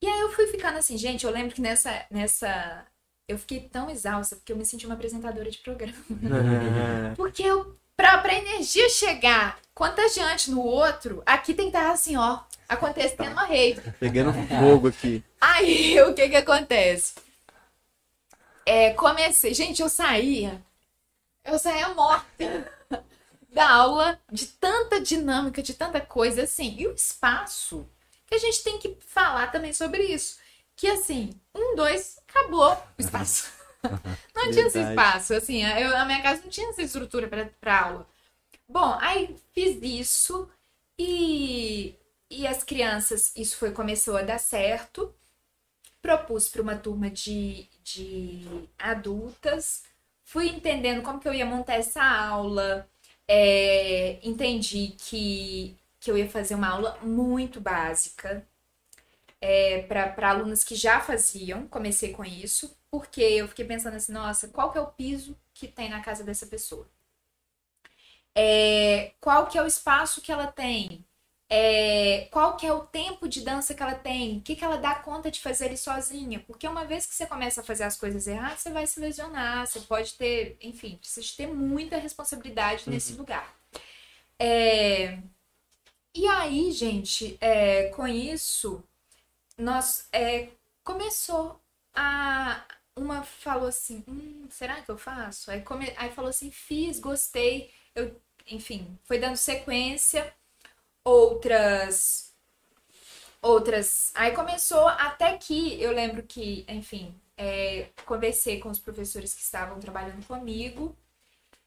[0.02, 2.86] E aí eu fui ficando assim, gente, eu lembro que nessa, nessa.
[3.28, 5.94] Eu fiquei tão exausta, porque eu me senti uma apresentadora de programa.
[7.16, 12.40] porque eu, pra, pra energia chegar contagiante no outro, aqui tem que estar assim, ó,
[12.68, 13.82] acontecendo uma rave.
[14.00, 15.22] Pegando fogo aqui.
[15.42, 17.16] Aí, o que que acontece?
[18.66, 19.54] É, comecei.
[19.54, 20.64] Gente, eu saía.
[21.44, 22.26] Eu saía morta.
[23.52, 26.76] da aula, de tanta dinâmica, de tanta coisa assim.
[26.78, 27.86] E o espaço,
[28.28, 30.38] que a gente tem que falar também sobre isso.
[30.74, 33.59] Que assim, um, dois, acabou o espaço.
[34.36, 37.28] não tinha esse espaço, assim, eu, na minha casa não tinha essa estrutura
[37.60, 38.08] para aula.
[38.68, 40.50] Bom, aí fiz isso
[40.98, 41.96] e,
[42.30, 45.14] e as crianças, isso foi começou a dar certo.
[46.02, 48.48] Propus para uma turma de, de
[48.78, 49.84] adultas,
[50.24, 52.88] fui entendendo como que eu ia montar essa aula,
[53.28, 58.48] é, entendi que, que eu ia fazer uma aula muito básica
[59.42, 64.48] é, para alunas que já faziam, comecei com isso, porque eu fiquei pensando assim, nossa,
[64.48, 66.88] qual que é o piso que tem na casa dessa pessoa?
[68.36, 71.06] É, qual que é o espaço que ela tem?
[71.52, 74.38] É, qual que é o tempo de dança que ela tem?
[74.38, 76.40] O que, que ela dá conta de fazer ele sozinha?
[76.40, 79.66] Porque uma vez que você começa a fazer as coisas erradas, você vai se lesionar,
[79.66, 82.94] você pode ter, enfim, precisa ter muita responsabilidade uhum.
[82.94, 83.54] nesse lugar.
[84.38, 85.20] É,
[86.14, 88.84] e aí, gente, é, com isso,
[89.58, 90.50] nós é,
[90.84, 91.60] começou
[91.94, 92.64] a
[93.00, 95.52] uma falou assim, hum, será que eu faço?
[95.52, 98.16] Aí, come, aí falou assim, fiz, gostei, eu,
[98.48, 100.34] enfim, foi dando sequência
[101.04, 102.30] outras
[103.42, 104.12] outras.
[104.16, 109.80] Aí começou até que eu lembro que, enfim, é, conversei com os professores que estavam
[109.80, 110.96] trabalhando comigo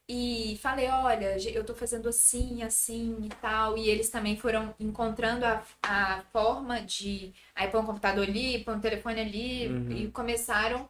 [0.09, 3.78] e falei, olha, eu tô fazendo assim, assim e tal.
[3.78, 8.74] E eles também foram encontrando a, a forma de aí pôr um computador ali, pôr
[8.74, 9.92] um telefone ali uhum.
[9.92, 10.88] e começaram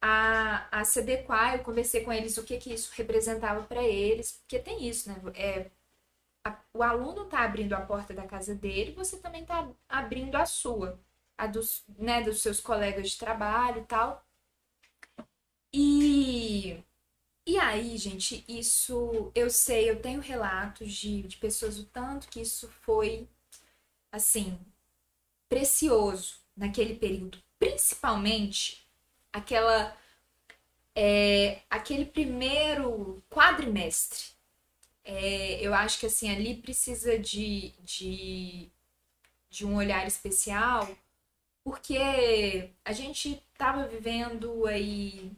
[0.00, 1.54] a, a se adequar.
[1.56, 5.16] Eu conversei com eles o que que isso representava para eles, porque tem isso, né?
[5.34, 5.70] É,
[6.44, 10.46] a, o aluno está abrindo a porta da casa dele, você também está abrindo a
[10.46, 11.00] sua,
[11.38, 14.24] a dos, né, dos seus colegas de trabalho e tal.
[15.72, 16.82] E,
[17.46, 22.40] e aí, gente, isso eu sei, eu tenho relatos de, de pessoas o tanto que
[22.40, 23.28] isso foi,
[24.12, 24.58] assim,
[25.48, 27.38] precioso naquele período.
[27.58, 28.79] Principalmente
[29.32, 29.96] aquela.
[30.94, 34.30] É, aquele primeiro quadrimestre
[35.04, 38.70] é, eu acho que assim, ali precisa de, de,
[39.50, 40.88] de um olhar especial,
[41.64, 45.32] porque a gente estava vivendo aí.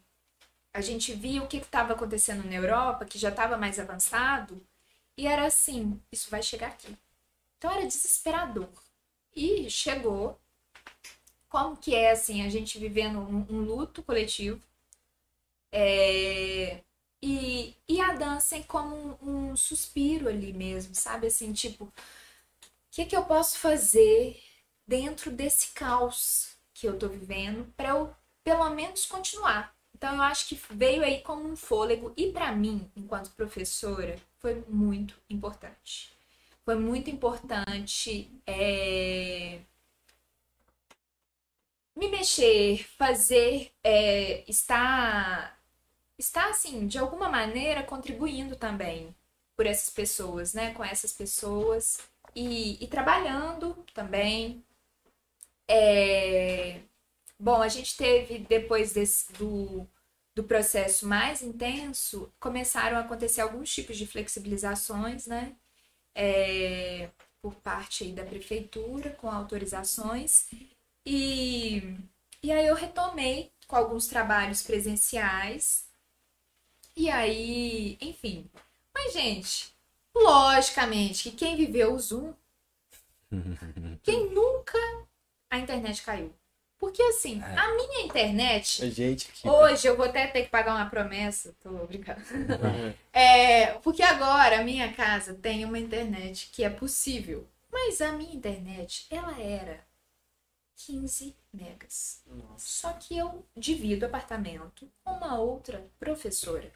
[0.74, 4.64] A gente via o que estava acontecendo na Europa, que já estava mais avançado,
[5.16, 6.96] e era assim: isso vai chegar aqui.
[7.58, 8.68] Então era desesperador.
[9.34, 10.40] E chegou.
[11.52, 14.58] Como que é assim, a gente vivendo um, um luto coletivo,
[15.70, 16.82] é,
[17.22, 21.26] e, e a dança é como um, um suspiro ali mesmo, sabe?
[21.26, 21.92] Assim, tipo, o
[22.90, 24.40] que, que eu posso fazer
[24.86, 29.74] dentro desse caos que eu tô vivendo para eu, pelo menos, continuar?
[29.94, 34.64] Então, eu acho que veio aí como um fôlego e para mim, enquanto professora, foi
[34.68, 36.10] muito importante.
[36.64, 39.60] Foi muito importante é...
[41.96, 45.62] me mexer, fazer, é, estar
[46.22, 49.14] está, assim, de alguma maneira contribuindo também
[49.56, 50.72] por essas pessoas, né?
[50.74, 51.98] Com essas pessoas
[52.34, 54.64] e, e trabalhando também.
[55.68, 56.80] É...
[57.38, 59.86] Bom, a gente teve, depois desse, do,
[60.34, 65.56] do processo mais intenso, começaram a acontecer alguns tipos de flexibilizações, né?
[66.14, 67.10] É,
[67.40, 70.48] por parte da prefeitura, com autorizações.
[71.04, 71.96] E,
[72.42, 75.86] e aí eu retomei com alguns trabalhos presenciais
[76.96, 78.50] e aí, enfim.
[78.94, 79.74] Mas, gente,
[80.14, 82.34] logicamente que quem viveu o Zoom,
[84.02, 84.78] quem nunca
[85.50, 86.32] a internet caiu.
[86.78, 87.56] Porque assim, é.
[87.56, 88.90] a minha internet.
[88.90, 92.20] Gente aqui, hoje eu vou até ter que pagar uma promessa, tô brincando.
[93.12, 97.46] é, porque agora a minha casa tem uma internet que é possível.
[97.70, 99.80] Mas a minha internet, ela era
[100.86, 102.22] 15 megas.
[102.26, 102.58] Nossa.
[102.58, 106.70] Só que eu divido apartamento com uma outra professora.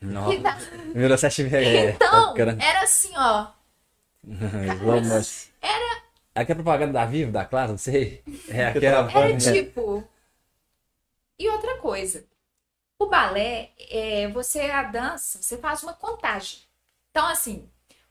[0.00, 0.60] Nossa.
[0.94, 3.48] Virou sete é, Então, era assim, ó.
[4.22, 5.50] Vamos.
[5.60, 6.02] Era.
[6.34, 8.22] Aqui é propaganda da Vivo, da Claro, não sei.
[8.48, 9.10] É aquela.
[9.10, 10.06] Era tipo.
[11.38, 12.24] E outra coisa.
[12.98, 16.60] O balé, é, você a dança, você faz uma contagem.
[17.10, 17.68] Então, assim,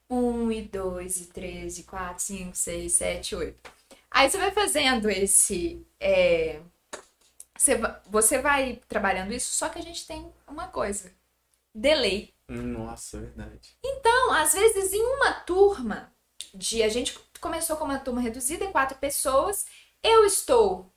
[0.10, 3.77] um, e dois, e três, e quatro, cinco, seis, sete, oito.
[4.12, 5.86] Aí você vai fazendo esse.
[6.00, 6.60] É,
[7.58, 11.12] você, você vai trabalhando isso, só que a gente tem uma coisa
[11.74, 12.34] delay.
[12.48, 13.78] Nossa, verdade.
[13.84, 16.12] Então, às vezes, em uma turma
[16.54, 16.84] de.
[16.84, 19.66] A gente começou com uma turma reduzida em quatro pessoas.
[20.02, 20.92] Eu estou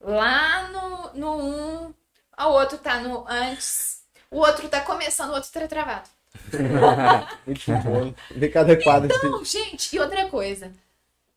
[0.00, 1.94] lá no, no um,
[2.38, 6.08] o outro tá no antes, o outro tá começando, o outro tá travado.
[7.46, 8.14] Muito bom.
[8.30, 9.10] Ver cada quadro.
[9.12, 10.72] Então, gente, e outra coisa.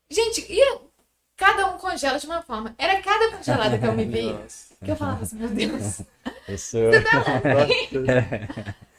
[0.09, 0.79] Gente, e
[1.39, 2.75] cada um congela de uma forma.
[2.77, 4.37] Era cada congelada que eu me vi.
[4.83, 6.01] Que eu falava assim, meu Deus.
[6.47, 7.23] Você tá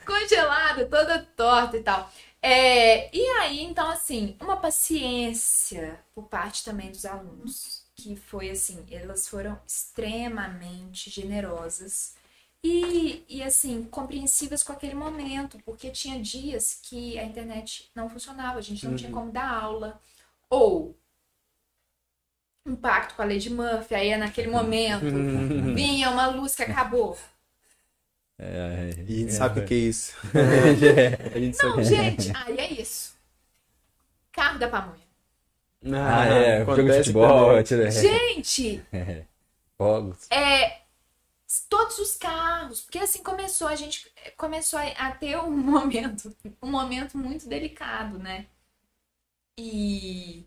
[0.06, 2.10] congelada, toda torta e tal.
[2.42, 7.84] É, e aí, então, assim, uma paciência por parte também dos alunos.
[7.94, 12.14] Que foi assim, elas foram extremamente generosas
[12.64, 18.58] e, e assim, compreensivas com aquele momento, porque tinha dias que a internet não funcionava,
[18.58, 18.96] a gente não uhum.
[18.96, 20.00] tinha como dar aula.
[20.48, 20.96] Ou
[22.66, 25.04] um pacto com a lei de Murphy, aí naquele momento
[25.74, 27.18] vinha uma luz que acabou.
[28.38, 30.16] É, é, e a gente é, sabe o que é isso.
[31.62, 33.14] Não, gente, aí é isso.
[34.32, 35.10] Carro da pamonha.
[35.86, 37.50] Ah, ah é, jogo de futebol.
[37.90, 38.82] Gente!
[39.76, 40.30] Fogos.
[40.30, 40.80] É,
[41.68, 47.18] todos os carros, porque assim começou, a gente começou a, ter um momento, um momento
[47.18, 48.46] muito delicado, né?
[49.58, 50.44] E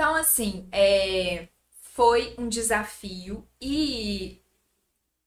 [0.00, 1.46] então assim, é,
[1.82, 4.40] foi um desafio e,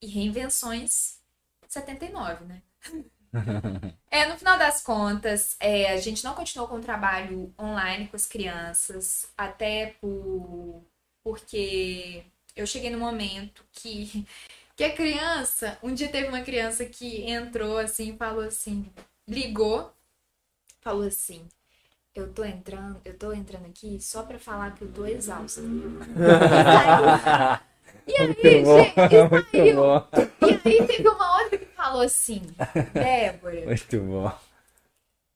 [0.01, 1.19] e reinvenções
[1.67, 2.63] 79, né?
[4.09, 8.15] é, no final das contas, é, a gente não continuou com o trabalho online com
[8.15, 10.83] as crianças, até por,
[11.23, 12.25] porque
[12.55, 14.25] eu cheguei no momento que,
[14.75, 18.91] que a criança, um dia teve uma criança que entrou assim, falou assim,
[19.27, 19.93] ligou,
[20.81, 21.47] falou assim,
[22.15, 25.61] eu tô entrando, eu tô entrando aqui só para falar que eu tô exausta.
[28.05, 28.69] E aí, gente,
[30.41, 32.41] e aí teve uma outra que falou assim,
[32.93, 33.65] Débora.
[33.65, 34.31] Muito bom.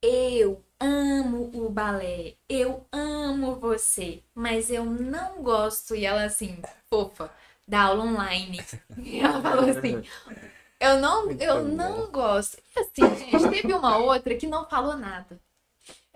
[0.02, 5.96] Eu amo o balé, eu amo você, mas eu não gosto.
[5.96, 6.60] E ela assim,
[6.90, 7.32] fofa,
[7.68, 8.60] da aula online.
[8.98, 10.04] E ela falou assim.
[10.80, 12.58] Eu não, eu não gosto.
[12.76, 15.40] E assim, gente, teve uma outra que não falou nada.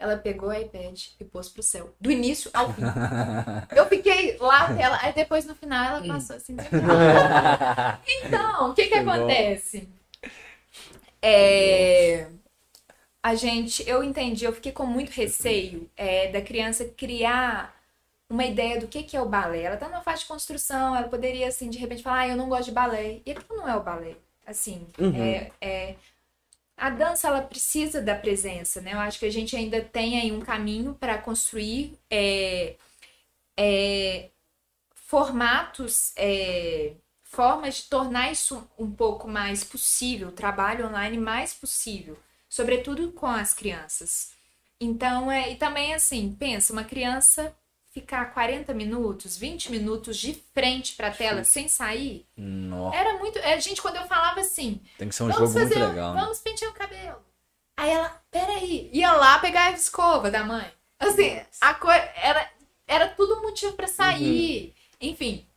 [0.01, 1.93] Ela pegou o iPad e pôs pro céu.
[2.01, 2.81] Do início ao fim.
[3.75, 6.57] Eu fiquei lá ela, aí depois no final ela passou assim.
[8.25, 9.87] então, o que que acontece?
[11.21, 12.27] É,
[13.21, 17.79] a gente, eu entendi, eu fiquei com muito receio é, da criança criar
[18.27, 19.63] uma ideia do que, que é o balé.
[19.63, 22.49] Ela tá numa fase de construção, ela poderia, assim, de repente falar, ah, eu não
[22.49, 23.19] gosto de balé.
[23.25, 24.15] E aquilo não é o balé.
[24.47, 25.23] Assim, uhum.
[25.23, 25.95] é, é
[26.81, 28.93] a dança ela precisa da presença, né?
[28.93, 32.75] Eu acho que a gente ainda tem aí um caminho para construir é,
[33.55, 34.31] é,
[34.95, 42.17] formatos, é, formas de tornar isso um pouco mais possível, o trabalho online mais possível,
[42.49, 44.33] sobretudo com as crianças.
[44.79, 47.55] Então, é, e também assim, pensa, uma criança
[47.91, 52.25] ficar 40 minutos, 20 minutos de frente para a tela sem sair.
[52.35, 52.95] Nossa.
[52.95, 53.37] Era muito.
[53.39, 54.81] É, gente, quando eu falava assim.
[54.97, 56.13] Tem que ser um jogo muito legal.
[56.13, 56.21] Né?
[56.21, 57.21] Vamos pentear o cabelo.
[57.77, 58.89] Aí ela, peraí.
[58.93, 60.71] Ia lá pegar a escova da mãe.
[60.97, 61.47] Assim, Nossa.
[61.61, 61.93] a cor.
[61.93, 62.49] Era,
[62.87, 64.67] era tudo motivo para sair.
[65.01, 65.09] Uhum.
[65.09, 65.47] Enfim.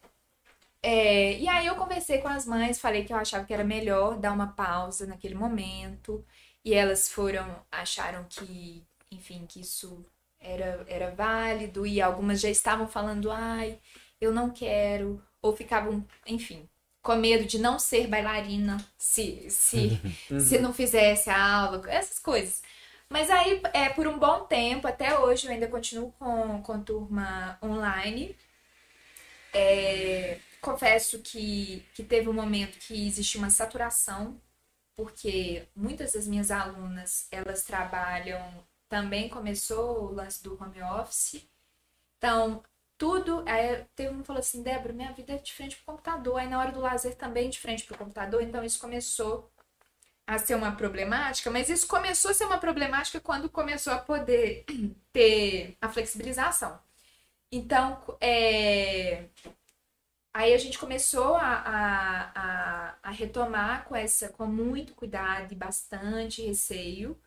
[0.82, 4.18] É, e aí eu conversei com as mães, falei que eu achava que era melhor
[4.18, 6.24] dar uma pausa naquele momento.
[6.64, 10.04] E elas foram, acharam que, enfim, que isso
[10.44, 13.78] era, era válido e algumas já estavam falando, ai,
[14.20, 16.68] eu não quero, ou ficavam, enfim,
[17.02, 20.00] com medo de não ser bailarina se, se,
[20.40, 22.62] se não fizesse a aula, essas coisas.
[23.08, 27.58] Mas aí, é, por um bom tempo, até hoje, eu ainda continuo com, com turma
[27.62, 28.36] online.
[29.52, 34.40] É, confesso que, que teve um momento que existe uma saturação,
[34.96, 38.64] porque muitas das minhas alunas, elas trabalham
[38.94, 41.44] também começou o lance do home office.
[42.16, 42.62] Então,
[42.96, 43.44] tudo.
[43.46, 46.38] Aí teve um que falou assim: Débora, minha vida é de frente pro computador.
[46.38, 48.40] Aí na hora do lazer também de frente pro computador.
[48.40, 49.50] Então, isso começou
[50.26, 54.64] a ser uma problemática, mas isso começou a ser uma problemática quando começou a poder
[55.12, 56.78] ter a flexibilização.
[57.52, 59.28] Então, é...
[60.32, 65.56] aí a gente começou a, a, a, a, retomar com essa, com muito cuidado e
[65.56, 67.18] bastante receio,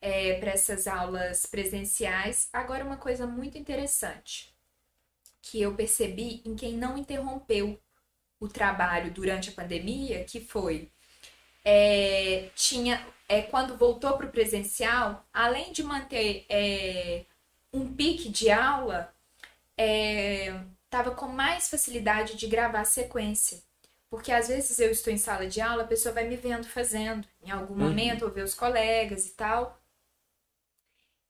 [0.00, 2.48] é, para essas aulas presenciais.
[2.52, 4.54] Agora, uma coisa muito interessante
[5.42, 7.80] que eu percebi em quem não interrompeu
[8.38, 10.90] o trabalho durante a pandemia, que foi
[11.64, 17.24] é, tinha é, quando voltou para o presencial, além de manter é,
[17.72, 19.14] um pique de aula,
[20.84, 23.62] estava é, com mais facilidade de gravar sequência.
[24.08, 27.26] Porque às vezes eu estou em sala de aula, a pessoa vai me vendo fazendo,
[27.40, 27.88] em algum uhum.
[27.88, 29.79] momento, ou ver os colegas e tal.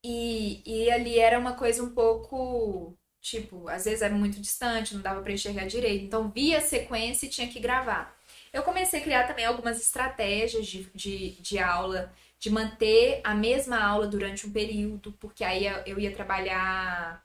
[0.03, 5.03] E, e ali era uma coisa um pouco, tipo, às vezes era muito distante, não
[5.03, 6.05] dava para enxergar direito.
[6.05, 8.17] Então via a sequência e tinha que gravar.
[8.53, 13.79] Eu comecei a criar também algumas estratégias de, de, de aula, de manter a mesma
[13.83, 17.25] aula durante um período, porque aí eu ia trabalhar.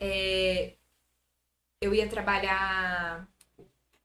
[0.00, 0.74] É,
[1.80, 3.28] eu ia trabalhar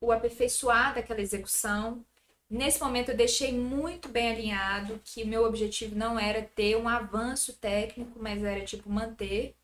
[0.01, 2.05] o aperfeiçoar daquela execução.
[2.53, 6.88] Nesse momento eu deixei muito bem alinhado que o meu objetivo não era ter um
[6.88, 9.55] avanço técnico, mas era tipo manter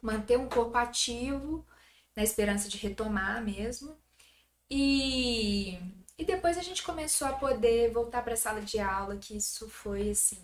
[0.00, 1.66] manter um corpo ativo
[2.16, 3.96] na esperança de retomar mesmo.
[4.70, 5.74] E,
[6.18, 9.68] e depois a gente começou a poder voltar para a sala de aula, que isso
[9.68, 10.42] foi assim.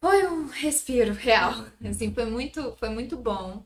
[0.00, 1.52] Foi um respiro real.
[1.84, 3.64] Assim, foi muito, foi muito bom.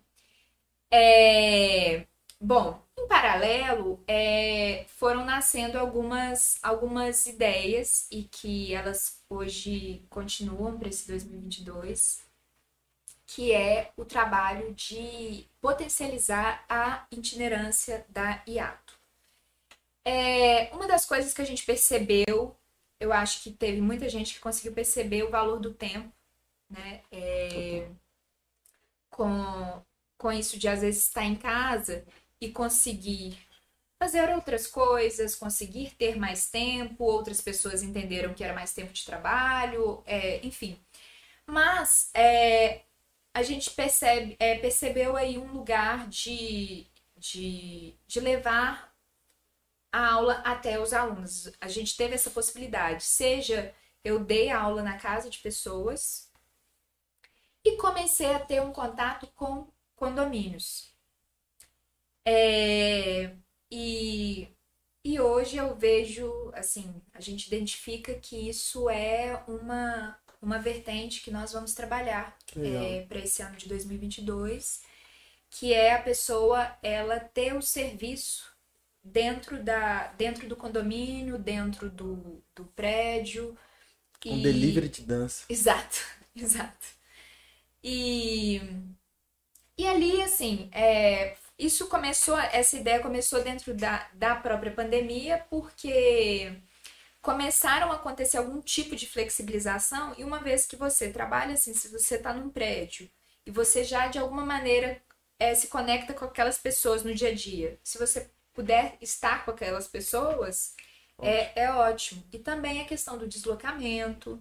[0.90, 2.06] É,
[2.42, 10.88] bom, em paralelo, é, foram nascendo algumas, algumas ideias e que elas hoje continuam para
[10.88, 12.30] esse 2022
[13.34, 18.94] que é o trabalho de potencializar a itinerância da IATO.
[20.04, 22.54] É, uma das coisas que a gente percebeu,
[23.00, 26.12] eu acho que teve muita gente que conseguiu perceber o valor do tempo,
[26.68, 27.00] né?
[27.10, 27.88] É,
[29.08, 29.82] com,
[30.18, 32.04] com isso de às vezes estar em casa
[32.42, 33.38] e conseguir
[34.00, 39.04] fazer outras coisas, conseguir ter mais tempo, outras pessoas entenderam que era mais tempo de
[39.04, 40.76] trabalho, é, enfim.
[41.46, 42.82] Mas é,
[43.32, 46.86] a gente percebe, é, percebeu aí um lugar de,
[47.16, 48.92] de, de levar
[49.92, 51.52] a aula até os alunos.
[51.60, 56.28] A gente teve essa possibilidade, seja eu dei aula na casa de pessoas
[57.64, 60.91] e comecei a ter um contato com condomínios.
[62.24, 63.34] É,
[63.70, 64.48] e,
[65.04, 71.30] e hoje eu vejo, assim, a gente identifica que isso é uma, uma vertente que
[71.30, 74.82] nós vamos trabalhar é, para esse ano de 2022,
[75.50, 78.52] que é a pessoa ela ter o serviço
[79.02, 83.56] dentro da dentro do condomínio, dentro do, do prédio.
[84.24, 84.42] Um e...
[84.42, 85.44] delivery de dança.
[85.48, 85.98] Exato,
[86.34, 86.86] exato.
[87.82, 88.60] E,
[89.76, 96.52] e ali, assim, é, isso começou, essa ideia começou dentro da, da própria pandemia, porque
[97.20, 101.88] começaram a acontecer algum tipo de flexibilização e uma vez que você trabalha assim, se
[101.88, 103.08] você está num prédio
[103.46, 105.00] e você já de alguma maneira
[105.38, 109.50] é, se conecta com aquelas pessoas no dia a dia, se você puder estar com
[109.52, 110.74] aquelas pessoas,
[111.20, 112.22] é, é ótimo.
[112.32, 114.40] E também a questão do deslocamento.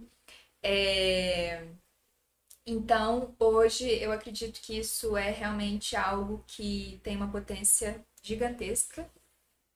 [0.62, 1.64] É...
[2.66, 9.10] Então, hoje eu acredito que isso é realmente algo que tem uma potência gigantesca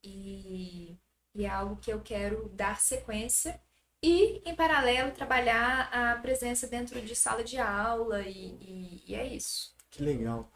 [0.03, 0.97] e
[1.35, 3.61] e é algo que eu quero dar sequência
[4.01, 9.27] e, em paralelo, trabalhar a presença dentro de sala de aula e, e, e é
[9.27, 9.75] isso.
[9.91, 10.51] Que legal.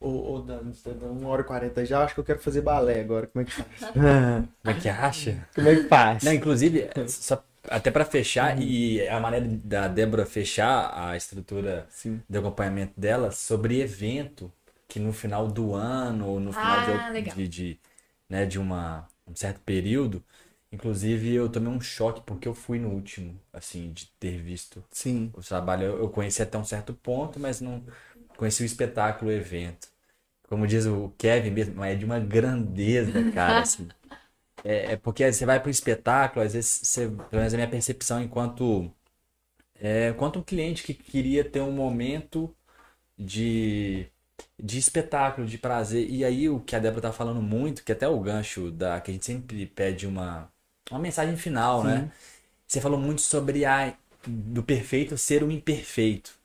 [0.00, 2.40] Ô, ô Dan, você tá dando 1 hora e 40 já, acho que eu quero
[2.40, 3.28] fazer balé agora.
[3.28, 3.68] Como é que faz?
[3.92, 5.48] Como é que acha?
[5.54, 6.24] Como é que faz?
[6.24, 8.62] Não, inclusive, só até para fechar, uhum.
[8.62, 12.20] e a maneira da Débora fechar a estrutura Sim.
[12.28, 14.52] de acompanhamento dela sobre evento,
[14.88, 17.80] que no final do ano, ou no final ah, de, de, de,
[18.28, 20.22] né, de uma um certo período.
[20.70, 25.30] Inclusive, eu tomei um choque porque eu fui no último, assim, de ter visto Sim.
[25.32, 25.84] o trabalho.
[25.84, 27.82] Eu conheci até um certo ponto, mas não
[28.36, 29.88] conheci o espetáculo, o evento.
[30.48, 33.88] Como diz o Kevin mesmo, é de uma grandeza, cara, assim.
[34.62, 37.68] É, é porque você vai para o espetáculo, às vezes, você, pelo menos a minha
[37.68, 38.90] percepção enquanto,
[39.80, 42.54] é, enquanto um cliente que queria ter um momento
[43.18, 44.06] de
[44.58, 46.08] de espetáculo, de prazer.
[46.10, 49.10] E aí o que a Débora tá falando muito, que até o gancho da que
[49.10, 50.50] a gente sempre pede uma
[50.90, 51.96] uma mensagem final, né?
[51.96, 52.02] Sim.
[52.02, 52.12] né?
[52.66, 53.94] Você falou muito sobre a
[54.26, 56.38] do perfeito ser o imperfeito.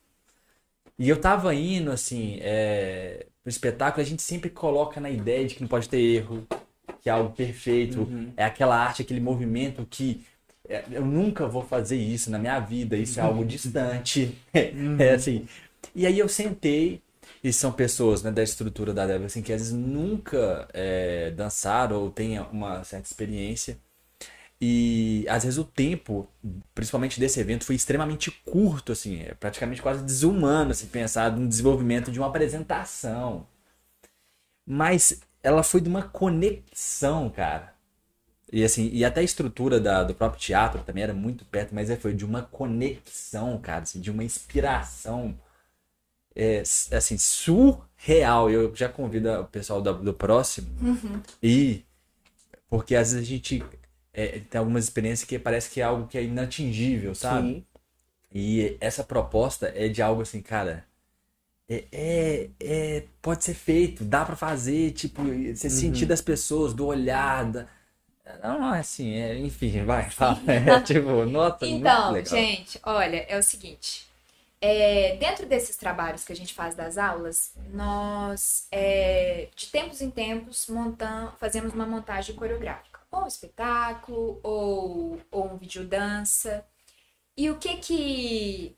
[0.97, 5.55] E eu tava indo assim, é, pro espetáculo, a gente sempre coloca na ideia de
[5.55, 6.45] que não pode ter erro,
[7.01, 8.31] que é algo perfeito, uhum.
[8.35, 10.25] é aquela arte, aquele movimento que
[10.67, 14.37] é, eu nunca vou fazer isso na minha vida, isso é algo distante.
[14.53, 14.97] Uhum.
[15.01, 15.47] É assim.
[15.95, 17.01] E aí eu sentei
[17.43, 21.97] e são pessoas né, da estrutura da Débora assim, que às vezes nunca é, dançaram
[22.01, 23.77] ou têm uma certa experiência.
[24.61, 26.27] E às vezes o tempo,
[26.75, 32.11] principalmente desse evento, foi extremamente curto, assim, é praticamente quase desumano, assim, pensar no desenvolvimento
[32.11, 33.47] de uma apresentação.
[34.65, 37.73] Mas ela foi de uma conexão, cara.
[38.51, 41.89] E assim, e até a estrutura da, do próprio teatro também era muito perto, mas
[41.89, 45.37] é, foi de uma conexão, cara, assim, de uma inspiração
[46.35, 46.61] é,
[46.91, 48.49] assim, surreal.
[48.49, 51.21] Eu já convido o pessoal do, do próximo uhum.
[51.43, 51.83] e
[52.69, 53.63] porque às vezes a gente
[54.13, 57.47] é, tem algumas experiências que parece que é algo que é inatingível, sabe?
[57.47, 57.65] Sim.
[58.33, 60.85] E essa proposta é de algo assim, cara.
[61.69, 65.73] É, é, é pode ser feito, dá para fazer, tipo, você uhum.
[65.73, 67.67] sentir das pessoas, do olhar, da,
[68.41, 70.39] Não, assim, é, enfim, vai, fala.
[70.47, 71.67] É, tipo, nota.
[71.67, 74.09] Então, gente, olha, é o seguinte.
[74.61, 80.09] É, dentro desses trabalhos que a gente faz das aulas, nós, é, de tempos em
[80.09, 82.99] tempos, montam, fazemos uma montagem coreográfica.
[83.11, 86.65] Ou um espetáculo, ou, ou um vídeo dança.
[87.37, 88.75] E o que que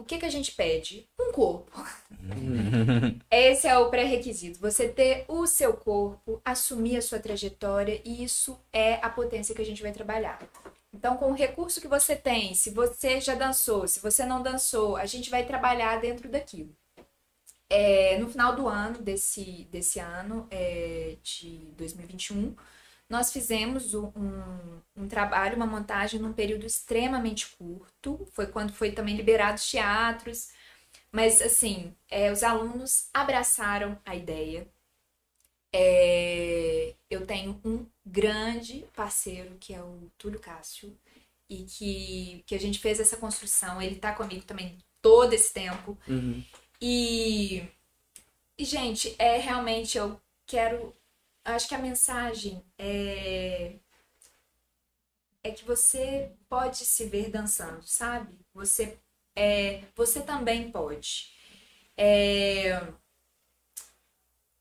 [0.00, 1.06] o que, que a gente pede?
[1.20, 1.70] Um corpo.
[3.30, 4.58] Esse é o pré-requisito.
[4.58, 9.62] Você ter o seu corpo, assumir a sua trajetória, e isso é a potência que
[9.62, 10.40] a gente vai trabalhar.
[10.92, 14.96] Então, com o recurso que você tem, se você já dançou, se você não dançou,
[14.96, 16.74] a gente vai trabalhar dentro daquilo.
[17.68, 22.56] É, no final do ano, desse, desse ano, é, de 2021,
[23.10, 24.12] nós fizemos um,
[24.96, 28.24] um, trabalho, uma montagem num período extremamente curto.
[28.32, 30.50] Foi quando foi também liberados teatros.
[31.10, 34.68] Mas, assim, é, os alunos abraçaram a ideia.
[35.72, 40.96] É, eu tenho um grande parceiro, que é o Túlio Cássio,
[41.48, 43.82] e que, que a gente fez essa construção.
[43.82, 45.98] Ele está comigo também todo esse tempo.
[46.06, 46.44] Uhum.
[46.80, 47.64] E,
[48.56, 50.94] e, gente, é realmente, eu quero
[51.44, 53.78] acho que a mensagem é
[55.42, 58.38] é que você pode se ver dançando, sabe?
[58.54, 58.98] Você
[59.34, 61.32] é, você também pode.
[61.96, 62.92] É,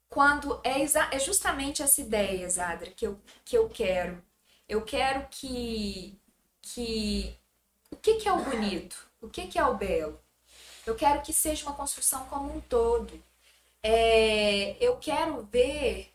[0.09, 0.83] quando é,
[1.15, 4.23] é justamente essa ideia, Zadra, que eu, que eu quero.
[4.67, 6.17] Eu quero que
[6.61, 7.37] que
[7.91, 9.09] o que, que é o bonito?
[9.21, 10.19] O que, que é o belo?
[10.85, 13.21] Eu quero que seja uma construção como um todo.
[13.83, 16.13] É, eu quero ver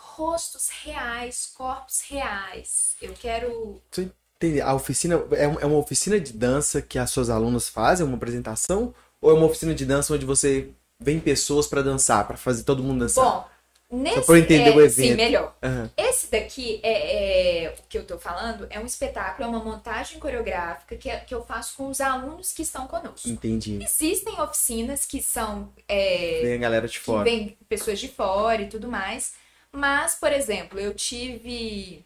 [0.00, 2.94] rostos reais, corpos reais.
[3.00, 3.80] Eu quero.
[3.90, 4.60] Você entende?
[4.60, 8.94] A oficina é, é uma oficina de dança que as suas alunas fazem, uma apresentação?
[9.20, 12.82] Ou é uma oficina de dança onde você vem pessoas para dançar, para fazer todo
[12.82, 13.24] mundo dançar?
[13.24, 15.08] Bom, nesse, Só pra eu entender é, o evento.
[15.08, 15.54] Sim, melhor.
[15.62, 15.90] Uhum.
[15.96, 20.18] Esse daqui é, é, o que eu tô falando é um espetáculo, é uma montagem
[20.18, 23.28] coreográfica que, é, que eu faço com os alunos que estão conosco.
[23.28, 23.78] Entendi.
[23.82, 25.70] Existem oficinas que são.
[25.86, 27.24] É, vem a galera de fora.
[27.24, 29.34] Vem pessoas de fora e tudo mais.
[29.72, 32.04] Mas, por exemplo, eu tive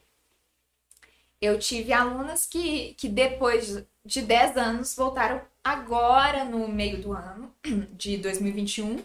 [1.40, 7.54] eu tive alunas que, que depois de 10 anos voltaram agora no meio do ano
[7.92, 9.02] de 2021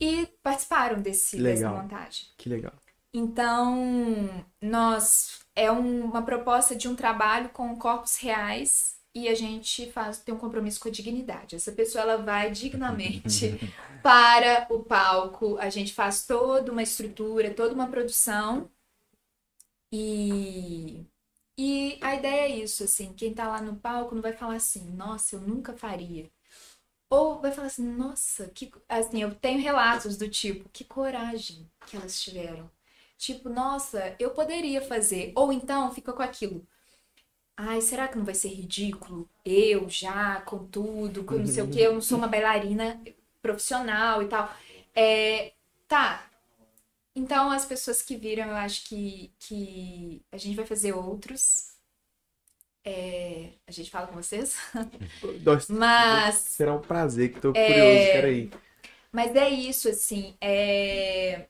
[0.00, 2.26] e participaram desse, dessa montagem.
[2.36, 2.72] Que legal.
[3.12, 9.90] Então, nós é um, uma proposta de um trabalho com corpos reais e a gente
[9.92, 11.56] faz tem um compromisso com a dignidade.
[11.56, 13.58] Essa pessoa ela vai dignamente
[14.02, 18.70] para o palco, a gente faz toda uma estrutura, toda uma produção
[19.92, 21.06] e
[21.56, 24.90] e a ideia é isso, assim, quem tá lá no palco não vai falar assim,
[24.90, 26.28] nossa, eu nunca faria.
[27.10, 31.96] Ou vai falar assim, nossa, que assim, eu tenho relatos do tipo, que coragem que
[31.96, 32.70] elas tiveram.
[33.18, 35.32] Tipo, nossa, eu poderia fazer.
[35.36, 36.66] Ou então fica com aquilo.
[37.56, 39.28] Ai, será que não vai ser ridículo?
[39.44, 43.00] Eu já, com tudo, com não sei o quê, eu não sou uma bailarina
[43.40, 44.52] profissional e tal.
[44.94, 45.52] É,
[45.86, 46.28] tá.
[47.14, 51.74] Então, as pessoas que viram, eu acho que, que a gente vai fazer outros.
[52.84, 54.56] É, a gente fala com vocês.
[55.70, 56.34] Mas.
[56.34, 58.50] Será um prazer, que tô é, curioso, quero ir.
[59.12, 60.34] Mas é isso, assim.
[60.40, 61.46] É,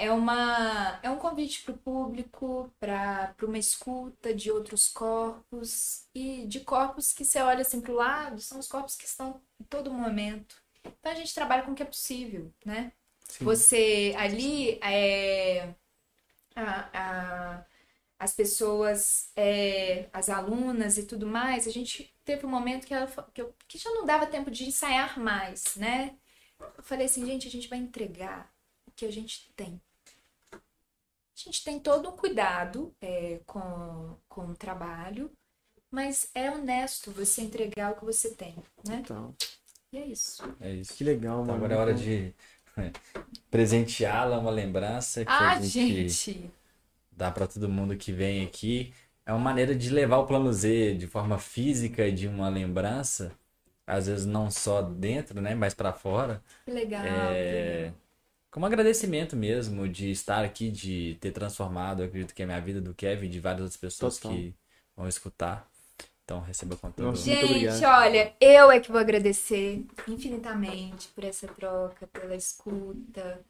[0.00, 6.46] é, uma, é um convite para o público, para uma escuta de outros corpos e
[6.46, 9.64] de corpos que você olha assim para o lado, são os corpos que estão em
[9.64, 10.56] todo momento.
[10.82, 12.92] Então a gente trabalha com o que é possível, né?
[13.28, 13.44] Sim.
[13.44, 15.74] Você ali, é,
[16.56, 17.64] a, a,
[18.18, 23.06] as pessoas, é, as alunas e tudo mais, a gente teve um momento que, ela,
[23.34, 26.16] que, eu, que já não dava tempo de ensaiar mais, né?
[26.58, 28.50] Eu falei assim, gente, a gente vai entregar
[28.86, 29.80] o que a gente tem
[31.48, 35.30] a gente tem todo um cuidado é, com, com o trabalho,
[35.90, 38.54] mas é honesto você entregar o que você tem,
[38.86, 38.96] né?
[39.02, 39.34] Então.
[39.92, 40.42] E é isso.
[40.60, 40.94] É isso.
[40.94, 41.56] Que legal, então, mano.
[41.56, 42.34] Agora é hora de
[42.76, 42.92] é,
[43.50, 46.50] presenteá-la uma lembrança que ah, a gente, gente.
[47.10, 48.92] dá para todo mundo que vem aqui.
[49.26, 53.32] É uma maneira de levar o plano Z de forma física de uma lembrança,
[53.86, 56.42] às vezes não só dentro, né, mas para fora.
[56.64, 57.04] Que legal.
[57.04, 57.92] É
[58.50, 62.60] como agradecimento mesmo de estar aqui, de ter transformado, eu acredito que é a minha
[62.60, 64.36] vida do Kevin e de várias outras pessoas Total.
[64.36, 64.54] que
[64.96, 65.68] vão escutar.
[66.24, 72.06] Então, receba com todo Gente, olha, eu é que vou agradecer infinitamente por essa troca,
[72.06, 73.44] pela escuta,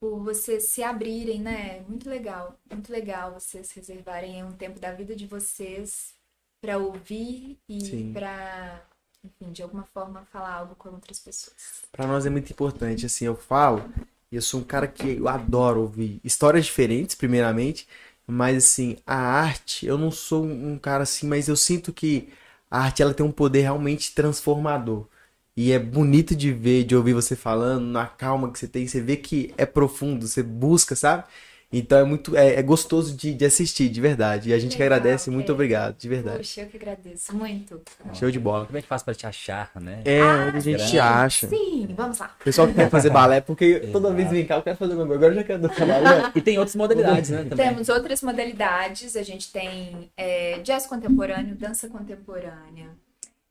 [0.00, 1.80] por vocês se abrirem, né?
[1.86, 6.14] Muito legal, muito legal vocês reservarem um tempo da vida de vocês
[6.62, 8.82] para ouvir e para,
[9.22, 11.84] enfim, de alguma forma falar algo com outras pessoas.
[11.92, 13.92] Para nós é muito importante, assim, eu falo,
[14.30, 17.86] e eu sou um cara que eu adoro ouvir histórias diferentes, primeiramente,
[18.26, 22.28] Mas assim, a arte, eu não sou um cara assim, mas eu sinto que
[22.70, 25.08] a arte ela tem um poder realmente transformador.
[25.56, 29.00] E é bonito de ver, de ouvir você falando, na calma que você tem, você
[29.00, 31.24] vê que é profundo, você busca, sabe?
[31.72, 34.50] Então é muito é, é gostoso de, de, assistir, de verdade.
[34.50, 35.54] E a gente Legal, que agradece, muito é.
[35.54, 36.38] obrigado, de verdade.
[36.38, 37.80] Poxa, eu que agradeço muito.
[38.12, 38.66] Show de bola.
[38.66, 40.02] Como é que faz pra te achar, né?
[40.04, 41.46] É, ah, onde a gente te acha.
[41.46, 42.34] Sim, vamos lá.
[42.42, 45.26] Pessoal que quer fazer balé, porque toda vez vem cá eu quero fazer meu agora
[45.26, 46.00] eu já quero falar.
[46.00, 46.32] Né?
[46.34, 47.44] E tem outras modalidades, né?
[47.44, 47.68] Também.
[47.68, 49.14] Temos outras modalidades.
[49.14, 52.90] A gente tem é, jazz contemporâneo, dança contemporânea,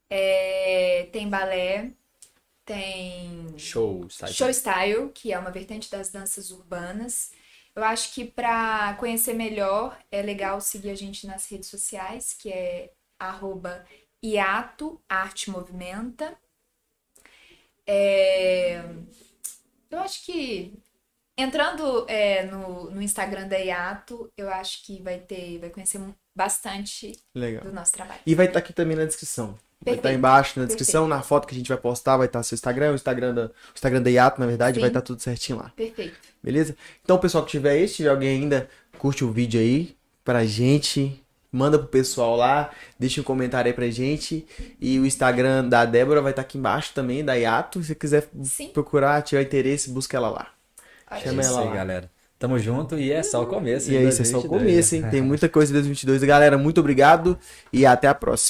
[0.10, 1.91] é, tem balé,
[2.66, 4.34] tem show style.
[4.34, 7.32] show style, que é uma vertente das danças urbanas.
[7.76, 12.52] Eu acho que para conhecer melhor é legal seguir a gente nas redes sociais, que
[12.52, 13.86] é arroba
[14.24, 16.38] Iato Arte Movimenta.
[17.88, 18.82] É...
[19.90, 20.74] Eu acho que
[21.38, 26.00] entrando é, no, no Instagram da Iato, eu acho que vai ter, vai conhecer
[26.36, 27.64] bastante Legal.
[27.64, 28.22] do nosso trabalho.
[28.26, 29.58] E vai estar tá aqui também na descrição.
[29.84, 31.18] Vai estar tá embaixo na descrição, Perfeito.
[31.18, 33.45] na foto que a gente vai postar, vai estar tá seu Instagram, o Instagram da,
[33.45, 34.81] o Instagram da Iato, na verdade, Sim.
[34.81, 35.72] vai estar tá tudo certinho lá.
[35.76, 36.15] Perfeito.
[36.43, 36.76] Beleza?
[37.03, 40.45] Então, o pessoal que tiver aí, se tiver alguém ainda, curte o vídeo aí pra
[40.45, 44.45] gente, manda pro pessoal lá, deixa um comentário aí pra gente.
[44.80, 47.81] E o Instagram da Débora vai estar tá aqui embaixo também, da Iato.
[47.81, 48.69] Se você quiser Sim.
[48.69, 50.47] procurar, tiver interesse, busca ela lá.
[51.23, 51.69] Chama ela lá.
[51.69, 52.11] Aí, galera.
[52.39, 53.91] Tamo junto e é só o começo.
[53.91, 55.03] E é isso, é só o começo, hein?
[55.11, 56.23] Tem muita coisa em 2022.
[56.23, 57.38] Galera, muito obrigado
[57.72, 58.47] e até a próxima.